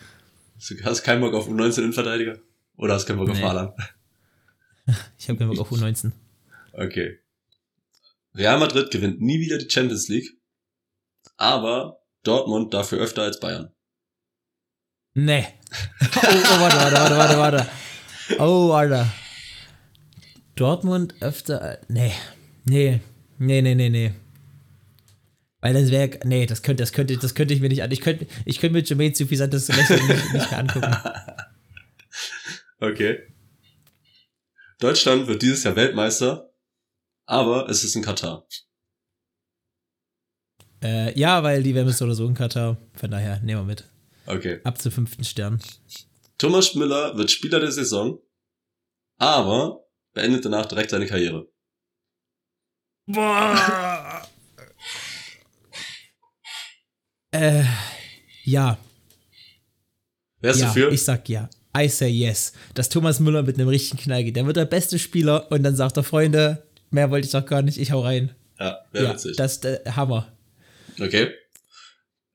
Du 0.69 0.83
hast 0.83 1.03
keinen 1.03 1.21
Bock 1.21 1.33
auf 1.33 1.47
U19 1.47 1.83
in 1.83 1.93
Verteidiger? 1.93 2.39
Oder 2.77 2.93
hast 2.93 3.05
keinen 3.05 3.17
Bock 3.19 3.29
auf 3.29 3.37
Nee. 3.37 3.43
Haaland? 3.43 3.73
Ich 5.17 5.29
habe 5.29 5.39
keinen 5.39 5.49
Bock 5.49 5.59
auf 5.59 5.71
U19. 5.71 6.11
Okay. 6.73 7.19
Real 8.35 8.57
Madrid 8.59 8.91
gewinnt 8.91 9.21
nie 9.21 9.39
wieder 9.39 9.57
die 9.57 9.69
Champions 9.69 10.09
League, 10.09 10.29
aber 11.37 12.01
Dortmund 12.23 12.73
dafür 12.73 12.99
öfter 12.99 13.21
als 13.23 13.39
Bayern. 13.39 13.71
Nee. 15.13 15.45
Oh, 16.15 16.19
oh, 16.25 16.59
warte, 16.59 16.77
warte, 16.77 16.95
warte, 16.95 17.17
warte, 17.17 17.37
warte. 17.37 17.69
Oh, 18.39 18.69
warte. 18.69 19.07
Dortmund 20.55 21.15
öfter. 21.21 21.79
Nee. 21.87 22.13
Nee. 22.65 22.99
Nee, 23.37 23.61
nee, 23.61 23.75
nee, 23.75 23.89
nee. 23.89 24.13
Weil 25.63 25.73
das 25.73 25.91
wäre. 25.91 26.19
Nee, 26.25 26.45
das 26.45 26.61
könnte, 26.61 26.83
das 26.83 26.91
könnte, 26.91 27.15
das 27.15 27.35
könnte 27.35 27.53
ich 27.53 27.61
mir 27.61 27.69
nicht 27.69 27.83
an. 27.83 27.89
Ich 27.89 28.01
könnte, 28.01 28.27
ich 28.43 28.59
könnte 28.59 28.73
mir 28.73 28.83
Jermaine 28.83 29.15
Suffisant 29.15 29.53
das 29.53 29.69
Lächeln 29.69 30.05
nicht, 30.07 30.33
nicht 30.33 30.51
mehr 30.51 30.59
angucken. 30.59 30.95
Okay. 32.79 33.33
Deutschland 34.79 35.27
wird 35.27 35.41
dieses 35.41 35.63
Jahr 35.63 35.77
Weltmeister, 35.77 36.53
aber 37.25 37.69
es 37.69 37.85
ist 37.85 37.95
in 37.95 38.01
Katar. 38.01 38.45
Äh, 40.83 41.17
ja, 41.17 41.41
weil 41.43 41.63
die 41.63 41.73
WM 41.73 41.87
ist 41.87 41.99
so 41.99 42.05
oder 42.05 42.13
so 42.13 42.27
in 42.27 42.33
Katar. 42.33 42.75
Von 42.93 43.09
daher, 43.09 43.39
nehmen 43.39 43.61
wir 43.61 43.65
mit. 43.65 43.89
Okay. 44.25 44.59
Ab 44.65 44.81
zu 44.81 44.91
fünften 44.91 45.23
Stern. 45.23 45.61
Thomas 46.37 46.75
Müller 46.75 47.15
wird 47.17 47.31
Spieler 47.31 47.61
der 47.61 47.71
Saison, 47.71 48.19
aber 49.17 49.85
beendet 50.13 50.43
danach 50.43 50.65
direkt 50.65 50.89
seine 50.89 51.07
Karriere. 51.07 51.47
Boah. 53.05 53.92
Äh, 57.33 57.63
ja. 58.43 58.77
Wer 60.39 60.51
ist 60.51 60.59
ja, 60.59 60.67
dafür? 60.67 60.91
ich 60.91 61.03
sag 61.03 61.27
ja. 61.29 61.49
I 61.75 61.87
say 61.87 62.09
yes. 62.09 62.53
Dass 62.75 62.89
Thomas 62.89 63.19
Müller 63.19 63.43
mit 63.43 63.55
einem 63.55 63.67
richtigen 63.67 64.01
Knall 64.01 64.23
geht. 64.23 64.35
Der 64.35 64.45
wird 64.45 64.57
der 64.57 64.65
beste 64.65 64.99
Spieler 64.99 65.51
und 65.51 65.63
dann 65.63 65.75
sagt 65.75 65.97
er, 65.97 66.03
Freunde, 66.03 66.67
mehr 66.91 67.09
wollte 67.09 67.25
ich 67.25 67.31
doch 67.31 67.45
gar 67.45 67.61
nicht, 67.61 67.77
ich 67.77 67.91
hau 67.91 68.01
rein. 68.01 68.35
ja, 68.59 68.79
wäre 68.91 69.05
ja, 69.05 69.13
witzig. 69.13 69.35
das 69.37 69.53
ist 69.53 69.63
der 69.63 69.95
Hammer. 69.95 70.31
Okay. 70.99 71.31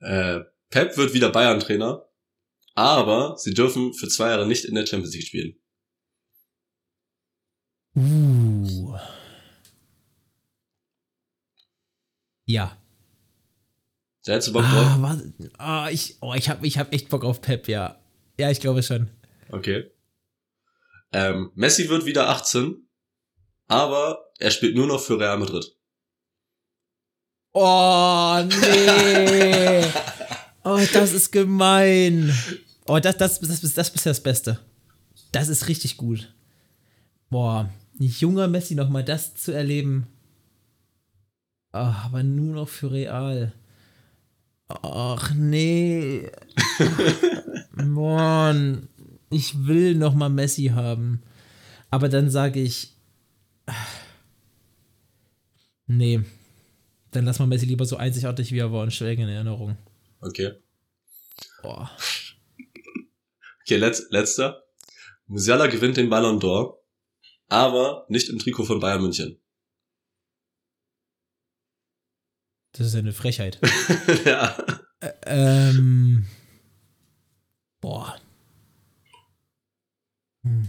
Äh, 0.01 0.41
Pep 0.69 0.97
wird 0.97 1.13
wieder 1.13 1.29
Bayern-Trainer, 1.29 2.05
aber 2.75 3.37
sie 3.37 3.53
dürfen 3.53 3.93
für 3.93 4.07
zwei 4.07 4.29
Jahre 4.29 4.45
nicht 4.45 4.65
in 4.65 4.75
der 4.75 4.85
Champions 4.85 5.13
League 5.13 5.25
spielen. 5.25 5.55
Uh. 7.95 8.95
Ja. 12.45 12.78
Der 14.29 14.35
hättest 14.35 14.49
du 14.49 14.53
Bock 14.53 14.61
drauf? 14.61 14.99
Ah, 15.57 15.85
ah, 15.85 15.89
ich, 15.89 16.17
oh, 16.21 16.35
ich 16.35 16.49
habe 16.49 16.67
ich 16.67 16.77
hab 16.77 16.93
echt 16.93 17.09
Bock 17.09 17.25
auf 17.25 17.41
Pep, 17.41 17.67
ja. 17.67 17.97
Ja, 18.37 18.51
ich 18.51 18.59
glaube 18.59 18.83
schon. 18.83 19.09
Okay. 19.51 19.89
Ähm, 21.11 21.51
Messi 21.55 21.89
wird 21.89 22.05
wieder 22.05 22.29
18, 22.29 22.87
aber 23.67 24.29
er 24.37 24.51
spielt 24.51 24.75
nur 24.75 24.85
noch 24.85 25.01
für 25.01 25.19
Real 25.19 25.39
Madrid. 25.39 25.75
Oh, 27.53 28.43
nee. 28.47 29.83
oh, 30.63 30.79
das 30.93 31.13
ist 31.13 31.31
gemein. 31.31 32.31
Oh, 32.85 32.99
das, 32.99 33.17
das, 33.17 33.39
das, 33.39 33.61
das, 33.61 33.73
das 33.73 33.89
ist 33.89 34.05
das 34.05 34.21
Beste. 34.21 34.59
Das 35.31 35.47
ist 35.47 35.67
richtig 35.67 35.97
gut. 35.97 36.31
Boah, 37.31 37.67
ein 37.99 38.05
junger 38.05 38.47
Messi 38.47 38.75
nochmal 38.75 39.03
das 39.03 39.33
zu 39.33 39.53
erleben. 39.53 40.05
Oh, 41.73 41.77
aber 41.77 42.21
nur 42.21 42.53
noch 42.53 42.69
für 42.69 42.91
Real. 42.91 43.53
Ach 44.69 45.33
nee. 45.33 46.29
Mann, 47.73 48.87
ich 49.31 49.65
will 49.65 49.95
noch 49.95 50.13
mal 50.13 50.29
Messi 50.29 50.67
haben. 50.67 51.23
Aber 51.89 52.07
dann 52.07 52.29
sage 52.29 52.61
ich, 52.61 52.95
nee, 55.87 56.21
dann 57.11 57.25
lass 57.25 57.39
mal 57.39 57.47
Messi 57.47 57.65
lieber 57.65 57.85
so 57.85 57.97
einzigartig 57.97 58.51
wie 58.51 58.59
er 58.59 58.71
war 58.71 58.83
und 58.83 58.93
schwelgen 58.93 59.27
in 59.27 59.33
Erinnerung. 59.33 59.77
Okay. 60.21 60.51
Boah. 61.63 61.89
Okay, 63.63 63.77
letz, 63.77 64.03
letzter. 64.11 64.63
Musiala 65.25 65.67
gewinnt 65.67 65.97
den 65.97 66.09
Ballon 66.09 66.39
d'Or, 66.39 66.77
aber 67.47 68.05
nicht 68.09 68.29
im 68.29 68.39
Trikot 68.39 68.65
von 68.65 68.79
Bayern 68.79 69.01
München. 69.01 69.38
Das 72.73 72.87
ist 72.87 72.95
eine 72.95 73.13
Frechheit. 73.13 73.59
ja. 74.25 74.57
Ä 75.01 75.11
ähm. 75.25 76.25
Boah. 77.81 78.15
Hm. 80.43 80.67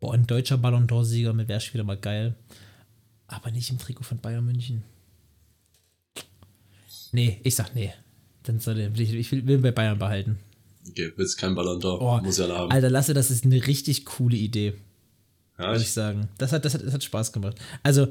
Boah, 0.00 0.14
ein 0.14 0.26
deutscher 0.26 0.58
Ballon 0.58 0.86
d'Or-Sieger 0.86 1.36
wäre 1.48 1.60
schon 1.60 1.74
wieder 1.74 1.84
mal 1.84 1.98
geil. 1.98 2.34
Aber 3.26 3.50
nicht 3.50 3.70
im 3.70 3.78
Trikot 3.78 4.04
von 4.04 4.18
Bayern 4.18 4.44
München. 4.44 4.84
Nee, 7.12 7.40
ich 7.42 7.54
sag 7.54 7.74
nee. 7.74 7.92
Dann 8.44 8.60
soll 8.60 8.78
er, 8.78 8.94
ich, 8.94 9.12
ich 9.12 9.32
will, 9.32 9.46
will 9.46 9.58
bei 9.58 9.72
Bayern 9.72 9.98
behalten. 9.98 10.38
Okay, 10.88 11.12
willst 11.16 11.38
kein 11.38 11.54
Ballon 11.54 11.80
d'Or, 11.80 11.98
Oh, 12.00 12.22
muss 12.22 12.38
ja 12.38 12.48
haben. 12.48 12.70
Alter, 12.70 12.90
lasse, 12.90 13.14
das 13.14 13.30
ist 13.30 13.44
eine 13.44 13.66
richtig 13.66 14.04
coole 14.04 14.36
Idee, 14.36 14.74
ja, 15.58 15.72
muss 15.72 15.80
ich 15.80 15.88
ich, 15.88 15.92
sagen. 15.92 16.28
Das 16.38 16.52
hat, 16.52 16.64
das, 16.64 16.74
hat, 16.74 16.84
das 16.84 16.92
hat 16.92 17.02
Spaß 17.02 17.32
gemacht. 17.32 17.58
Also, 17.82 18.08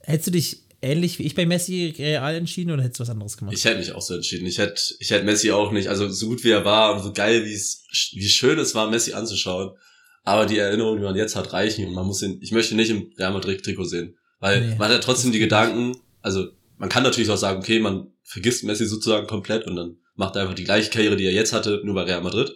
hättest 0.00 0.26
du 0.28 0.30
dich 0.32 0.62
ähnlich 0.82 1.18
wie 1.18 1.24
ich 1.24 1.34
bei 1.34 1.46
Messi 1.46 1.94
real 1.96 2.34
entschieden 2.34 2.70
oder 2.70 2.82
hättest 2.82 3.00
du 3.00 3.02
was 3.02 3.10
anderes 3.10 3.36
gemacht? 3.36 3.54
ich 3.54 3.64
hätte 3.64 3.78
mich 3.78 3.92
auch 3.92 4.02
so 4.02 4.14
entschieden. 4.14 4.46
Ich 4.46 4.58
hätte, 4.58 4.80
ich 4.98 5.10
hätte 5.10 5.24
Messi 5.24 5.50
auch 5.50 5.72
nicht, 5.72 5.88
also 5.88 6.08
so 6.08 6.26
gut 6.28 6.44
wie 6.44 6.50
er 6.50 6.64
war 6.64 6.94
und 6.94 7.02
so 7.02 7.12
geil 7.12 7.44
wie 7.44 7.52
es, 7.52 7.84
wie 8.12 8.28
schön 8.28 8.58
es 8.58 8.74
war, 8.74 8.90
Messi 8.90 9.12
anzuschauen. 9.12 9.76
Aber 10.22 10.46
die 10.46 10.58
Erinnerungen, 10.58 10.98
die 10.98 11.04
man 11.04 11.16
jetzt 11.16 11.36
hat, 11.36 11.52
reichen 11.52 11.86
und 11.86 11.94
man 11.94 12.06
muss 12.06 12.22
ihn, 12.22 12.38
ich 12.42 12.52
möchte 12.52 12.74
ihn 12.74 12.76
nicht 12.76 12.90
im 12.90 13.12
Real 13.18 13.32
Madrid 13.32 13.64
Trikot 13.64 13.84
sehen. 13.84 14.16
Weil 14.38 14.60
Nee, 14.60 14.74
man 14.76 14.88
hat 14.88 14.92
ja 14.92 14.98
trotzdem 14.98 15.32
die 15.32 15.38
Gedanken, 15.38 15.96
also 16.22 16.48
man 16.76 16.88
kann 16.88 17.02
natürlich 17.02 17.30
auch 17.30 17.36
sagen, 17.36 17.58
okay, 17.58 17.78
man 17.78 18.12
vergisst 18.22 18.64
Messi 18.64 18.86
sozusagen 18.86 19.26
komplett 19.26 19.66
und 19.66 19.76
dann 19.76 19.98
macht 20.14 20.36
er 20.36 20.42
einfach 20.42 20.54
die 20.54 20.64
gleiche 20.64 20.90
Karriere, 20.90 21.16
die 21.16 21.24
er 21.24 21.32
jetzt 21.32 21.52
hatte, 21.52 21.80
nur 21.84 21.94
bei 21.94 22.02
Real 22.02 22.22
Madrid. 22.22 22.52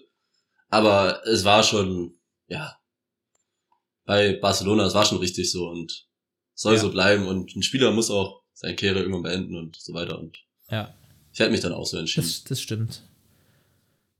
Aber 0.68 1.22
es 1.26 1.44
war 1.44 1.62
schon, 1.62 2.14
ja, 2.48 2.76
bei 4.04 4.34
Barcelona, 4.34 4.86
es 4.86 4.94
war 4.94 5.04
schon 5.04 5.18
richtig 5.18 5.50
so 5.50 5.68
und 5.68 6.06
soll 6.54 6.74
Ja. 6.74 6.80
so 6.80 6.90
bleiben 6.90 7.26
und 7.26 7.54
ein 7.56 7.62
Spieler 7.62 7.90
muss 7.92 8.10
auch 8.10 8.42
seine 8.52 8.76
Karriere 8.76 9.00
irgendwann 9.00 9.22
beenden 9.24 9.56
und 9.56 9.76
so 9.76 9.92
weiter 9.94 10.18
und 10.18 10.38
ja. 10.70 10.94
ich 11.32 11.40
hätte 11.40 11.50
mich 11.50 11.60
dann 11.60 11.72
auch 11.72 11.86
so 11.86 11.96
entschieden. 11.98 12.26
Das, 12.26 12.44
das 12.44 12.60
stimmt. 12.60 13.02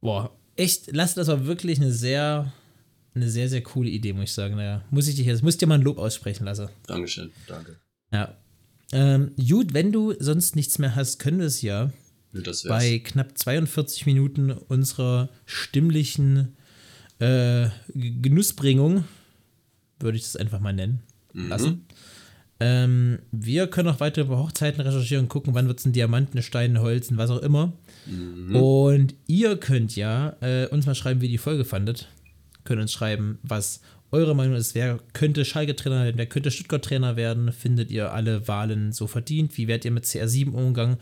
Boah, 0.00 0.36
echt, 0.56 0.90
lass 0.92 1.14
das 1.14 1.28
war 1.28 1.46
wirklich 1.46 1.78
eine 1.80 1.92
sehr, 1.92 2.52
eine 3.14 3.30
sehr, 3.30 3.48
sehr 3.48 3.62
coole 3.62 3.88
Idee, 3.90 4.12
muss 4.12 4.24
ich 4.24 4.32
sagen. 4.32 4.56
Naja, 4.56 4.84
muss 4.90 5.08
ich 5.08 5.14
dich 5.14 5.26
jetzt, 5.26 5.42
muss 5.42 5.56
dir 5.56 5.66
mal 5.66 5.76
ein 5.76 5.82
Lob 5.82 5.98
aussprechen 5.98 6.44
lassen. 6.44 6.68
Dankeschön, 6.86 7.30
danke. 7.46 7.78
Ja. 8.12 8.36
Ähm, 8.92 9.32
gut, 9.36 9.72
wenn 9.72 9.92
du 9.92 10.14
sonst 10.20 10.56
nichts 10.56 10.78
mehr 10.78 10.94
hast, 10.94 11.18
können 11.18 11.38
wir 11.38 11.46
es 11.46 11.62
ja 11.62 11.90
bei 12.68 12.98
knapp 12.98 13.38
42 13.38 14.06
Minuten 14.06 14.50
unserer 14.50 15.28
stimmlichen 15.46 16.56
äh, 17.20 17.68
Genussbringung, 17.94 19.04
würde 20.00 20.16
ich 20.18 20.24
das 20.24 20.36
einfach 20.36 20.60
mal 20.60 20.72
nennen, 20.72 21.00
Mhm. 21.32 21.48
lassen. 21.48 21.86
Ähm, 22.60 23.18
wir 23.32 23.66
können 23.66 23.88
auch 23.88 24.00
weiter 24.00 24.22
über 24.22 24.38
Hochzeiten 24.38 24.80
recherchieren, 24.80 25.28
gucken, 25.28 25.54
wann 25.54 25.66
wird 25.66 25.80
es 25.80 25.86
ein 25.86 25.92
Diamanten, 25.92 26.40
Stein, 26.42 26.80
Holz 26.80 27.10
und 27.10 27.18
was 27.18 27.30
auch 27.30 27.42
immer. 27.42 27.72
Mhm. 28.06 28.56
Und 28.56 29.14
ihr 29.26 29.56
könnt 29.56 29.96
ja 29.96 30.36
äh, 30.40 30.66
uns 30.68 30.86
mal 30.86 30.94
schreiben, 30.94 31.20
wie 31.20 31.26
ihr 31.26 31.32
die 31.32 31.38
Folge 31.38 31.64
fandet. 31.64 32.08
Könnt 32.64 32.80
uns 32.80 32.92
schreiben, 32.92 33.38
was 33.42 33.80
eure 34.12 34.36
Meinung 34.36 34.54
ist. 34.54 34.74
Wer 34.74 35.00
könnte 35.12 35.44
Schalke-Trainer 35.44 36.04
werden? 36.04 36.18
Wer 36.18 36.26
könnte 36.26 36.50
Stuttgart-Trainer 36.50 37.16
werden? 37.16 37.52
Findet 37.52 37.90
ihr 37.90 38.12
alle 38.12 38.46
Wahlen 38.46 38.92
so 38.92 39.08
verdient? 39.08 39.58
Wie 39.58 39.66
werdet 39.66 39.84
ihr 39.84 39.90
mit 39.90 40.04
CR7 40.04 40.52
umgegangen? 40.52 40.98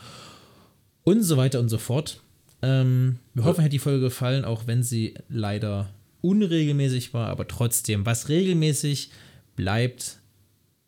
Und 1.04 1.22
so 1.22 1.36
weiter 1.36 1.60
und 1.60 1.68
so 1.68 1.78
fort. 1.78 2.22
Ähm, 2.62 3.18
wir 3.34 3.44
hoffen, 3.44 3.62
hat 3.62 3.72
die 3.72 3.78
Folge 3.78 4.00
gefallen, 4.00 4.44
auch 4.44 4.66
wenn 4.66 4.82
sie 4.82 5.14
leider 5.28 5.90
unregelmäßig 6.22 7.12
war, 7.12 7.28
aber 7.28 7.46
trotzdem, 7.48 8.06
was 8.06 8.28
regelmäßig 8.28 9.10
bleibt, 9.56 10.18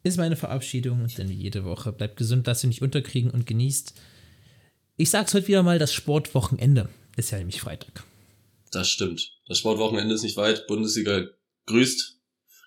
ist 0.05 0.19
meine 0.19 0.37
Verabschiedung. 0.37 1.09
Denn 1.19 1.29
wie 1.29 1.35
jede 1.35 1.65
Woche 1.65 1.93
bleibt 1.93 2.17
gesund, 2.17 2.47
lasst 2.47 2.63
ihr 2.63 2.69
nicht 2.69 2.83
unterkriegen 2.83 3.31
und 3.31 3.47
genießt. 3.47 3.95
Ich 4.97 5.11
sag's 5.11 5.35
heute 5.35 5.49
wieder 5.49 5.65
mal, 5.65 5.81
das 5.81 5.93
Sportwochenende 5.93 6.89
ist 7.17 7.33
ja 7.33 7.39
nämlich 7.39 7.61
Freitag. 7.61 8.05
Das 8.71 8.89
stimmt. 8.89 9.33
Das 9.49 9.59
Sportwochenende 9.59 10.15
ist 10.15 10.23
nicht 10.23 10.37
weit. 10.37 10.69
Bundesliga 10.69 11.27
grüßt. 11.67 12.21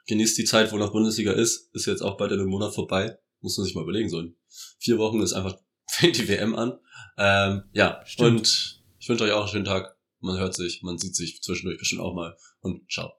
Genießt 0.07 0.37
die 0.37 0.45
Zeit, 0.45 0.71
wo 0.71 0.77
noch 0.77 0.91
Bundesliga 0.91 1.31
ist. 1.31 1.69
Ist 1.73 1.85
jetzt 1.85 2.01
auch 2.01 2.17
bald 2.17 2.31
in 2.31 2.39
einem 2.39 2.49
Monat 2.49 2.73
vorbei. 2.73 3.17
Muss 3.41 3.57
man 3.57 3.65
sich 3.65 3.75
mal 3.75 3.83
überlegen. 3.83 4.09
So 4.09 4.19
in 4.19 4.35
vier 4.79 4.97
Wochen 4.97 5.21
ist 5.21 5.33
einfach, 5.33 5.57
fängt 5.89 6.17
die 6.17 6.27
WM 6.27 6.55
an. 6.55 6.79
Ähm, 7.17 7.63
ja, 7.73 8.01
Stimmt. 8.05 8.29
und 8.29 8.81
ich 8.99 9.07
wünsche 9.07 9.23
euch 9.23 9.31
auch 9.31 9.41
einen 9.41 9.49
schönen 9.49 9.65
Tag. 9.65 9.95
Man 10.19 10.37
hört 10.37 10.55
sich, 10.55 10.81
man 10.81 10.97
sieht 10.97 11.15
sich 11.15 11.41
zwischendurch 11.43 11.77
bestimmt 11.77 12.01
auch 12.01 12.13
mal. 12.13 12.35
Und 12.61 12.91
ciao. 12.91 13.13